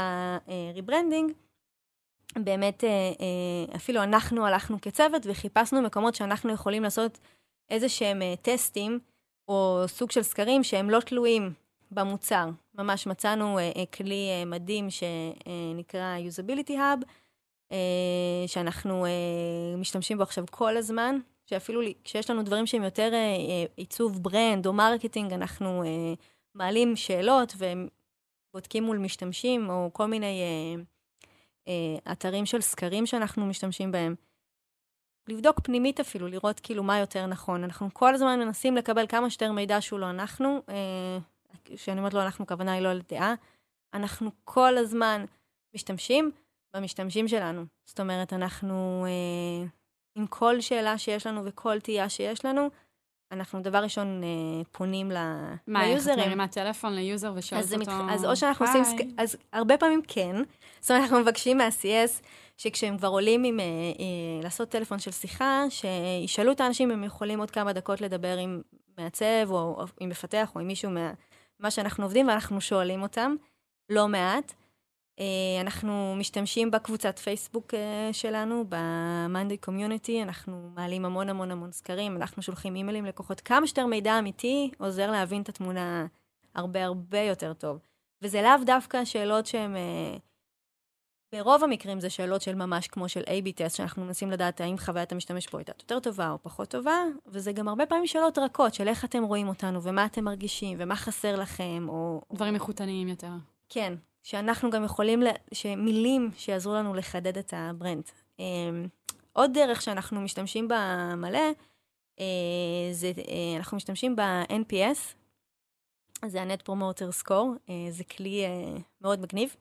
ה 0.48 0.55
rebranding, 0.55 1.32
באמת 2.36 2.84
אפילו 3.76 4.04
אנחנו 4.04 4.46
הלכנו 4.46 4.82
כצוות 4.82 5.22
וחיפשנו 5.26 5.82
מקומות 5.82 6.16
שאנחנו 6.16 6.54
יכולים 6.54 6.84
לעשות 6.84 7.20
איזה 7.70 7.90
שהם 7.90 8.22
testים 8.42 9.00
או 9.48 9.84
סוג 9.88 10.12
של 10.12 10.24
סקרים 10.24 10.64
שהם 10.64 10.90
לא 10.90 11.00
תלויים 11.00 11.54
במוצר. 11.92 12.50
ממש 12.76 13.08
מצאנו 13.08 13.60
כלי 13.94 14.46
מדהים 14.46 14.88
שנקרא 14.90 16.18
usability 16.30 16.72
hub, 16.72 17.06
שאנחנו 18.48 19.06
משתמשים 19.78 20.18
בו 20.18 20.24
עכשיו 20.24 20.46
כל 20.52 20.78
הזמן, 20.78 21.20
שאפילו 21.50 21.82
כשיש 22.04 22.30
לנו 22.30 22.44
דברים 22.44 22.66
שהם 22.66 22.84
יותר 22.84 23.14
אה, 23.14 23.66
עיצוב 23.76 24.24
brand 24.24 24.68
או 24.68 24.74
marketing, 24.74 25.34
אנחנו 25.34 25.84
אה, 25.84 26.14
מעלים 26.56 26.96
שאלות 26.96 27.54
ובודקים 27.58 28.84
מול 28.84 28.98
משתמשים, 28.98 29.70
או 29.70 29.90
כל 29.94 30.06
מיני 30.06 30.42
אה, 30.42 30.82
אה, 31.68 32.12
אתרים 32.12 32.46
של 32.46 32.62
סקרים 32.62 33.06
שאנחנו 33.06 33.46
משתמשים 33.46 33.92
בהם. 33.92 34.16
לבדוק 35.28 35.60
פנימית 35.60 36.00
אפילו, 36.00 36.28
לראות 36.28 36.60
כאילו 36.60 36.84
מה 36.84 37.00
יותר 37.00 37.26
נכון. 37.26 37.64
אנחנו 37.64 37.90
כל 37.94 38.14
הזמן 38.14 38.40
מנסים 38.40 38.76
לקבל 38.76 39.08
כמה 39.08 39.30
שיותר 39.30 39.52
מידע 39.52 39.82
שהוא 39.82 40.00
לא 40.00 40.10
אנחנו. 40.10 40.62
כשאני 41.66 42.00
אומרת 42.00 42.14
לא 42.14 42.24
אנחנו, 42.24 42.44
הכוונה 42.44 42.74
היא 42.74 42.82
לא 42.82 42.94
לדעה. 42.94 43.34
אנחנו 43.94 44.32
כל 44.44 44.78
הזמן 44.78 45.26
משתמשים 45.76 46.32
במשתמשים 46.76 47.28
שלנו. 47.28 47.66
זאת 47.86 48.00
אומרת, 48.00 48.34
אנחנו... 48.34 49.06
אה, 49.08 49.68
עם 50.18 50.28
כל 50.28 50.62
שאלה 50.62 50.98
שיש 50.98 51.28
לנו 51.28 51.46
וכל 51.46 51.80
תהייה 51.80 52.10
שיש 52.10 52.46
לנו, 52.46 52.70
אנחנו 53.32 53.62
דבר 53.62 53.78
ראשון 53.78 54.24
אה, 54.24 54.64
פונים 54.72 55.12
ל 55.12 55.17
userים. 55.17 55.58
מה, 55.68 55.86
איך 55.86 56.08
את 56.08 56.18
מרימה 56.18 56.48
טלפון 56.48 56.94
ל 56.94 57.02
user 57.02 57.34
ושואלת 57.36 57.66
אותו? 57.66 57.78
מתח... 57.78 57.94
אז 58.10 58.26
או 58.26 58.36
שאנחנו 58.36 58.66
עושים, 58.66 58.84
סק... 58.84 59.06
אז 59.18 59.38
הרבה 59.54 59.78
פעמים 59.78 60.02
כן. 60.08 60.36
זאת 60.80 60.92
אומרת, 60.92 61.04
אנחנו 61.04 61.20
מבקשים 61.20 61.58
מה-CS, 61.58 62.24
שכשהם 62.58 62.98
כבר 62.98 63.08
עולים 63.08 63.44
עם, 63.44 63.60
אה, 63.60 63.66
אה, 63.66 64.44
לעשות 64.44 64.70
טלפון 64.70 65.00
של 65.00 65.12
שיחה, 65.12 65.64
שישאלו 65.70 66.52
את 66.52 66.62
האנשים 66.62 66.92
אם 66.92 66.98
הם 66.98 67.04
יכולים 67.04 67.40
עוד 67.40 67.52
כמה 67.52 67.74
דקות 67.74 68.02
לדבר 68.02 68.38
עם 68.38 68.62
מעצב, 68.98 69.48
או, 69.50 69.58
או 69.58 69.86
עם 70.00 70.10
מפתח, 70.10 70.52
או 70.56 70.62
עם 70.62 70.68
מישהו 70.68 70.92
מה 70.92 71.12
שאנחנו 71.70 72.04
עובדים, 72.04 72.28
ואנחנו 72.28 72.62
שואלים 72.62 73.02
אותם 73.02 73.36
לא 73.90 74.08
מעט. 74.08 74.54
אה, 75.20 75.62
אנחנו 75.62 76.16
משתמשים 76.18 76.72
בקבוצת 76.72 77.20
פייסבוק 77.20 77.74
אה, 77.74 78.10
שלנו, 78.12 78.66
ב-Monday 78.70 79.70
Community, 79.70 80.24
אנחנו 80.24 80.70
מעלים 80.76 81.06
המון 81.06 81.30
המון 81.30 81.52
המון 81.52 81.72
סקרים, 81.72 82.16
אנחנו 82.16 82.42
שולחים 82.42 82.76
אימיילים 82.76 83.06
לקוחות. 83.06 83.42
כמה 83.42 83.68
שיותר 83.68 83.86
מידע 83.86 84.20
אמיתי 84.20 84.72
עוזר 84.78 85.12
להבין 85.12 85.42
את 85.42 85.50
התמונה 85.50 86.06
הרבה 86.56 86.86
הרבה 86.86 87.20
יותר 87.20 87.54
טוב. 87.54 87.80
וזה 88.22 88.42
לאו 88.42 88.64
דווקא 88.66 89.06
שאלות 89.06 89.46
שהן... 89.46 89.76
אה, 89.76 90.18
ברוב 91.32 91.64
המקרים 91.64 92.00
זה 92.00 92.10
שאלות 92.10 92.42
של 92.42 92.56
ממש 92.56 92.88
כמו 92.88 93.10
של 93.10 93.22
A-B 93.22 93.52
test, 93.56 93.76
שאנחנו 93.76 94.06
מנסים 94.06 94.32
לדעת 94.32 94.62
האם 94.62 94.78
חוויית 94.78 95.12
המשתמש 95.12 95.48
פה 95.48 95.58
הייתה 95.58 95.72
יותר 95.80 96.00
טובה 96.00 96.32
או 96.32 96.38
פחות 96.42 96.70
טובה, 96.70 97.04
וזה 97.26 97.52
גם 97.52 97.68
הרבה 97.68 97.86
פעמים 97.86 98.08
שאלות 98.08 98.38
רכות 98.38 98.74
של 98.74 98.88
איך 98.88 99.06
אתם 99.06 99.24
רואים 99.24 99.48
אותנו, 99.48 99.84
ומה 99.84 100.06
אתם 100.06 100.24
מרגישים, 100.24 100.78
ומה 100.82 100.96
חסר 100.96 101.36
לכם, 101.36 101.86
או... 101.90 102.22
דברים 102.34 102.56
איכותניים 102.56 103.08
יותר. 103.08 103.32
כן, 103.70 103.94
שאנחנו 104.24 104.70
גם 104.70 104.84
יכולים, 104.84 105.24
שמילים 105.54 106.32
שיעזרו 106.38 106.74
לנו 106.74 106.94
לחדד 106.94 107.38
את 107.38 107.54
ה 107.58 107.64
brand. 107.64 108.04
אמ, 108.40 108.88
עוד 109.34 109.54
דרך 109.54 109.82
שאנחנו 109.82 110.22
משתמשים 110.22 110.68
בה 110.68 111.14
מלא, 111.18 111.52
אה, 112.20 112.26
זה, 112.92 113.12
אה, 113.18 113.58
אנחנו 113.58 113.78
משתמשים 113.78 114.16
ב-NPS, 114.16 115.16
זה 116.26 116.42
ה-Net 116.42 116.70
Promoter 116.70 117.24
Score, 117.24 117.70
אה, 117.70 117.88
זה 117.90 118.04
כלי 118.04 118.46
מאוד 119.02 119.20
מגניב. 119.22 119.56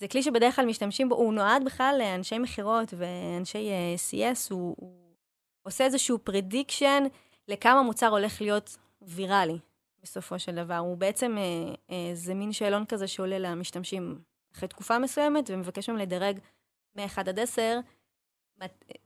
זה 0.00 0.08
כלי 0.08 0.22
שבדרך 0.22 0.56
כלל 0.56 0.66
משתמשים 0.66 1.08
בו, 1.08 1.14
הוא 1.14 1.34
נועד 1.34 1.64
בכלל 1.64 1.96
לאנשי 1.98 2.38
מכירות 2.38 2.94
ואנשי 2.96 3.68
CS, 4.10 4.46
הוא, 4.50 4.76
הוא 4.78 5.16
עושה 5.62 5.84
איזשהו 5.84 6.18
prediction 6.30 7.08
לכמה 7.48 7.82
מוצר 7.82 8.06
הולך 8.06 8.40
להיות 8.40 8.76
ויראלי. 9.02 9.58
בסופו 10.02 10.38
של 10.38 10.54
דבר. 10.54 10.76
הוא 10.76 10.96
בעצם, 10.96 11.36
אה, 11.38 11.74
אה, 11.90 12.10
זה 12.14 12.34
מין 12.34 12.52
שאלון 12.52 12.84
כזה 12.84 13.06
שעולה 13.06 13.38
למשתמשים 13.38 14.18
אחרי 14.54 14.68
תקופה 14.68 14.98
מסוימת, 14.98 15.50
ומבקש 15.50 15.88
מהם 15.88 15.98
לדרג 15.98 16.38
מ-1 16.96 17.20
עד 17.20 17.38
10, 17.38 17.80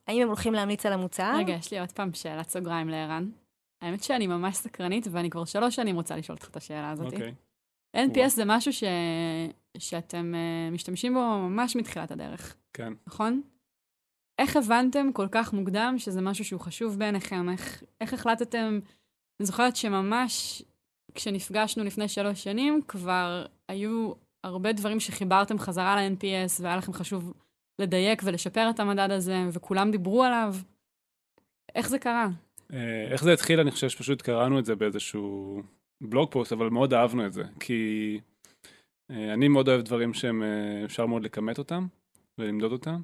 האם 0.06 0.22
הם 0.22 0.28
הולכים 0.28 0.52
להמליץ 0.52 0.86
על 0.86 0.92
המוצר? 0.92 1.32
רגע, 1.36 1.52
יש 1.52 1.70
לי 1.70 1.80
עוד 1.80 1.92
פעם 1.92 2.14
שאלת 2.14 2.48
סוגריים 2.48 2.88
לערן. 2.88 3.30
האמת 3.82 4.02
שאני 4.02 4.26
ממש 4.26 4.56
סקרנית, 4.56 5.06
ואני 5.10 5.30
כבר 5.30 5.44
שלוש 5.44 5.76
שנים 5.76 5.96
רוצה 5.96 6.16
לשאול 6.16 6.36
אותך 6.36 6.48
את 6.48 6.56
השאלה 6.56 6.90
הזאת. 6.90 7.12
אוקיי. 7.12 7.34
Okay. 7.96 7.98
NPS 7.98 8.28
זה 8.28 8.42
משהו 8.46 8.72
ש... 8.72 8.84
שאתם 9.78 10.34
uh, 10.34 10.74
משתמשים 10.74 11.14
בו 11.14 11.20
ממש 11.20 11.76
מתחילת 11.76 12.10
הדרך. 12.10 12.56
כן. 12.72 12.92
נכון? 13.06 13.42
איך 14.38 14.56
הבנתם 14.56 15.12
כל 15.12 15.26
כך 15.30 15.52
מוקדם 15.52 15.94
שזה 15.98 16.20
משהו 16.20 16.44
שהוא 16.44 16.60
חשוב 16.60 16.98
בעיניכם? 16.98 17.48
איך, 17.50 17.82
איך 18.00 18.14
החלטתם? 18.14 18.80
אני 19.40 19.46
זוכרת 19.46 19.76
שממש 19.76 20.62
כשנפגשנו 21.14 21.84
לפני 21.84 22.08
שלוש 22.08 22.44
שנים, 22.44 22.80
כבר 22.88 23.46
היו 23.68 24.12
הרבה 24.44 24.72
דברים 24.72 25.00
שחיברתם 25.00 25.58
חזרה 25.58 25.96
ל-NPS, 25.96 26.62
והיה 26.62 26.76
לכם 26.76 26.92
חשוב 26.92 27.32
לדייק 27.78 28.22
ולשפר 28.24 28.70
את 28.70 28.80
המדד 28.80 29.10
הזה, 29.10 29.36
וכולם 29.52 29.90
דיברו 29.90 30.24
עליו. 30.24 30.54
איך 31.74 31.88
זה 31.88 31.98
קרה? 31.98 32.28
אה, 32.72 33.06
איך 33.10 33.24
זה 33.24 33.32
התחיל? 33.32 33.60
אני 33.60 33.70
חושב 33.70 33.88
שפשוט 33.88 34.22
קראנו 34.22 34.58
את 34.58 34.64
זה 34.64 34.74
באיזשהו 34.74 35.62
בלוג 36.00 36.30
פוסט, 36.30 36.52
אבל 36.52 36.68
מאוד 36.70 36.94
אהבנו 36.94 37.26
את 37.26 37.32
זה, 37.32 37.44
כי 37.60 38.20
אה, 38.20 38.33
אני 39.10 39.48
מאוד 39.48 39.68
אוהב 39.68 39.80
דברים 39.80 40.14
שהם, 40.14 40.42
אה, 40.42 40.84
אפשר 40.84 41.06
מאוד 41.06 41.22
לכמת 41.24 41.58
אותם 41.58 41.86
ולמדוד 42.38 42.72
אותם, 42.72 43.00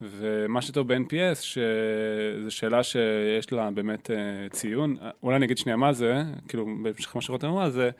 ומה 0.00 0.62
שטוב 0.62 0.92
ב-NPS, 0.92 1.34
שזו 1.34 2.50
שאלה 2.50 2.82
שיש 2.82 3.52
לה 3.52 3.70
באמת 3.70 4.10
uh, 4.10 4.52
ציון, 4.52 4.96
אולי 5.22 5.36
אני 5.36 5.44
אגיד 5.44 5.58
שנייה 5.58 5.76
מה 5.76 5.92
זה, 5.92 6.22
כאילו 6.48 6.66
בהמשך 6.82 7.16
מה 7.16 7.22
שרותם 7.22 7.46
אמרה, 7.46 7.70
זה 7.70 7.90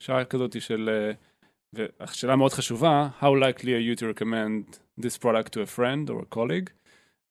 שאלה 0.00 0.24
כזאת 0.24 0.62
של, 0.62 1.10
ושאלה 1.74 2.36
מאוד 2.36 2.52
חשובה, 2.52 3.08
How 3.20 3.24
likely 3.24 3.64
are 3.64 3.98
you 3.98 4.00
to 4.00 4.04
recommend 4.04 4.78
this 5.00 5.18
product 5.18 5.52
to 5.52 5.60
a 5.60 5.78
friend 5.78 6.10
or 6.10 6.22
a 6.22 6.34
colleague, 6.34 6.70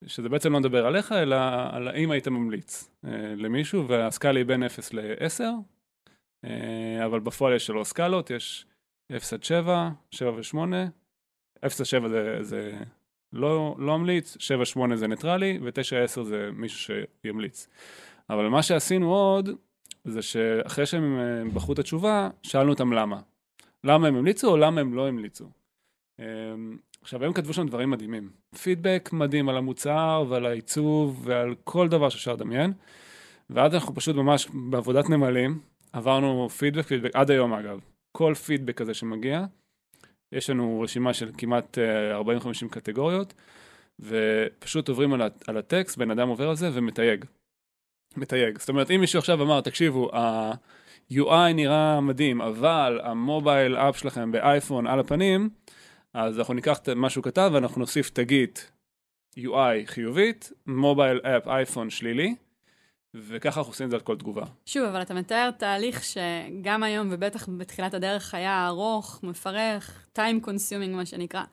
שזה 0.05 0.29
בעצם 0.29 0.53
לא 0.53 0.59
מדבר 0.59 0.85
עליך, 0.85 1.11
אלא 1.11 1.35
על 1.71 1.87
האם 1.87 2.11
היית 2.11 2.27
ממליץ 2.27 2.89
למישהו, 3.37 3.87
והסקאלה 3.87 4.39
היא 4.39 4.45
בין 4.45 4.63
0 4.63 4.93
ל-10, 4.93 5.39
uh, 6.45 6.49
אבל 7.05 7.19
בפועל 7.19 7.55
יש 7.55 7.65
שלוש 7.65 7.87
סקאלות, 7.87 8.29
יש 8.29 8.65
0 9.11 9.33
עד 9.33 9.43
7, 9.43 9.89
7 10.11 10.31
ו-8, 10.31 10.57
0 11.65 11.79
עד 11.79 11.85
7 11.85 12.09
זה... 12.09 12.37
זה 12.41 12.71
לא, 13.33 13.75
לא 13.79 13.95
אמליץ, 13.95 14.37
7-8 14.77 14.95
זה 14.95 15.07
ניטרלי, 15.07 15.59
ו-9-10 15.63 16.23
זה 16.23 16.49
מישהו 16.53 16.95
שימליץ. 17.21 17.67
אבל 18.29 18.47
מה 18.47 18.63
שעשינו 18.63 19.13
עוד, 19.13 19.49
זה 20.05 20.21
שאחרי 20.21 20.85
שהם 20.85 21.19
אה, 21.19 21.53
בחרו 21.53 21.73
את 21.73 21.79
התשובה, 21.79 22.29
שאלנו 22.43 22.69
אותם 22.69 22.93
למה. 22.93 23.19
למה 23.83 24.07
הם 24.07 24.15
המליצו 24.15 24.51
או 24.51 24.57
למה 24.57 24.81
הם 24.81 24.93
לא 24.93 25.07
המליצו. 25.07 25.49
אמ, 26.19 26.77
עכשיו, 27.01 27.25
הם 27.25 27.33
כתבו 27.33 27.53
שם 27.53 27.67
דברים 27.67 27.89
מדהימים. 27.89 28.29
פידבק 28.63 29.09
מדהים 29.13 29.49
על 29.49 29.57
המוצר 29.57 30.25
ועל 30.29 30.45
העיצוב 30.45 31.21
ועל 31.23 31.55
כל 31.63 31.87
דבר 31.87 32.09
שאפשר 32.09 32.33
לדמיין. 32.33 32.73
ואז 33.49 33.73
אנחנו 33.73 33.95
פשוט 33.95 34.15
ממש 34.15 34.47
בעבודת 34.69 35.09
נמלים, 35.09 35.59
עברנו 35.93 36.49
פידבק, 36.49 36.85
פידבק, 36.85 37.15
עד 37.15 37.31
היום 37.31 37.53
אגב. 37.53 37.79
כל 38.17 38.33
פידבק 38.33 38.77
כזה 38.77 38.93
שמגיע, 38.93 39.45
יש 40.31 40.49
לנו 40.49 40.81
רשימה 40.81 41.13
של 41.13 41.31
כמעט 41.37 41.77
40-50 41.77 41.81
אה, 42.63 42.69
קטגוריות, 42.69 43.33
ופשוט 43.99 44.89
עוברים 44.89 45.13
על, 45.13 45.21
על 45.47 45.57
הטקסט, 45.57 45.97
בן 45.97 46.11
אדם 46.11 46.27
עובר 46.27 46.49
על 46.49 46.55
זה 46.55 46.69
ומתייג. 46.73 47.25
מתייג. 48.17 48.59
זאת 48.59 48.69
אומרת, 48.69 48.91
אם 48.91 48.99
מישהו 48.99 49.19
עכשיו 49.19 49.43
אמר, 49.43 49.61
תקשיבו, 49.61 50.15
ה-UI 50.15 51.53
נראה 51.53 52.01
מדהים, 52.01 52.41
אבל 52.41 52.99
המובייל 53.03 53.75
אפ 53.75 53.97
שלכם 53.97 54.31
באייפון 54.31 54.87
על 54.87 54.99
הפנים, 54.99 55.49
אז 56.13 56.39
אנחנו 56.39 56.53
ניקח 56.53 56.77
את 56.77 56.89
מה 56.89 57.09
שהוא 57.09 57.23
כתב 57.23 57.51
ואנחנו 57.53 57.79
נוסיף 57.79 58.09
תגית 58.09 58.71
UI 59.39 59.85
חיובית, 59.85 60.51
מובייל 60.67 61.19
אפ 61.19 61.47
אייפון 61.47 61.89
שלילי, 61.89 62.35
וככה 63.27 63.59
אנחנו 63.59 63.71
עושים 63.71 63.85
את 63.85 63.91
זה 63.91 63.95
על 63.95 64.01
כל 64.01 64.17
תגובה. 64.17 64.43
שוב, 64.65 64.83
אבל 64.83 65.01
אתה 65.01 65.13
מתאר 65.13 65.51
תהליך 65.51 66.03
שגם 66.03 66.83
היום, 66.83 67.07
ובטח 67.11 67.49
בתחילת 67.49 67.93
הדרך, 67.93 68.33
היה 68.33 68.67
ארוך, 68.67 69.19
מפרך, 69.23 70.07
time 70.17 70.45
consuming, 70.45 70.95
מה 70.95 71.05
שנקרא. 71.05 71.43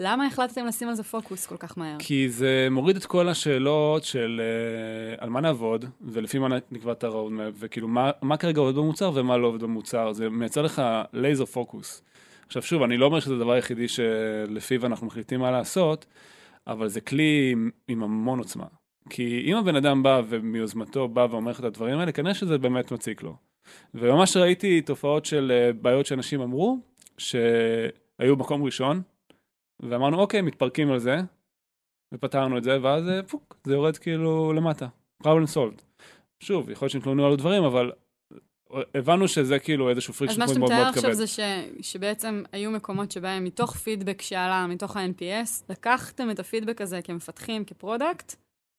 למה 0.00 0.26
החלטתם 0.26 0.66
לשים 0.66 0.88
על 0.88 0.94
זה 0.94 1.02
פוקוס 1.02 1.46
כל 1.46 1.56
כך 1.56 1.78
מהר? 1.78 1.96
כי 1.98 2.28
זה 2.28 2.68
מוריד 2.70 2.96
את 2.96 3.06
כל 3.06 3.28
השאלות 3.28 4.04
של 4.04 4.40
uh, 4.40 5.22
על 5.22 5.30
מה 5.30 5.40
נעבוד, 5.40 5.84
ולפי 6.00 6.38
מה 6.38 6.48
נקבע 6.70 6.92
את 6.92 7.04
ה 7.04 7.10
roadmap, 7.10 7.54
וכאילו 7.58 7.88
מה, 7.88 8.10
מה 8.22 8.36
כרגע 8.36 8.60
עובד 8.60 8.74
במוצר 8.74 9.10
ומה 9.14 9.36
לא 9.36 9.46
עובד 9.46 9.62
במוצר, 9.62 10.12
זה 10.12 10.28
מייצר 10.28 10.62
לך 10.62 10.82
laser 11.12 11.44
focus. 11.44 12.02
עכשיו 12.46 12.62
שוב, 12.62 12.82
אני 12.82 12.96
לא 12.96 13.06
אומר 13.06 13.20
שזה 13.20 13.34
הדבר 13.34 13.52
היחידי 13.52 13.88
שלפיו 13.88 14.86
אנחנו 14.86 15.06
מחליטים 15.06 15.40
מה 15.40 15.50
לעשות, 15.50 16.06
אבל 16.66 16.88
זה 16.88 17.00
כלי 17.00 17.48
עם, 17.52 17.70
עם 17.88 18.02
המון 18.02 18.38
עוצמה. 18.38 18.64
כי 19.10 19.42
אם 19.46 19.56
הבן 19.56 19.76
אדם 19.76 20.02
בא 20.02 20.22
ומיוזמתו 20.28 21.08
בא 21.08 21.26
ואומר 21.30 21.50
לך 21.50 21.60
את 21.60 21.64
הדברים 21.64 21.98
האלה, 21.98 22.12
כנראה 22.12 22.34
שזה 22.34 22.58
באמת 22.58 22.92
מציק 22.92 23.22
לו. 23.22 23.36
וממש 23.94 24.36
ראיתי 24.36 24.80
תופעות 24.80 25.24
של 25.24 25.52
אה, 25.54 25.72
בעיות 25.72 26.06
שאנשים 26.06 26.40
אמרו, 26.40 26.78
ש... 27.18 27.36
היו 28.18 28.36
מקום 28.36 28.62
ראשון, 28.62 29.02
ואמרנו, 29.80 30.20
אוקיי, 30.20 30.42
מתפרקים 30.42 30.90
על 30.90 30.98
זה, 30.98 31.16
ופתרנו 32.14 32.58
את 32.58 32.64
זה, 32.64 32.82
ואז 32.82 33.08
אה, 33.08 33.22
פוק, 33.22 33.56
זה 33.64 33.74
יורד 33.74 33.96
כאילו 33.96 34.52
למטה. 34.52 34.86
problem 35.22 35.54
solved. 35.54 35.82
שוב, 36.40 36.70
יכול 36.70 36.86
להיות 36.86 36.92
שהתלוננו 36.92 37.26
על 37.26 37.36
דברים, 37.36 37.64
אבל 37.64 37.92
הבנו 38.94 39.28
שזה 39.28 39.58
כאילו 39.58 39.90
איזשהו 39.90 40.14
פריק 40.14 40.30
אז 40.30 40.38
מה 40.38 40.44
מאוד 40.44 40.54
שאתה 40.54 40.60
מאוד 40.60 40.72
מתאר 40.72 40.92
כבד. 40.92 40.98
עכשיו 40.98 41.14
זה 41.14 41.26
ש, 41.26 41.40
שבעצם 41.80 42.42
היו 42.52 42.70
מקומות 42.70 43.12
שבהם 43.12 43.44
מתוך 43.44 43.76
פידבק 43.76 44.22
שעלה, 44.22 44.66
מתוך 44.66 44.96
ה-NPS, 44.96 45.64
לקחתם 45.68 46.30
את 46.30 46.38
הפידבק 46.38 46.80
הזה 46.80 47.02
כמפתחים, 47.02 47.64
כפרודקט, 47.64 48.34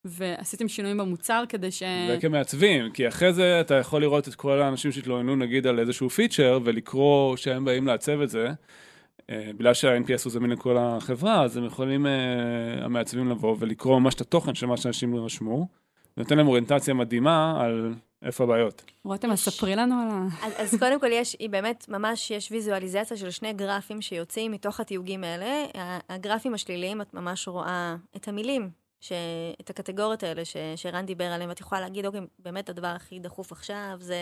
ועשיתם 0.09 0.67
שינויים 0.67 0.97
במוצר 0.97 1.43
כדי 1.49 1.71
ש... 1.71 1.83
וכמעצבים, 2.09 2.91
כי 2.91 3.07
אחרי 3.07 3.33
זה 3.33 3.61
אתה 3.61 3.75
יכול 3.75 4.01
לראות 4.01 4.27
את 4.27 4.35
כל 4.35 4.61
האנשים 4.61 4.91
שהתלוננו 4.91 5.35
נגיד 5.35 5.67
על 5.67 5.79
איזשהו 5.79 6.09
פיצ'ר, 6.09 6.59
ולקרוא 6.63 7.35
שהם 7.35 7.65
באים 7.65 7.87
לעצב 7.87 8.21
את 8.21 8.29
זה. 8.29 8.49
אה, 9.29 9.51
בגלל 9.57 9.73
שה-NPS 9.73 10.23
הוא 10.25 10.31
זמין 10.31 10.49
לכל 10.49 10.77
החברה, 10.77 11.43
אז 11.43 11.57
הם 11.57 11.65
יכולים, 11.65 12.05
אה, 12.05 12.11
המעצבים 12.85 13.29
לבוא 13.29 13.55
ולקרוא 13.59 13.99
ממש 13.99 14.15
את 14.15 14.21
התוכן 14.21 14.55
של 14.55 14.65
מה 14.65 14.77
שאנשים 14.77 15.15
רשמו, 15.15 15.67
ונותן 16.17 16.37
להם 16.37 16.47
אוריינטציה 16.47 16.93
מדהימה 16.93 17.61
על 17.61 17.93
איפה 18.23 18.43
הבעיות. 18.43 18.91
רותם, 19.03 19.31
אז 19.31 19.39
ספרי 19.39 19.75
לנו 19.75 19.95
על 20.01 20.07
ה... 20.11 20.27
אז, 20.45 20.53
אז 20.57 20.79
קודם 20.79 20.99
כל 20.99 21.07
יש, 21.11 21.35
היא 21.39 21.49
באמת, 21.49 21.85
ממש 21.89 22.31
יש 22.31 22.51
ויזואליזציה 22.51 23.17
של 23.17 23.31
שני 23.31 23.53
גרפים 23.53 24.01
שיוצאים 24.01 24.51
מתוך 24.51 24.79
התיוגים 24.79 25.23
האלה. 25.23 25.65
הגרפים 26.09 26.53
השליליים, 26.53 27.01
את 27.01 27.13
ממש 27.13 27.47
רואה 27.47 27.95
את 28.15 28.27
המילים, 28.27 28.69
ש... 28.99 29.11
את 29.61 29.69
הקטגוריות 29.69 30.23
האלה 30.23 30.45
ש... 30.45 30.57
שרן 30.75 31.05
דיבר 31.05 31.25
עליהן, 31.25 31.49
ואת 31.49 31.59
יכולה 31.59 31.81
להגיד, 31.81 32.05
אוקיי, 32.05 32.21
באמת 32.39 32.69
הדבר 32.69 32.87
הכי 32.87 33.19
דחוף 33.19 33.51
עכשיו 33.51 33.97
זה 33.99 34.17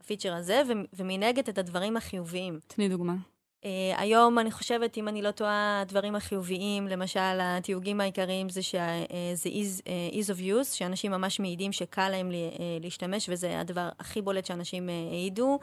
ה 0.00 0.04
feature 0.04 0.34
הזה, 0.34 0.62
ו... 0.68 0.72
ומנגד 0.92 1.48
את 1.48 1.58
הדברים 1.58 1.96
החיוביים. 1.96 2.60
תני 2.66 2.88
דוגמה. 2.88 3.14
Uh, 3.60 3.64
היום 3.96 4.38
אני 4.38 4.50
חושבת, 4.50 4.98
אם 4.98 5.08
אני 5.08 5.22
לא 5.22 5.30
טועה, 5.30 5.80
הדברים 5.80 6.14
החיוביים, 6.14 6.88
למשל, 6.88 7.38
התיוגים 7.40 8.00
העיקריים 8.00 8.48
זה 8.48 8.62
שזה 8.62 9.48
ease, 9.48 9.80
uh, 9.80 10.14
ease 10.14 10.36
of 10.36 10.40
use, 10.40 10.74
שאנשים 10.74 11.12
ממש 11.12 11.40
מעידים 11.40 11.72
שקל 11.72 12.08
להם 12.08 12.30
לי, 12.30 12.50
uh, 12.54 12.58
להשתמש, 12.80 13.28
וזה 13.28 13.60
הדבר 13.60 13.88
הכי 13.98 14.22
בולט 14.22 14.46
שאנשים 14.46 14.88
uh, 14.88 15.12
העידו, 15.12 15.58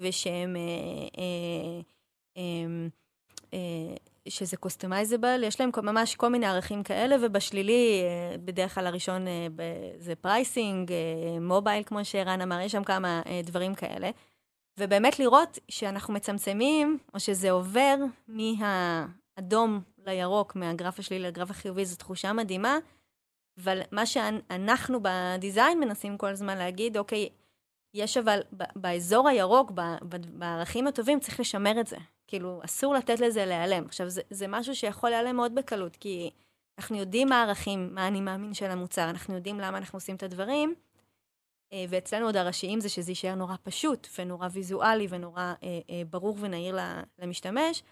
ושהם... 0.00 0.56
Uh, 0.56 1.16
uh, 2.36 2.40
uh, 3.50 3.54
שזה 4.28 4.56
customizable, 4.56 5.44
יש 5.44 5.60
להם 5.60 5.70
ממש 5.82 6.14
כל 6.14 6.28
מיני 6.28 6.46
ערכים 6.46 6.82
כאלה, 6.82 7.16
ובשלילי, 7.22 8.02
uh, 8.02 8.38
בדרך 8.38 8.74
כלל 8.74 8.86
הראשון 8.86 9.26
ב- 9.56 9.62
זה 9.98 10.14
pricing, 10.14 10.90
mobile, 11.40 11.82
uh, 11.82 11.86
כמו 11.86 12.04
שערן 12.04 12.40
אמר, 12.40 12.60
יש 12.60 12.72
שם 12.72 12.84
כמה 12.84 13.22
דברים 13.44 13.74
כאלה. 13.74 14.10
ובאמת 14.78 15.18
לראות 15.18 15.58
שאנחנו 15.68 16.14
מצמצמים, 16.14 16.98
או 17.14 17.20
שזה 17.20 17.50
עובר 17.50 17.96
מהאדום 18.28 19.80
לירוק, 20.06 20.56
מהגרף 20.56 20.98
השלילי 20.98 21.24
לגרף 21.24 21.50
החיובי, 21.50 21.84
זו 21.84 21.96
תחושה 21.96 22.32
מדהימה. 22.32 22.78
אבל 23.60 23.80
מה 23.92 24.06
שאנחנו 24.06 24.98
ב 25.02 25.13
design 25.13 25.80
מנסים 25.80 26.18
כל 26.18 26.28
הזמן 26.28 26.58
להגיד, 26.58 26.96
אוקיי, 26.96 27.28
יש 27.94 28.16
אבל 28.16 28.40
באזור 28.76 29.28
הירוק, 29.28 29.72
בערכים 30.32 30.86
הטובים, 30.86 31.20
צריך 31.20 31.40
לשמר 31.40 31.80
את 31.80 31.86
זה. 31.86 31.96
כאילו, 32.26 32.60
אסור 32.64 32.94
לתת 32.94 33.20
לזה 33.20 33.44
להיעלם. 33.46 33.84
עכשיו, 33.86 34.08
זה, 34.08 34.22
זה 34.30 34.48
משהו 34.48 34.74
שיכול 34.74 35.10
להיעלם 35.10 35.36
מאוד 35.36 35.54
בקלות, 35.54 35.96
כי 35.96 36.30
אנחנו 36.78 36.96
יודעים 36.96 37.28
מה 37.28 37.40
הערכים, 37.40 37.94
מה 37.94 38.08
אני 38.08 38.20
מאמין 38.20 38.54
של 38.54 38.70
המוצר, 38.70 39.10
אנחנו 39.10 39.34
יודעים 39.34 39.60
למה 39.60 39.78
אנחנו 39.78 39.96
עושים 39.96 40.16
את 40.16 40.22
הדברים, 40.22 40.74
ואצלנו 41.88 42.26
עוד 42.26 42.36
הראשיים 42.36 42.80
זה 42.80 42.88
שזה 42.88 43.10
יישאר 43.10 43.34
נורא 43.34 43.54
פשוט, 43.62 44.08
ונורא 44.18 44.48
ויזואלי, 44.52 45.06
ונורא 45.10 45.42
אה, 45.62 45.78
אה, 45.90 46.02
ברור 46.10 46.36
ונהיר 46.40 46.78
למשתמש. 47.18 47.82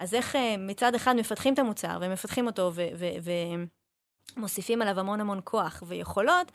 אז 0.00 0.14
איך 0.14 0.36
אה, 0.36 0.56
מצד 0.58 0.94
אחד 0.94 1.16
מפתחים 1.16 1.54
את 1.54 1.58
המוצר, 1.58 1.98
ומפתחים 2.00 2.46
אותו, 2.46 2.72
ומוסיפים 4.36 4.82
עליו 4.82 5.00
המון 5.00 5.20
המון 5.20 5.40
כוח 5.44 5.82
ויכולות, 5.86 6.52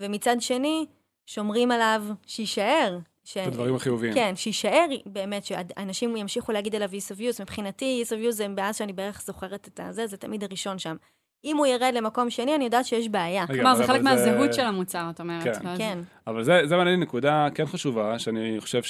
ומצד 0.00 0.36
שני, 0.40 0.86
שומרים 1.26 1.70
עליו 1.70 2.04
שיישאר. 2.26 2.98
ש... 3.24 3.36
את 3.36 3.46
הדברים 3.46 3.74
החיוביים. 3.74 4.14
כן, 4.14 4.32
שיישאר 4.36 4.86
באמת, 5.06 5.44
שאנשים 5.44 6.16
ימשיכו 6.16 6.52
להגיד 6.52 6.74
עליו 6.74 6.90
ease 6.90 7.14
of 7.14 7.18
use. 7.18 7.42
מבחינתי, 7.42 8.04
ease 8.04 8.08
of 8.08 8.28
use 8.28 8.30
זה 8.30 8.48
מאז 8.48 8.76
שאני 8.76 8.92
בערך 8.92 9.22
זוכרת 9.22 9.68
את 9.68 9.80
הזה, 9.82 10.06
זה 10.06 10.16
תמיד 10.16 10.44
הראשון 10.44 10.78
שם. 10.78 10.96
אם 11.44 11.56
הוא 11.56 11.66
ירד 11.66 11.92
למקום 11.94 12.30
שני, 12.30 12.54
אני 12.54 12.64
יודעת 12.64 12.86
שיש 12.86 13.08
בעיה. 13.08 13.46
כלומר, 13.46 13.74
זה 13.74 13.86
חלק 13.86 14.02
מהזהות 14.02 14.54
של 14.54 14.62
המוצר, 14.62 15.10
את 15.10 15.20
אומרת. 15.20 15.44
כן. 15.44 15.76
כן. 15.78 15.98
אבל 16.26 16.44
זה, 16.44 16.60
זה 16.64 16.76
מעניין 16.76 17.00
נקודה 17.00 17.48
כן 17.54 17.66
חשובה, 17.66 18.18
שאני 18.18 18.60
חושב 18.60 18.80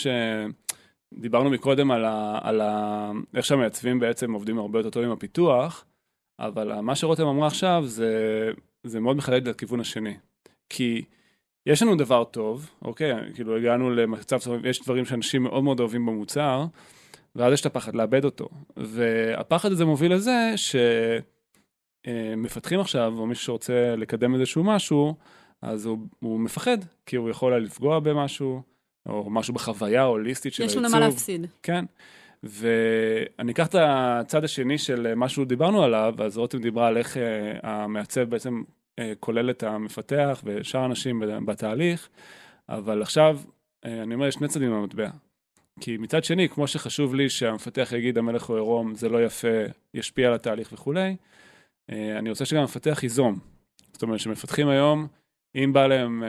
שדיברנו 1.12 1.50
מקודם 1.50 1.90
על, 1.90 2.04
ה, 2.04 2.38
על 2.42 2.60
ה, 2.60 3.10
איך 3.34 3.44
שהמייצבים 3.44 4.00
בעצם 4.00 4.32
עובדים 4.32 4.58
הרבה 4.58 4.78
יותר 4.78 4.90
טוב 4.90 5.04
עם 5.04 5.10
הפיתוח, 5.10 5.84
אבל 6.38 6.80
מה 6.80 6.94
שרותם 6.94 7.26
אמרה 7.26 7.46
עכשיו 7.46 7.82
זה, 7.86 8.50
זה 8.84 9.00
מאוד 9.00 9.16
מחדד 9.16 9.48
לכיוון 9.48 9.80
השני. 9.80 10.14
כי 10.68 11.04
יש 11.66 11.82
לנו 11.82 11.96
דבר 11.96 12.24
טוב, 12.24 12.70
אוקיי, 12.82 13.14
כאילו 13.34 13.56
הגענו 13.56 13.90
למצב 13.90 14.38
טוב, 14.38 14.66
יש 14.66 14.82
דברים 14.82 15.04
שאנשים 15.04 15.42
מאוד 15.42 15.64
מאוד 15.64 15.80
אוהבים 15.80 16.06
במוצר, 16.06 16.64
ואז 17.36 17.52
יש 17.52 17.60
את 17.60 17.66
הפחד 17.66 17.94
לאבד 17.94 18.24
אותו. 18.24 18.48
והפחד 18.76 19.72
הזה 19.72 19.84
מוביל 19.84 20.14
לזה 20.14 20.52
ש... 20.56 20.76
מפתחים 22.36 22.80
עכשיו, 22.80 23.14
או 23.18 23.26
מישהו 23.26 23.44
שרוצה 23.44 23.94
לקדם 23.96 24.34
איזשהו 24.34 24.64
משהו, 24.64 25.14
אז 25.62 25.86
הוא, 25.86 25.98
הוא 26.20 26.40
מפחד, 26.40 26.78
כי 27.06 27.16
הוא 27.16 27.30
יכול 27.30 27.56
לפגוע 27.56 28.00
במשהו, 28.00 28.62
או 29.06 29.30
משהו 29.30 29.54
בחוויה 29.54 30.02
הוליסטית 30.02 30.54
של 30.54 30.62
העיצוב. 30.62 30.84
יש 30.84 30.92
לנו 30.92 31.00
מה 31.00 31.06
להפסיד. 31.06 31.46
כן. 31.62 31.84
ואני 32.42 33.52
אקח 33.52 33.66
את 33.66 33.74
הצד 33.78 34.44
השני 34.44 34.78
של 34.78 35.14
מה 35.14 35.28
שדיברנו 35.28 35.82
עליו, 35.82 36.14
אז 36.18 36.38
רותם 36.38 36.58
דיברה 36.58 36.88
על 36.88 36.96
איך 36.96 37.16
המעצב 37.62 38.22
בעצם 38.22 38.62
כולל 39.20 39.50
את 39.50 39.62
המפתח 39.62 40.42
ושאר 40.44 40.80
האנשים 40.80 41.22
בתהליך, 41.46 42.08
אבל 42.68 43.02
עכשיו, 43.02 43.40
אני 43.84 44.14
אומר, 44.14 44.26
יש 44.26 44.34
שני 44.34 44.48
צדדים 44.48 44.70
במטבע. 44.70 45.10
כי 45.80 45.96
מצד 45.96 46.24
שני, 46.24 46.48
כמו 46.48 46.66
שחשוב 46.66 47.14
לי 47.14 47.30
שהמפתח 47.30 47.92
יגיד 47.92 48.18
המלך 48.18 48.44
הוא 48.44 48.56
עירום, 48.56 48.94
זה 48.94 49.08
לא 49.08 49.24
יפה, 49.24 49.48
ישפיע 49.94 50.28
על 50.28 50.34
התהליך 50.34 50.72
וכולי, 50.72 51.16
אני 51.88 52.30
רוצה 52.30 52.44
שגם 52.44 52.60
המפתח 52.60 53.02
ייזום. 53.02 53.38
זאת 53.92 54.02
אומרת 54.02 54.20
שמפתחים 54.20 54.68
היום, 54.68 55.06
אם 55.54 55.72
בא 55.72 55.86
להם 55.86 56.22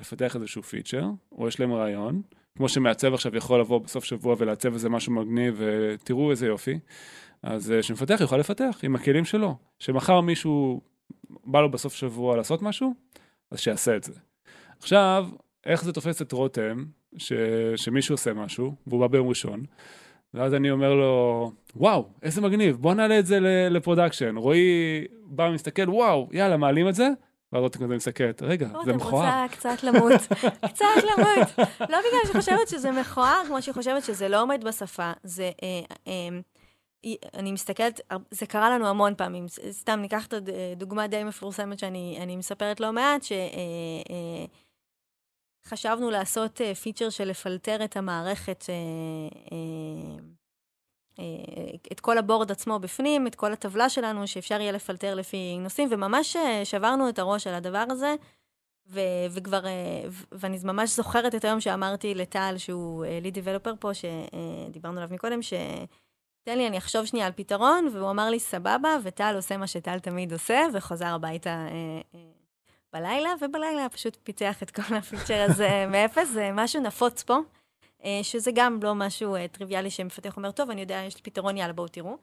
לפתח 0.00 0.36
איזשהו 0.36 0.62
פיצ'ר, 0.62 1.04
או 1.32 1.48
יש 1.48 1.60
להם 1.60 1.72
רעיון, 1.72 2.22
כמו 2.58 2.68
שמעצב 2.68 3.14
עכשיו 3.14 3.36
יכול 3.36 3.60
לבוא 3.60 3.78
בסוף 3.78 4.04
שבוע 4.04 4.34
ולעצב 4.38 4.72
איזה 4.72 4.88
משהו 4.88 5.12
מגניב, 5.12 5.56
ותראו 5.58 6.30
איזה 6.30 6.46
יופי, 6.46 6.78
אז 7.42 7.74
שמפתח 7.82 8.18
יוכל 8.20 8.36
לפתח 8.36 8.80
עם 8.82 8.94
הכלים 8.94 9.24
שלו. 9.24 9.56
שמחר 9.78 10.20
מישהו 10.20 10.80
בא 11.30 11.60
לו 11.60 11.70
בסוף 11.70 11.94
שבוע 11.94 12.36
לעשות 12.36 12.62
משהו, 12.62 12.94
אז 13.50 13.60
שיעשה 13.60 13.96
את 13.96 14.04
זה. 14.04 14.12
עכשיו, 14.78 15.28
איך 15.66 15.84
זה 15.84 15.92
תופס 15.92 16.22
את 16.22 16.32
רותם, 16.32 16.84
ש... 17.16 17.32
שמישהו 17.76 18.14
עושה 18.14 18.32
משהו, 18.32 18.74
והוא 18.86 19.00
בא 19.00 19.06
ביום 19.06 19.28
ראשון, 19.28 19.62
ואז 20.34 20.54
אני 20.54 20.70
אומר 20.70 20.94
לו, 20.94 21.52
וואו, 21.76 22.08
איזה 22.22 22.40
מגניב, 22.40 22.76
בוא 22.76 22.94
נעלה 22.94 23.18
את 23.18 23.26
זה 23.26 23.38
ל 23.70 23.76
production. 23.76 24.36
רועי 24.36 25.04
בא 25.24 25.42
ומסתכל, 25.42 25.90
וואו, 25.90 26.28
יאללה, 26.32 26.56
מעלים 26.56 26.88
את 26.88 26.94
זה? 26.94 27.08
ואז 27.52 27.62
רותם 27.62 27.78
כזה 27.78 27.96
מסתכלת, 27.96 28.42
רגע, 28.42 28.68
זה 28.84 28.92
מכוער. 28.92 29.42
רוצה 29.42 29.56
קצת 29.56 29.82
למות, 29.82 30.12
קצת 30.72 30.84
למות. 31.02 31.48
לא 31.80 31.98
בגלל 31.98 32.20
שהיא 32.24 32.34
חושבת 32.36 32.68
שזה 32.68 32.92
מכוער, 32.92 33.42
כמו 33.46 33.62
שהיא 33.62 33.74
חושבת 33.74 34.04
שזה 34.04 34.28
לא 34.28 34.42
עומד 34.42 34.64
בשפה. 34.64 35.12
זה, 35.22 35.50
אה, 35.62 35.80
אה, 36.08 36.38
אני 37.34 37.52
מסתכלת, 37.52 38.00
זה 38.30 38.46
קרה 38.46 38.70
לנו 38.70 38.86
המון 38.88 39.14
פעמים. 39.14 39.46
סתם 39.70 39.98
ניקח 40.00 40.26
את 40.26 40.34
הדוגמה 40.72 41.06
די 41.06 41.24
מפורסמת 41.24 41.78
שאני 41.78 42.36
מספרת 42.36 42.80
לא 42.80 42.92
מעט, 42.92 43.22
ש... 43.22 43.32
אה, 43.32 44.44
חשבנו 45.66 46.10
לעשות 46.10 46.60
פיצ'ר 46.82 47.10
של 47.10 47.24
לפלטר 47.24 47.84
את 47.84 47.96
המערכת, 47.96 48.64
את 51.92 52.00
כל 52.00 52.18
הבורד 52.18 52.50
עצמו 52.50 52.78
בפנים, 52.78 53.26
את 53.26 53.34
כל 53.34 53.52
הטבלה 53.52 53.88
שלנו, 53.88 54.26
שאפשר 54.26 54.60
יהיה 54.60 54.72
לפלטר 54.72 55.14
לפי 55.14 55.56
נושאים, 55.60 55.88
וממש 55.90 56.36
שברנו 56.64 57.08
את 57.08 57.18
הראש 57.18 57.46
על 57.46 57.54
הדבר 57.54 57.84
הזה, 57.90 58.14
ו- 58.86 59.26
וכבר, 59.30 59.60
ואני 60.32 60.58
ממש 60.64 60.96
זוכרת 60.96 61.34
את 61.34 61.44
היום 61.44 61.60
שאמרתי 61.60 62.14
לטל, 62.14 62.54
שהוא 62.58 63.04
ליד 63.22 63.34
דיבלופר 63.34 63.74
פה, 63.80 63.90
שדיברנו 63.94 64.96
עליו 64.96 65.14
מקודם, 65.14 65.42
ש... 65.42 65.52
תן 66.42 66.58
לי, 66.58 66.66
אני 66.66 66.78
אחשוב 66.78 67.04
שנייה 67.04 67.26
על 67.26 67.32
פתרון, 67.32 67.88
והוא 67.92 68.10
אמר 68.10 68.30
לי, 68.30 68.40
סבבה, 68.40 68.96
וטל 69.02 69.32
עושה 69.36 69.56
מה 69.56 69.66
שטל 69.66 69.98
תמיד 69.98 70.32
עושה, 70.32 70.66
וחוזר 70.72 71.06
הביתה 71.06 71.66
uh, 71.68 72.14
uh, 72.14 72.18
בלילה, 72.92 73.30
ובלילה 73.40 73.88
פשוט 73.88 74.16
פיתח 74.22 74.62
את 74.62 74.70
כל 74.70 74.94
הפיצ'ר 74.94 75.46
הזה 75.50 75.84
מאפס, 75.92 76.28
זה 76.28 76.50
משהו 76.54 76.82
נפוץ 76.82 77.22
פה, 77.22 77.38
שזה 78.22 78.50
גם 78.54 78.78
לא 78.82 78.94
משהו 78.94 79.36
טריוויאלי 79.52 79.90
שמפתח 79.90 80.36
אומר, 80.36 80.50
טוב, 80.50 80.70
אני 80.70 80.80
יודע, 80.80 81.02
יש 81.06 81.16
לי 81.16 81.22
פתרון, 81.22 81.56
יאללה, 81.56 81.72
בואו 81.72 81.88
תראו. 81.88 82.16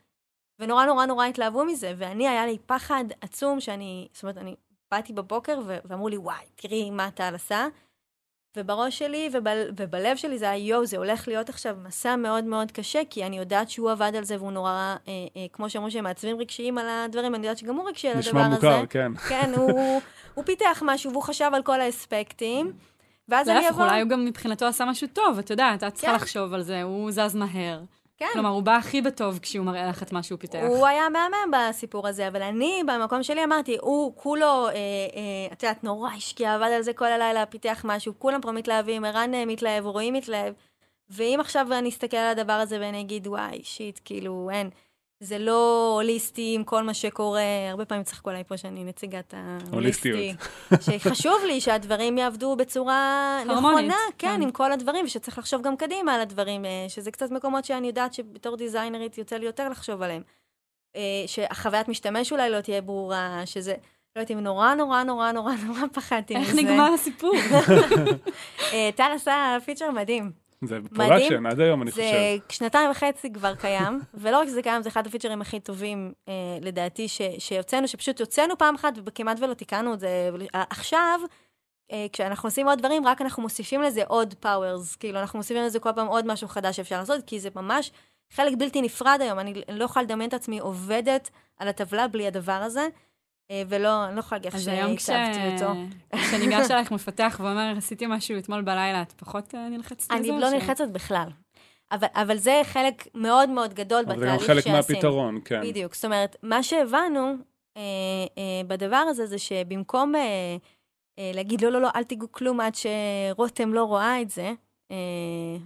ונורא 0.59 0.85
נורא 0.85 1.05
נורא 1.05 1.25
התלהבו 1.25 1.65
מזה, 1.65 1.93
ואני, 1.97 2.27
היה 2.27 2.45
לי 2.45 2.57
פחד 2.65 3.05
עצום 3.21 3.59
שאני, 3.59 4.07
זאת 4.13 4.23
אומרת, 4.23 4.37
אני 4.37 4.55
באתי 4.91 5.13
בבוקר 5.13 5.59
ואמרו 5.65 6.09
לי, 6.09 6.17
וואי, 6.17 6.45
תראי 6.55 6.89
מה 6.89 7.11
טל 7.11 7.35
עשה. 7.35 7.67
ובראש 8.57 8.99
שלי 8.99 9.29
וב, 9.33 9.43
ובלב 9.77 10.17
שלי 10.17 10.37
זה 10.37 10.49
היה, 10.49 10.67
יואו, 10.67 10.85
זה 10.85 10.97
הולך 10.97 11.27
להיות 11.27 11.49
עכשיו 11.49 11.77
מסע 11.83 12.15
מאוד 12.15 12.43
מאוד 12.43 12.71
קשה, 12.71 13.01
כי 13.09 13.25
אני 13.25 13.37
יודעת 13.37 13.69
שהוא 13.69 13.91
עבד 13.91 14.11
על 14.17 14.23
זה 14.23 14.35
והוא 14.37 14.51
נורא, 14.51 14.71
אה, 14.71 15.13
אה, 15.37 15.45
כמו 15.53 15.69
שאמרו 15.69 15.91
שהם 15.91 16.03
מעצבים 16.03 16.39
רגשיים 16.39 16.77
על 16.77 16.85
הדברים, 16.89 17.35
אני 17.35 17.47
יודעת 17.47 17.57
שגם 17.57 17.75
הוא 17.75 17.89
רגשי 17.89 18.07
על 18.07 18.17
הדבר 18.17 18.39
הזה. 18.39 18.49
נשמע 18.49 18.55
מוכר, 18.55 18.85
כן. 18.89 19.11
כן, 19.29 19.51
הוא, 19.55 20.01
הוא 20.33 20.45
פיתח 20.45 20.81
משהו 20.85 21.11
והוא 21.11 21.23
חשב 21.23 21.49
על 21.53 21.63
כל 21.63 21.81
האספקטים. 21.81 22.73
ואז 23.29 23.49
אני 23.49 23.69
אבוא... 23.69 23.85
אולי 23.85 24.01
הוא 24.01 24.09
גם 24.09 24.25
מבחינתו 24.25 24.65
עשה 24.65 24.85
משהו 24.85 25.07
טוב, 25.13 25.39
אתה 25.39 25.53
יודע, 25.53 25.73
אתה 25.73 25.91
צריכה 25.91 26.11
כן. 26.11 26.15
לחשוב 26.15 26.53
על 26.53 26.61
זה, 26.61 26.81
הוא 26.81 27.11
זז 27.11 27.35
מהר. 27.35 27.81
כן. 28.17 28.25
כלומר, 28.33 28.49
הוא 28.49 28.63
בא 28.63 28.75
הכי 28.75 29.01
בטוב 29.01 29.39
כשהוא 29.39 29.65
מראה 29.65 29.87
לך 29.87 30.03
את 30.03 30.11
מה 30.11 30.23
שהוא 30.23 30.39
פיתח. 30.39 30.59
הוא 30.67 30.87
היה 30.87 31.09
מהמם 31.09 31.51
בסיפור 31.51 32.07
הזה, 32.07 32.27
אבל 32.27 32.41
אני, 32.41 32.83
במקום 32.87 33.23
שלי, 33.23 33.43
אמרתי, 33.43 33.77
הוא 33.81 34.15
כולו, 34.15 34.67
אה, 34.67 34.71
אה, 34.73 35.53
את 35.53 35.63
יודעת, 35.63 35.83
נורא 35.83 36.09
השקיע, 36.11 36.55
עבד 36.55 36.69
על 36.75 36.81
זה 36.81 36.93
כל 36.93 37.05
הלילה, 37.05 37.45
פיתח 37.45 37.81
משהו, 37.85 38.13
כולם 38.19 38.41
פה 38.41 38.51
מתלהבים, 38.51 39.05
ערן 39.05 39.33
אה, 39.33 39.45
מתלהב, 39.45 39.85
רועי 39.85 40.11
מתלהב. 40.11 40.53
ואם 41.09 41.37
עכשיו 41.39 41.67
אני 41.71 41.89
אסתכל 41.89 42.17
על 42.17 42.39
הדבר 42.39 42.53
הזה 42.53 42.79
ואני 42.79 43.01
אגיד, 43.01 43.27
וואי, 43.27 43.63
שיט, 43.63 43.99
כאילו, 44.05 44.49
אין. 44.51 44.69
זה 45.19 45.37
לא 45.37 45.91
הוליסטי 45.95 46.53
עם 46.55 46.63
כל 46.63 46.83
מה 46.83 46.93
שקורה, 46.93 47.69
הרבה 47.69 47.85
פעמים 47.85 48.03
צחקו 48.03 48.29
עליי 48.29 48.43
פה 48.43 48.57
שאני 48.57 48.83
נציגת 48.83 49.33
ההוליסטי. 49.37 50.33
שחשוב 50.79 51.35
לי 51.47 51.61
שהדברים 51.61 52.17
יעבדו 52.17 52.55
בצורה 52.55 53.39
נכונה, 53.57 53.97
כן, 54.17 54.27
כן, 54.27 54.41
עם 54.41 54.51
כל 54.51 54.71
הדברים, 54.71 55.05
ושצריך 55.05 55.37
לחשוב 55.37 55.61
גם 55.61 55.77
קדימה 55.77 56.15
על 56.15 56.21
הדברים, 56.21 56.65
אה, 56.65 56.85
שזה 56.87 57.11
קצת 57.11 57.31
מקומות 57.31 57.65
שאני 57.65 57.87
יודעת 57.87 58.13
שבתור 58.13 58.57
דיזיינרית 58.57 59.17
יוצא 59.17 59.35
לי 59.35 59.45
יותר 59.45 59.69
לחשוב 59.69 60.01
עליהם. 60.01 60.21
אה, 60.95 61.23
שהחוויית 61.27 61.87
משתמש 61.87 62.31
אולי 62.31 62.49
לא 62.49 62.61
תהיה 62.61 62.81
ברורה, 62.81 63.41
שזה... 63.45 63.75
לא 64.15 64.21
יודעת 64.21 64.31
אם 64.31 64.39
נורא 64.39 64.73
נורא 64.73 65.03
נורא 65.03 65.31
נורא 65.31 65.53
נורא 65.65 65.79
פחדתי 65.93 66.37
מזה. 66.37 66.51
איך 66.51 66.55
נגמר 66.55 66.93
הסיפור? 66.93 67.33
אה, 68.73 68.89
טל 68.95 69.11
עשה 69.15 69.57
פיצ'ר 69.65 69.91
מדהים. 69.91 70.44
זה 70.61 70.77
production, 70.95 71.45
עד 71.45 71.59
היום, 71.59 71.81
אני 71.81 71.91
חושב. 71.91 72.03
זה 72.03 72.37
שנתיים 72.49 72.91
וחצי 72.91 73.33
כבר 73.33 73.55
קיים, 73.55 73.99
ולא 74.21 74.37
רק 74.37 74.47
שזה 74.47 74.61
קיים, 74.61 74.81
זה 74.81 74.89
אחד 74.89 75.07
הפיצ'רים 75.07 75.41
הכי 75.41 75.59
טובים, 75.59 76.13
אה, 76.27 76.33
לדעתי, 76.61 77.07
ש, 77.07 77.21
שהוצאנו, 77.39 77.87
שפשוט 77.87 78.19
הוצאנו 78.19 78.57
פעם 78.57 78.75
אחת 78.75 78.93
וכמעט 79.05 79.39
ולא 79.39 79.53
תיקנו 79.53 79.93
את 79.93 79.99
זה. 79.99 80.29
עכשיו, 80.53 81.19
אה, 81.91 82.05
כשאנחנו 82.13 82.47
עושים 82.47 82.67
עוד 82.67 82.79
דברים, 82.79 83.07
רק 83.07 83.21
אנחנו 83.21 83.43
מוסיפים 83.43 83.81
לזה 83.81 84.03
עוד 84.07 84.33
powers, 84.33 84.95
כאילו, 84.95 85.19
אנחנו 85.19 85.39
מוסיפים 85.39 85.63
לזה 85.63 85.79
כל 85.79 85.91
פעם 85.95 86.07
עוד 86.07 86.27
משהו 86.27 86.47
חדש 86.47 86.75
שאפשר 86.75 86.99
לעשות, 86.99 87.25
כי 87.27 87.39
זה 87.39 87.49
ממש 87.55 87.91
חלק 88.31 88.53
בלתי 88.57 88.81
נפרד 88.81 89.19
היום. 89.21 89.39
אני 89.39 89.53
לא 89.69 89.83
יכולה 89.83 90.03
לדמיין 90.03 90.29
את 90.29 90.33
עצמי 90.33 90.59
עובדת 90.59 91.29
על 91.57 91.67
הטבלה 91.67 92.07
בלי 92.07 92.27
הדבר 92.27 92.51
הזה. 92.51 92.87
אה, 93.51 93.63
ולא, 93.69 94.05
אני 94.05 94.15
לא 94.15 94.19
יכולה 94.19 94.39
להגיד 94.39 94.53
איך 94.53 94.61
שהצבתי 94.99 95.53
אותו. 95.53 95.71
אז 96.11 96.19
היום 96.19 96.23
כשניגש 96.23 96.65
אלייך 96.71 96.91
מפתח 96.91 97.39
ואומר, 97.43 97.73
עשיתי 97.77 98.05
משהו 98.07 98.37
אתמול 98.37 98.61
בלילה, 98.61 99.01
את 99.01 99.11
פחות 99.11 99.55
אה, 99.55 99.69
נלחצת 99.69 100.11
לזה? 100.11 100.33
אני 100.33 100.41
לא 100.41 100.49
נלחצת 100.49 100.87
בכלל. 100.87 101.27
אבל, 101.91 102.07
אבל 102.13 102.37
זה 102.37 102.61
חלק 102.63 103.07
מאוד 103.15 103.49
מאוד 103.49 103.73
גדול 103.73 104.05
בתהליך 104.05 104.19
שעשינו. 104.19 104.39
זה 104.39 104.51
גם 104.51 104.61
חלק 104.61 104.67
מהפתרון, 104.67 105.39
כן. 105.45 105.61
בדיוק. 105.61 105.95
זאת 105.95 106.05
אומרת, 106.05 106.35
מה 106.43 106.63
שהבנו 106.63 107.35
אה, 107.77 107.81
אה, 108.37 108.61
בדבר 108.67 108.95
הזה, 108.95 109.25
זה 109.25 109.37
שבמקום 109.37 110.15
אה, 110.15 110.21
אה, 111.19 111.31
להגיד, 111.33 111.61
לא, 111.61 111.69
לא, 111.69 111.81
לא, 111.81 111.89
אל 111.95 112.03
תיגעו 112.03 112.31
כלום 112.31 112.59
עד 112.59 112.73
שרותם 112.75 113.73
לא 113.73 113.83
רואה 113.83 114.21
את 114.21 114.29
זה, 114.29 114.53
אה, 114.91 114.97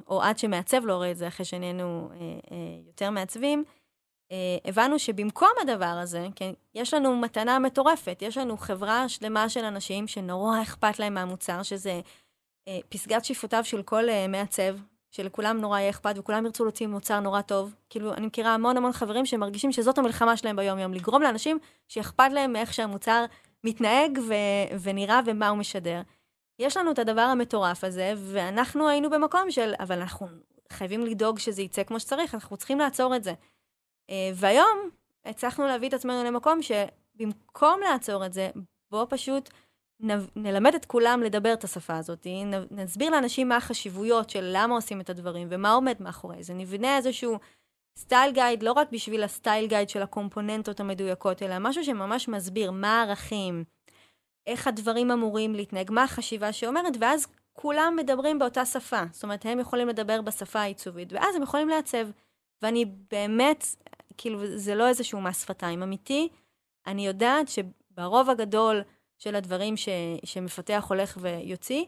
או 0.08 0.22
עד 0.22 0.38
שמעצב 0.38 0.86
לא 0.86 0.94
רואה 0.96 1.12
את 1.12 1.18
זה, 1.18 1.28
אחרי 1.28 1.46
שנהיינו 1.46 2.10
אה, 2.12 2.18
אה, 2.52 2.58
יותר 2.88 3.10
מעצבים, 3.10 3.64
הבנו 4.66 5.00
שבמקום 5.00 5.50
הדבר 5.62 5.86
הזה, 5.86 6.28
כן, 6.36 6.52
יש 6.76 6.94
לנו 6.94 7.16
מתנה 7.16 7.60
מטורפת, 7.60 8.22
יש 8.22 8.38
לנו 8.38 8.58
חברה 8.58 9.10
שלמה 9.10 9.50
של 9.50 9.66
אנשים 9.66 10.08
שנורא 10.08 10.62
אכפת 10.62 11.00
להם 11.00 11.14
מהמוצר, 11.14 11.64
שזה 11.64 12.02
אה, 12.68 12.80
פסגת 12.90 13.26
שאיפותיו 13.26 13.64
של 13.64 13.84
כל 13.84 14.10
אה, 14.10 14.28
מעצב, 14.28 14.76
שלכולם 15.12 15.58
נורא 15.58 15.80
יהיה 15.80 15.90
אכפת 15.90 16.14
וכולם 16.18 16.46
ירצו 16.46 16.64
להוציא 16.64 16.88
מוצר 16.88 17.20
נורא 17.20 17.42
טוב. 17.42 17.76
כאילו, 17.90 18.14
אני 18.14 18.26
מכירה 18.26 18.54
המון 18.54 18.78
המון 18.78 18.92
חברים 18.92 19.26
שמרגישים 19.26 19.72
שזאת 19.72 19.98
המלחמה 19.98 20.38
שלהם 20.38 20.56
ביום-יום, 20.56 20.94
לגרום 20.94 21.22
לאנשים 21.22 21.60
שאכפת 21.88 22.30
להם 22.32 22.54
מאיך 22.54 22.74
שהמוצר 22.74 23.26
מתנהג 23.64 24.20
ו- 24.28 24.80
ונראה 24.82 25.20
ומה 25.26 25.50
הוא 25.50 25.58
משדר. 25.58 26.02
יש 26.60 26.78
לנו 26.78 26.92
את 26.92 27.00
הדבר 27.00 27.22
המטורף 27.22 27.84
הזה, 27.84 28.14
ואנחנו 28.18 28.90
היינו 28.90 29.10
במקום 29.10 29.52
של, 29.52 29.74
אבל 29.80 30.00
אנחנו 30.02 30.28
חייבים 30.72 31.06
לדאוג 31.06 31.40
שזה 31.40 31.62
יצא 31.62 31.84
כמו 31.84 32.00
שצריך, 32.00 32.36
אנחנו 32.36 32.58
צריכים 32.58 32.80
לעצור 32.80 33.16
את 33.16 33.24
זה. 33.24 33.34
אה, 34.10 34.32
והיום 34.36 34.90
הצלחנו 35.26 35.68
להביא 35.68 35.90
את 35.90 35.94
עצמנו 35.94 36.24
למקום 36.24 36.60
שבמקום 36.62 37.80
לעצור 37.92 38.26
את 38.26 38.34
זה, 38.34 38.50
בואו 38.92 39.10
פשוט 39.10 39.50
נלמד 40.36 40.76
את 40.76 40.86
כולם 40.86 41.22
לדבר 41.24 41.54
את 41.54 41.64
השפה 41.64 41.98
הזאת, 41.98 42.28
נסביר 42.72 43.10
לאנשים 43.10 43.50
מה 43.50 43.58
החשיבויות 43.58 44.30
של 44.30 44.50
למה 44.54 44.76
עושים 44.76 45.02
את 45.02 45.10
הדברים 45.10 45.48
ומה 45.52 45.72
עומד 45.72 45.96
מאחורי 46.00 46.44
זה, 46.44 46.54
נבנה 46.54 46.98
איזשהו 46.98 47.38
סטייל 47.98 48.32
גייד, 48.32 48.64
לא 48.64 48.72
רק 48.72 48.92
בשביל 48.92 49.24
הסטייל 49.24 49.68
גייד 49.68 49.90
של 49.90 50.02
הקומפוננטות 50.02 50.80
המדויקות, 50.80 51.44
אלא 51.44 51.56
משהו 51.60 51.84
שממש 51.84 52.28
מסביר 52.28 52.72
מה 52.72 53.02
הערכים, 53.02 53.64
איך 54.48 54.68
הדברים 54.68 55.12
אמורים 55.12 55.56
להתנהג, 55.56 55.92
מה 55.92 56.04
החשיבה 56.04 56.54
שאומרת, 56.54 56.94
ואז 57.00 57.28
כולם 57.54 57.94
מדברים 57.98 58.40
באותה 58.40 58.66
שפה. 58.66 59.02
זאת 59.12 59.24
אומרת, 59.24 59.46
הם 59.46 59.60
יכולים 59.60 59.88
לדבר 59.88 60.22
בשפה 60.22 60.60
העיצובית, 60.60 61.14
ואז 61.14 61.36
הם 61.36 61.42
יכולים 61.42 61.70
לעצב. 61.70 62.08
ואני 62.62 62.86
באמת, 63.12 63.66
כאילו, 64.20 64.58
זה 64.58 64.76
לא 64.76 64.88
איזשהו 64.88 65.22
מס 65.22 65.42
שפתיים 65.42 65.84
אמיתי. 65.84 66.30
אני 66.88 67.08
יודעת 67.08 67.48
שברוב 67.48 68.30
הגדול 68.30 68.82
של 69.18 69.36
הדברים 69.36 69.78
ש, 69.78 69.90
שמפתח 70.24 70.86
הולך 70.90 71.18
ויוציא, 71.22 71.86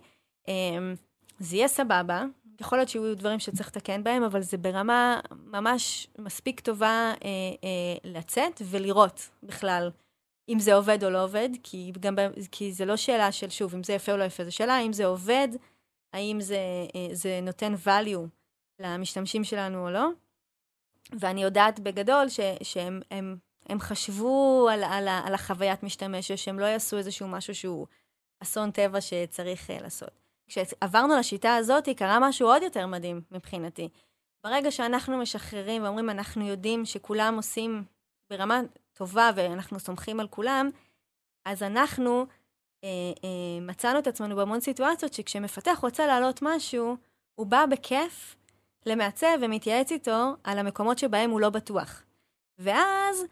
אמ, 0.47 0.93
זה 1.39 1.55
יהיה 1.55 1.67
סבבה. 1.67 2.23
יכול 2.61 2.77
להיות 2.77 2.89
שיהיו 2.89 3.15
דברים 3.15 3.39
שצריך 3.39 3.67
לתקן 3.67 4.03
בהם, 4.03 4.23
אבל 4.23 4.41
זה 4.41 4.57
ברמה 4.57 5.19
ממש 5.32 6.07
מספיק 6.19 6.59
טובה 6.59 7.13
אה, 7.23 7.29
אה, 7.63 7.97
לצאת 8.03 8.61
ולראות 8.65 9.29
בכלל 9.43 9.91
אם 10.49 10.59
זה 10.59 10.73
עובד 10.73 11.03
או 11.03 11.09
לא 11.09 11.23
עובד, 11.23 11.49
כי, 11.63 11.91
גם, 11.99 12.15
כי 12.51 12.71
זה 12.71 12.86
לא 12.86 12.95
שאלה 12.95 13.32
של, 13.32 13.49
שוב, 13.49 13.75
אם 13.75 13.84
זה 13.84 13.93
יפה 13.93 14.11
או 14.11 14.17
לא 14.17 14.23
יפה, 14.23 14.43
זו 14.43 14.51
שאלה 14.51 14.73
האם 14.73 14.93
זה 14.93 15.05
עובד, 15.05 15.47
האם 16.13 16.41
זה, 16.41 16.59
אה, 16.95 17.07
זה 17.11 17.39
נותן 17.43 17.73
value 17.86 18.27
למשתמשים 18.79 19.43
שלנו 19.43 19.86
או 19.86 19.91
לא. 19.91 20.09
ואני 21.20 21.43
יודעת 21.43 21.80
בגדול 21.80 22.30
ש, 22.30 22.39
שהם 22.64 23.01
הם, 23.12 23.38
הם 23.70 23.80
חשבו 23.80 24.68
על, 24.72 24.84
על, 24.84 25.07
על 25.07 25.34
החוויית 25.34 25.84
משתמש, 25.84 26.32
שהם 26.32 26.59
לא 26.59 26.66
יעשו 26.66 26.97
איזשהו 26.97 27.28
משהו 27.28 27.55
שהוא 27.55 27.88
אסון 28.43 28.72
טבע 28.72 29.01
שצריך 29.01 29.70
uh, 29.70 29.82
לעשות. 29.82 30.09
כשעברנו 30.47 31.16
לשיטה 31.16 31.55
הזאת, 31.55 31.89
קרה 31.89 32.20
משהו 32.20 32.47
עוד 32.47 32.64
יותר 32.64 32.88
מדהים 32.88 33.22
מבחינתי. 33.32 33.89
ברגע 34.43 34.72
שאנחנו 34.72 35.18
משחררים 35.18 35.84
ואומרים, 35.84 36.09
אנחנו 36.09 36.47
יודעים 36.47 36.86
שכולם 36.86 37.36
עושים 37.36 37.84
ברמה 38.30 38.62
טובה 38.93 39.30
ואנחנו 39.36 39.80
סומכים 39.80 40.20
על 40.20 40.28
כולם, 40.28 40.70
אז 41.45 41.64
אנחנו 41.64 42.26
אה, 42.84 42.89
אה, 43.24 43.62
מצאנו 43.62 43.99
את 43.99 44.07
עצמנו 44.07 44.36
בהמון 44.36 44.59
סיטואציות 44.59 45.14
שכשמפתח 45.14 45.80
רוצה 45.84 46.07
להעלות 46.07 46.39
משהו, 46.41 46.97
הוא 47.36 47.47
בא 47.47 47.66
בכיף 47.66 48.36
למעצב 48.86 49.38
ומתייעץ 49.41 49.91
איתו 49.91 50.34
על 50.43 50.59
המקומות 50.59 50.97
שבהם 50.97 51.29
הוא 51.29 51.41
לא 51.41 51.49
בטוח. 51.49 52.03
ואז 52.59 53.25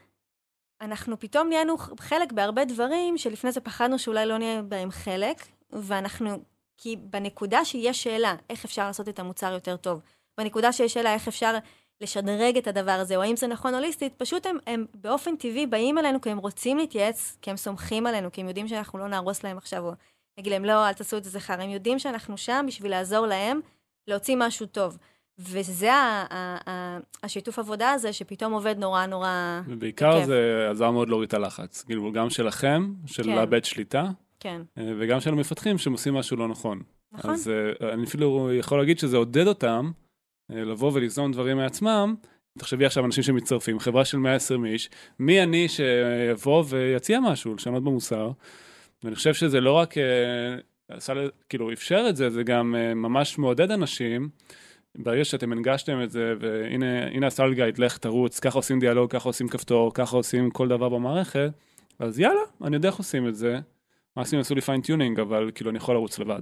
אנחנו 0.81 1.19
פתאום 1.19 1.49
נהיינו 1.49 1.77
חלק 1.99 2.31
בהרבה 2.31 2.65
דברים 2.65 3.17
שלפני 3.17 3.51
זה 3.51 3.61
פחדנו 3.61 3.99
שאולי 3.99 4.25
לא 4.25 4.37
נהיה 4.37 4.61
בהם 4.61 4.91
חלק, 4.91 5.45
ואנחנו, 5.71 6.39
כי 6.77 6.95
בנקודה 6.95 7.65
שיש 7.65 8.03
שאלה 8.03 8.35
איך 8.49 8.65
אפשר 8.65 8.87
לעשות 8.87 9.09
את 9.09 9.19
המוצר 9.19 9.53
יותר 9.53 9.77
טוב, 9.77 10.01
בנקודה 10.37 10.71
שיש 10.71 10.93
שאלה 10.93 11.13
איך 11.13 11.27
אפשר 11.27 11.57
לשדרג 12.01 12.57
את 12.57 12.67
הדבר 12.67 12.91
הזה, 12.91 13.15
או 13.15 13.21
האם 13.21 13.35
זה 13.35 13.47
נכון 13.47 13.73
הוליסטית, 13.73 14.13
פשוט 14.17 14.45
הם, 14.45 14.57
הם 14.67 14.85
באופן 14.93 15.35
טבעי 15.35 15.67
באים 15.67 15.97
אלינו 15.97 16.21
כי 16.21 16.29
הם 16.29 16.37
רוצים 16.37 16.77
להתייעץ, 16.77 17.37
כי 17.41 17.49
הם 17.49 17.57
סומכים 17.57 18.07
עלינו, 18.07 18.31
כי 18.31 18.41
הם 18.41 18.47
יודעים 18.47 18.67
שאנחנו 18.67 18.99
לא 18.99 19.07
נהרוס 19.07 19.43
להם 19.43 19.57
עכשיו, 19.57 19.85
או 19.85 19.91
נגיד 20.39 20.53
להם 20.53 20.65
לא, 20.65 20.87
אל 20.87 20.93
תעשו 20.93 21.17
את 21.17 21.23
זה 21.23 21.29
זכר, 21.29 21.61
הם 21.61 21.69
יודעים 21.69 21.99
שאנחנו 21.99 22.37
שם 22.37 22.65
בשביל 22.67 22.91
לעזור 22.91 23.25
להם 23.25 23.59
להוציא 24.07 24.35
משהו 24.39 24.65
טוב. 24.65 24.97
וזה 25.39 25.93
ה- 25.93 26.25
ה- 26.29 26.57
ה- 26.69 26.99
השיתוף 27.23 27.59
עבודה 27.59 27.91
הזה, 27.91 28.13
שפתאום 28.13 28.53
עובד 28.53 28.75
נורא 28.77 29.05
נורא... 29.05 29.61
ובעיקר 29.67 30.15
בכיף. 30.15 30.25
זה 30.25 30.67
עזר 30.71 30.91
מאוד 30.91 31.09
להוריד 31.09 31.27
את 31.27 31.33
הלחץ. 31.33 31.83
כאילו, 31.83 32.11
גם 32.11 32.29
שלכם, 32.29 32.93
של 33.05 33.23
כן. 33.23 33.29
לאבד 33.29 33.65
שליטה, 33.65 34.05
כן. 34.39 34.61
אה, 34.77 34.91
וגם 34.99 35.19
של 35.19 35.29
המפתחים 35.29 35.77
שהם 35.77 35.93
עושים 35.93 36.13
משהו 36.13 36.37
לא 36.37 36.47
נכון. 36.47 36.81
נכון. 37.11 37.31
אז 37.31 37.51
אה, 37.81 37.93
אני 37.93 38.03
אפילו 38.03 38.53
יכול 38.53 38.79
להגיד 38.79 38.99
שזה 38.99 39.17
עודד 39.17 39.47
אותם 39.47 39.91
אה, 40.51 40.63
לבוא 40.63 40.91
וליזום 40.93 41.31
דברים 41.31 41.57
מעצמם. 41.57 42.15
תחשבי 42.59 42.85
עכשיו 42.85 43.05
אנשים 43.05 43.23
שמצטרפים, 43.23 43.79
חברה 43.79 44.05
של 44.05 44.17
120 44.17 44.65
איש, 44.65 44.89
מי 45.19 45.43
אני 45.43 45.67
שיבוא 45.67 46.63
ויציע 46.69 47.19
משהו, 47.19 47.55
לשנות 47.55 47.83
במוסר. 47.83 48.31
ואני 49.03 49.15
חושב 49.15 49.33
שזה 49.33 49.61
לא 49.61 49.71
רק, 49.73 49.95
עשה, 50.89 51.13
כאילו, 51.49 51.73
אפשר 51.73 52.05
את 52.09 52.15
זה, 52.15 52.29
זה 52.29 52.43
גם 52.43 52.75
ממש 52.95 53.37
מעודד 53.37 53.71
אנשים. 53.71 54.29
ברגע 54.97 55.25
שאתם 55.25 55.51
הנגשתם 55.51 56.01
את 56.03 56.11
זה, 56.11 56.33
והנה 56.39 57.27
הסל 57.27 57.53
גייד, 57.53 57.77
לך 57.77 57.97
תרוץ, 57.97 58.39
ככה 58.39 58.57
עושים 58.57 58.79
דיאלוג, 58.79 59.11
ככה 59.11 59.29
עושים 59.29 59.47
כפתור, 59.47 59.93
ככה 59.93 60.17
עושים 60.17 60.51
כל 60.51 60.67
דבר 60.67 60.89
במערכת, 60.89 61.51
אז 61.99 62.19
יאללה, 62.19 62.41
אני 62.63 62.75
יודע 62.75 62.89
איך 62.89 62.97
עושים 62.97 63.27
את 63.27 63.35
זה, 63.35 63.59
מקסימום 64.17 64.41
עשו 64.41 64.55
לי 64.55 64.61
fine-tuning, 64.61 65.19
אבל 65.19 65.51
כאילו 65.55 65.69
אני 65.69 65.77
יכול 65.77 65.95
לרוץ 65.95 66.19
לבד. 66.19 66.41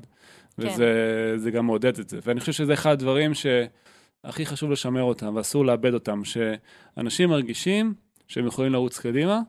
כן. 0.61 0.67
וזה 0.67 1.33
זה 1.35 1.51
גם 1.51 1.65
מעודד 1.65 1.99
את 1.99 2.09
זה. 2.09 2.19
ואני 2.23 2.39
חושב 2.39 2.51
שזה 2.51 2.73
אחד 2.73 2.91
הדברים 2.91 3.31
שהכי 3.33 4.45
חשוב 4.45 4.71
לשמר 4.71 5.03
אותם, 5.03 5.35
ואסור 5.35 5.65
לאבד 5.65 5.93
אותם, 5.93 6.21
שאנשים 6.23 7.29
מרגישים 7.29 7.93
שהם 8.27 8.47
יכולים 8.47 8.73
לרוץ 8.73 8.99
קדימה, 8.99 9.41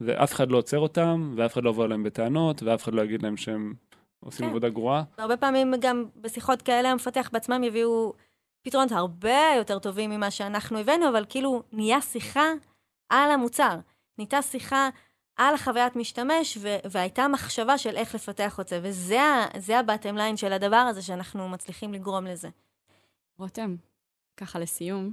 ואף 0.00 0.32
אחד 0.32 0.50
לא 0.50 0.56
עוצר 0.56 0.78
אותם, 0.78 1.32
ואף 1.36 1.52
אחד 1.52 1.64
לא 1.64 1.70
יבוא 1.70 1.84
אליהם 1.84 2.02
בטענות, 2.02 2.62
ואף 2.62 2.84
אחד 2.84 2.94
לא 2.94 3.02
יגיד 3.02 3.22
להם 3.22 3.36
שהם 3.36 3.74
עושים 4.20 4.46
כן. 4.46 4.50
עבודה 4.50 4.68
גרועה. 4.68 5.02
הרבה 5.18 5.36
פעמים 5.36 5.74
גם 5.80 6.04
בשיחות 6.16 6.62
כאלה 6.62 6.90
המפתחים 6.90 7.30
בעצמם 7.32 7.64
יביאו 7.64 8.12
פתרונות 8.66 8.92
הרבה 8.92 9.52
יותר 9.56 9.78
טובים 9.78 10.10
ממה 10.10 10.30
שאנחנו 10.30 10.78
הבאנו, 10.78 11.08
אבל 11.08 11.24
כאילו 11.28 11.62
נהיה 11.72 12.00
שיחה 12.00 12.52
על 13.08 13.30
המוצר. 13.30 13.78
נהייתה 14.18 14.42
שיחה 14.42 14.88
על 15.36 15.54
החוויית 15.54 15.96
משתמש, 15.96 16.58
ו- 16.60 16.76
והייתה 16.90 17.28
מחשבה 17.28 17.78
של 17.78 17.96
איך 17.96 18.14
לפתח 18.14 18.60
את 18.60 18.68
זה, 18.68 18.80
וזה 18.82 19.78
הבטם 19.78 20.16
ליין 20.16 20.36
של 20.36 20.52
הדבר 20.52 20.76
הזה 20.76 21.02
שאנחנו 21.02 21.48
מצליחים 21.48 21.92
לגרום 21.92 22.24
לזה. 22.24 22.48
רותם, 23.38 23.76
ככה 24.36 24.58
לסיום, 24.58 25.12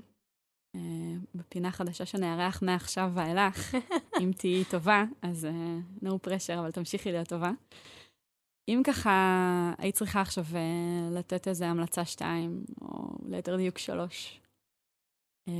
אה, 0.75 0.79
בפינה 1.35 1.71
חדשה 1.71 2.05
שנארח 2.05 2.61
מעכשיו 2.61 3.11
ואילך, 3.13 3.75
אם 4.21 4.31
תהיי 4.37 4.63
טובה, 4.63 5.03
אז 5.21 5.45
אה, 5.45 5.77
no 6.03 6.27
pressure, 6.27 6.59
אבל 6.59 6.71
תמשיכי 6.71 7.11
להיות 7.11 7.27
טובה. 7.27 7.51
אם 8.67 8.81
ככה 8.85 9.73
היית 9.77 9.95
צריכה 9.95 10.21
עכשיו 10.21 10.43
אה, 10.55 11.09
לתת 11.11 11.47
איזה 11.47 11.67
המלצה 11.67 12.05
שתיים, 12.05 12.63
או 12.81 13.17
ליתר 13.29 13.57
דיוק 13.57 13.77
שלוש, 13.77 14.41
אה, 15.47 15.53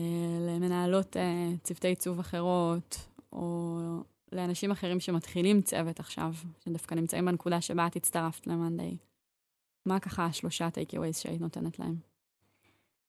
למנהלות 0.48 1.18
אה, 1.18 1.50
צוותי 1.64 1.88
עיצוב 1.88 2.20
אחרות, 2.20 2.96
או 3.32 3.78
לאנשים 4.32 4.72
אחרים 4.72 5.00
שמתחילים 5.00 5.62
צוות 5.62 6.00
עכשיו, 6.00 6.34
שדווקא 6.60 6.96
נמצאים 6.96 7.26
בנקודה 7.26 7.62
שבה 7.62 7.88
את 7.88 7.96
הצטרפת 7.96 8.48
למאנדיי, 8.48 8.98
מה 9.86 10.00
ככה 10.00 10.26
השלושה 10.26 10.70
takeaways 10.70 11.18
שהיית 11.18 11.42
נותנת 11.42 11.80
להם? 11.80 11.96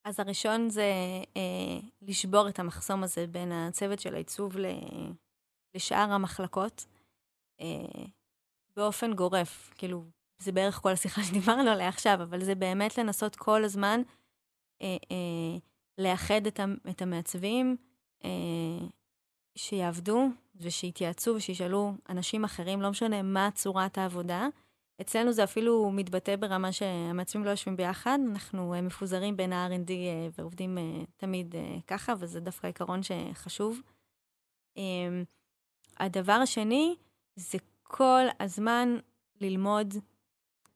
אז 0.05 0.21
הראשון 0.21 0.71
זה 0.71 0.93
אה, 1.37 1.89
לשבור 2.03 2.49
את 2.49 2.59
המחסום 2.59 3.03
הזה 3.03 3.27
בין 3.27 3.53
הצוות 3.53 4.01
של 4.01 4.15
העיצוב 4.15 4.57
ל, 4.57 4.67
לשאר 5.75 6.13
המחלקות, 6.13 6.87
אה, 7.61 8.05
באופן 8.77 9.15
גורף. 9.15 9.71
כאילו, 9.79 10.05
זה 10.39 10.53
בערך 10.53 10.75
כל 10.75 10.91
השיחה 10.91 11.23
שדיברנו 11.23 11.71
עליה 11.71 11.89
עכשיו, 11.89 12.23
אבל 12.23 12.45
זה 12.45 12.55
באמת 12.55 12.99
לנסות 12.99 13.37
כל 13.37 13.65
הזמן 13.65 14.01
אה, 14.83 14.97
אה, 15.11 15.59
לאחד 15.99 16.47
את, 16.47 16.61
ה- 16.61 16.91
את 16.91 17.03
המעצבים, 17.03 17.77
אה, 18.25 18.87
שיעבדו 19.57 20.27
ושיתייעצו 20.57 21.35
ושישאלו 21.37 21.93
אנשים 22.09 22.45
אחרים, 22.45 22.83
לא 22.83 22.91
משנה 22.91 23.23
מה 23.23 23.49
צורת 23.55 23.99
העבודה. 23.99 24.47
אצלנו 25.01 25.33
זה 25.33 25.45
אפילו 25.45 25.91
מתבטא 25.91 26.37
ברמה 26.37 26.73
שהמעצבים 26.73 27.45
לא 27.45 27.51
יושבים 27.51 27.77
ביחד, 27.77 28.19
אנחנו 28.31 28.75
אה, 28.75 28.81
מפוזרים 28.81 29.37
בין 29.37 29.53
ה-R&D 29.53 29.91
אה, 29.91 30.29
ועובדים 30.39 30.79
אה, 30.79 30.83
תמיד 31.17 31.57
אה, 31.57 31.77
ככה, 31.87 32.13
וזה 32.19 32.41
דווקא 32.41 32.67
עיקרון 32.67 33.01
שחשוב. 33.03 33.81
אמ, 34.77 35.25
הדבר 35.97 36.33
השני 36.33 36.97
זה 37.37 37.59
כל 37.87 38.25
הזמן 38.41 38.97
ללמוד 39.41 39.95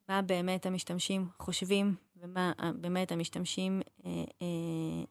מה 0.08 0.22
באמת 0.22 0.66
המשתמשים 0.66 1.28
חושבים 1.38 1.94
ומה 2.16 2.52
אה, 2.62 2.72
באמת 2.72 3.12
המשתמשים 3.12 3.80
אה, 4.06 4.10
אה, 4.10 4.46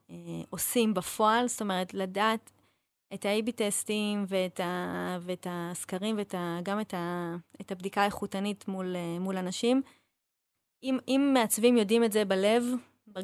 אה, 0.09 0.43
עושים 0.49 0.93
בפועל, 0.93 1.47
זאת 1.47 1.61
אומרת, 1.61 1.93
לדעת 1.93 2.51
את 3.13 3.25
ה-AB 3.25 3.51
טסטים 3.51 4.25
ואת, 4.27 4.59
ה, 4.59 5.17
ואת 5.21 5.47
הסקרים 5.49 6.15
וגם 6.19 6.81
את, 6.81 6.93
ה, 6.93 7.35
את 7.61 7.71
הבדיקה 7.71 8.01
האיכותנית 8.01 8.67
מול, 8.67 8.95
אה, 8.95 9.19
מול 9.19 9.37
אנשים. 9.37 9.81
אם, 10.83 10.97
אם 11.07 11.31
מעצבים 11.33 11.77
יודעים 11.77 12.03
את 12.03 12.11
זה 12.11 12.25
בלב, 12.25 12.63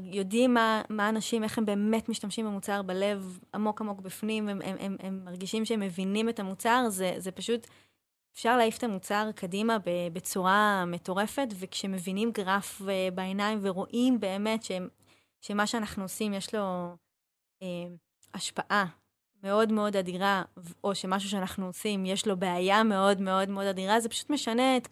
יודעים 0.01 0.53
מה, 0.53 0.81
מה 0.89 1.09
אנשים, 1.09 1.43
איך 1.43 1.57
הם 1.57 1.65
באמת 1.65 2.09
משתמשים 2.09 2.45
במוצר 2.45 2.81
בלב, 2.81 3.39
עמוק 3.53 3.81
עמוק 3.81 3.99
בפנים, 3.99 4.49
הם, 4.49 4.61
הם, 4.61 4.75
הם, 4.79 4.95
הם 4.99 5.25
מרגישים 5.25 5.65
שהם 5.65 5.79
מבינים 5.79 6.29
את 6.29 6.39
המוצר, 6.39 6.85
זה, 6.89 7.13
זה 7.17 7.31
פשוט, 7.31 7.67
אפשר 8.33 8.57
להעיף 8.57 8.77
את 8.77 8.83
המוצר 8.83 9.29
קדימה 9.35 9.77
בצורה 10.13 10.85
מטורפת, 10.87 11.47
וכשמבינים 11.59 12.31
גרף 12.31 12.81
אה, 12.89 13.09
בעיניים 13.15 13.59
ורואים 13.61 14.19
באמת 14.19 14.63
שהם, 14.63 14.89
שמה 15.41 15.67
שאנחנו 15.67 16.03
עושים 16.03 16.33
יש 16.33 16.55
לו 16.55 16.95
אה, 17.61 17.67
השפעה 18.33 18.85
מאוד 19.43 19.71
מאוד 19.71 19.95
אדירה, 19.95 20.43
או 20.83 20.95
שמשהו 20.95 21.29
שאנחנו 21.29 21.65
עושים 21.65 22.05
יש 22.05 22.27
לו 22.27 22.37
בעיה 22.37 22.83
מאוד 22.83 23.21
מאוד 23.21 23.49
מאוד 23.49 23.65
אדירה, 23.65 23.99
זה 23.99 24.09
פשוט 24.09 24.29
משנה 24.29 24.77
את, 24.77 24.87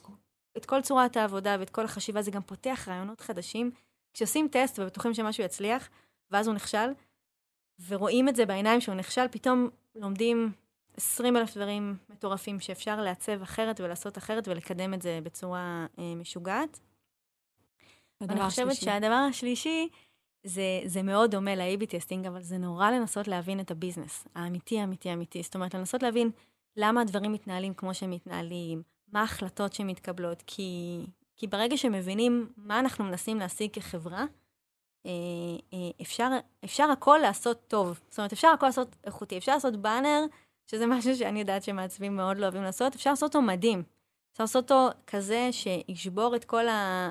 את 0.58 0.66
כל 0.66 0.82
צורת 0.82 1.18
העבודה 1.18 1.56
ואת 1.60 1.70
כל 1.70 1.86
החשיבה, 1.86 2.22
זה 2.22 2.32
גם 2.32 2.42
פותח 2.42 2.86
רעיונות 2.88 3.22
חדשים. 3.22 3.72
כשעושים 4.14 4.48
טסט 4.52 4.80
ובטוחים 4.80 5.14
שמשהו 5.14 5.44
יצליח, 5.44 5.89
ואז 6.32 6.48
הוא 6.48 6.56
נכשל, 6.56 6.89
ורואים 7.88 8.30
את 8.30 8.36
זה 8.36 8.46
בעיניים 8.46 8.82
שהוא 8.82 8.96
נכשל, 8.96 9.28
פתאום 9.32 9.70
לומדים 9.96 10.52
20 10.98 11.38
אלף 11.38 11.58
דברים 11.58 11.98
מטורפים 12.10 12.60
שאפשר 12.60 13.02
לעצב 13.02 13.42
אחרת 13.42 13.80
ולעשות 13.80 14.18
אחרת 14.18 14.48
ולקדם 14.48 14.94
את 14.94 15.02
זה 15.02 15.20
בצורה 15.24 15.86
אה, 16.00 16.16
משוגעת. 16.16 16.80
אני 18.22 18.42
חושבת 18.50 18.68
השלישי. 18.68 18.86
שהדבר 18.86 19.28
השלישי, 19.30 19.89
זה, 20.44 20.82
זה 20.86 21.04
מאוד 21.04 21.32
דומה 21.32 21.56
ל-AB 21.56 21.86
testing, 21.86 22.28
אבל 22.28 22.42
זה 22.42 22.58
נורא 22.58 22.92
לנסות 22.92 23.28
להבין 23.28 23.60
את 23.60 23.72
ה 23.72 23.77
business, 23.77 24.28
האמיתי, 24.36 24.80
האמיתי, 24.80 25.10
האמיתי. 25.10 25.44
זאת 25.44 25.56
אומרת, 25.56 25.76
לנסות 25.76 26.04
להבין 26.04 26.32
למה 26.76 27.02
הדברים 27.02 27.32
מתנהלים 27.32 27.74
כמו 27.74 27.94
שהם 27.94 28.12
מתנהלים, 28.12 28.84
מה 29.12 29.22
ההחלטות 29.22 29.74
שמתקבלות, 29.74 30.44
כי, 30.48 31.02
כי 31.38 31.48
ברגע 31.48 31.78
שמבינים 31.78 32.50
מה 32.58 32.80
אנחנו 32.80 33.06
מנסים 33.06 33.39
להשיג 33.39 33.72
כחברה, 33.74 34.26
אה, 35.06 35.12
אה, 35.74 35.89
אפשר, 36.02 36.30
אפשר 36.66 36.92
הכל 36.92 37.20
לעשות 37.22 37.68
טוב. 37.68 38.00
זאת 38.10 38.18
אומרת, 38.18 38.34
אפשר 38.34 38.48
הכל 38.48 38.66
לעשות 38.66 38.96
איכותי. 39.04 39.38
אפשר 39.38 39.54
לעשות 39.54 39.76
באנר, 39.76 40.26
שזה 40.72 40.88
משהו 40.88 41.15
שאני 41.15 41.39
יודעת 41.39 41.63
שמעצבים 41.63 42.15
מאוד 42.15 42.38
לא 42.38 42.43
אוהבים 42.43 42.63
לעשות, 42.63 42.95
אפשר 42.95 43.09
לעשות 43.09 43.36
אותו 43.36 43.41
מדהים. 43.41 43.84
אפשר 44.32 44.43
לעשות 44.43 44.72
אותו 44.72 44.89
כזה 45.07 45.49
שישבור 45.51 46.36
את 46.36 46.45
כל 46.45 46.65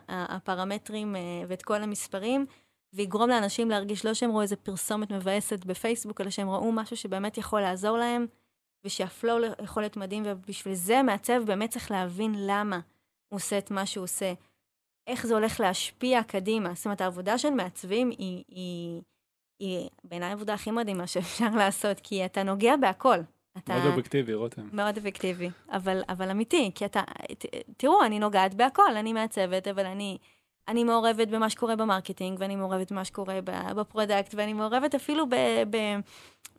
הפרמטרים 0.08 1.16
אה, 1.16 1.20
ואת 1.48 1.62
כל 1.62 1.82
המספרים, 1.82 2.46
ויגרום 2.92 3.30
לאנשים 3.30 3.70
להרגיש 3.70 4.04
לא 4.04 4.14
שהם 4.14 4.30
ראו 4.30 4.42
איזה 4.42 4.56
פרסומת 4.56 5.12
מבאסת 5.12 5.64
בפייסבוק, 5.64 6.20
אלא 6.20 6.30
שהם 6.30 6.50
ראו 6.50 6.72
משהו 6.72 6.96
שבאמת 6.96 7.38
יכול 7.38 7.60
לעזור 7.60 7.98
להם, 7.98 8.26
ושהפלואו 8.84 9.38
יכול 9.62 9.82
להיות 9.82 9.96
מדהים, 9.96 10.22
ובשביל 10.26 10.74
זה 10.74 11.02
מעצב 11.02 11.42
באמת 11.46 11.70
צריך 11.70 11.90
להבין 11.90 12.34
למה 12.36 12.80
הוא 13.28 13.36
עושה 13.36 13.58
את 13.58 13.70
מה 13.70 13.86
שהוא 13.86 14.04
עושה. 14.04 14.32
איך 15.06 15.26
זה 15.26 15.34
הולך 15.34 15.60
להשפיע 15.60 16.22
קדימה. 16.22 16.74
זאת 16.74 16.84
אומרת, 16.84 17.00
העבודה 17.00 17.38
של 17.38 17.50
מעצבים 17.50 18.10
היא, 18.10 18.44
היא, 18.48 19.02
היא 19.58 19.88
בעיניי 20.04 20.28
העבודה 20.28 20.54
הכי 20.54 20.70
מדהימה 20.70 21.06
שאפשר 21.06 21.50
לעשות, 21.58 22.00
כי 22.00 22.24
אתה 22.24 22.42
נוגע 22.42 22.76
בהכל. 22.76 23.18
אתה 23.58 23.74
מאוד 23.74 23.86
אובייקטיבי, 23.86 24.34
רותם. 24.34 24.62
מאוד 24.72 24.96
אפקטיבי, 24.98 25.50
אבל, 25.72 26.02
אבל 26.08 26.30
אמיתי, 26.30 26.70
כי 26.74 26.84
אתה, 26.84 27.02
ת, 27.38 27.44
תראו, 27.76 28.04
אני 28.04 28.18
נוגעת 28.18 28.54
בהכל, 28.54 28.96
אני 28.96 29.12
מעצבת, 29.12 29.68
אבל 29.68 29.86
אני, 29.86 30.18
אני 30.68 30.84
מעורבת 30.84 31.28
במה 31.28 31.50
שקורה 31.50 31.76
ב 31.76 31.82
marketing, 31.82 32.36
ואני 32.40 32.56
מעורבת 32.56 32.92
במה 32.92 33.04
שקורה 33.04 33.38
ב 33.76 33.83
product, 33.83 34.34
ואני 34.34 34.52
מעורבת 34.52 34.94
אפילו 34.94 35.26
ב, 35.28 35.34
ב, 35.70 35.76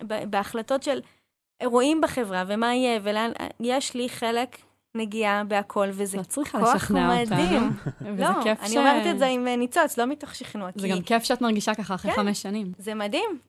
ב, 0.08 0.24
בהחלטות 0.30 0.84
של 0.84 1.00
אירועים 1.62 2.02
בחברה, 2.02 2.44
ומה 2.48 2.76
יהיה, 2.76 3.00
ולאן, 3.04 3.32
יש 3.60 3.94
לי 3.94 4.10
חלק 4.10 4.58
נגיעה 4.96 5.44
בהכל, 5.44 5.88
וזה 5.92 6.18
לא 6.18 6.24
צריכה 6.24 6.60
כוח 6.60 6.76
לשכנע 6.76 7.22
אותנו. 7.22 7.36
מדהים. 7.36 7.72
לא, 8.20 8.28
אני 8.62 8.70
ש- 8.70 8.78
אומרת 8.78 9.08
את 9.08 9.20
זה 9.20 9.28
עם 9.28 9.48
אה, 9.48 9.56
ניצוץ, 9.56 9.98
לא 9.98 10.06
מתוך 10.06 10.36
שכנוע, 10.36 10.70
זה 10.76 10.88
כי 10.88 10.94
גם 10.94 11.02
כיף 11.02 11.24
שאת 11.24 11.42
מרגישה 11.42 11.76
ככה 11.76 11.96
אחרי 11.96 12.12
כן. 12.12 12.18
חמש 12.18 12.42
שנים. 12.42 12.72
זה 12.78 12.94
מדהים, 12.94 13.40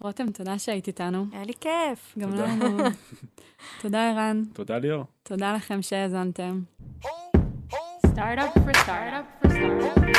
רותם, 0.00 0.30
תודה 0.30 0.58
שהיית 0.58 0.86
איתנו. 0.86 1.26
היה 1.32 1.44
לי 1.44 1.52
כיף. 1.60 2.14
גם 2.18 2.34
לנו. 2.34 2.76
תודה, 3.82 4.10
ערן. 4.10 4.42
תודה, 4.52 4.78
ליאור. 4.78 5.04
תודה 5.22 5.52
לכם 5.52 5.82
שהאזנתם. 5.82 6.60
Startup 8.16 8.54
for 8.64 8.74
startup 8.84 9.26
for 9.42 9.50
startup. 9.50 10.16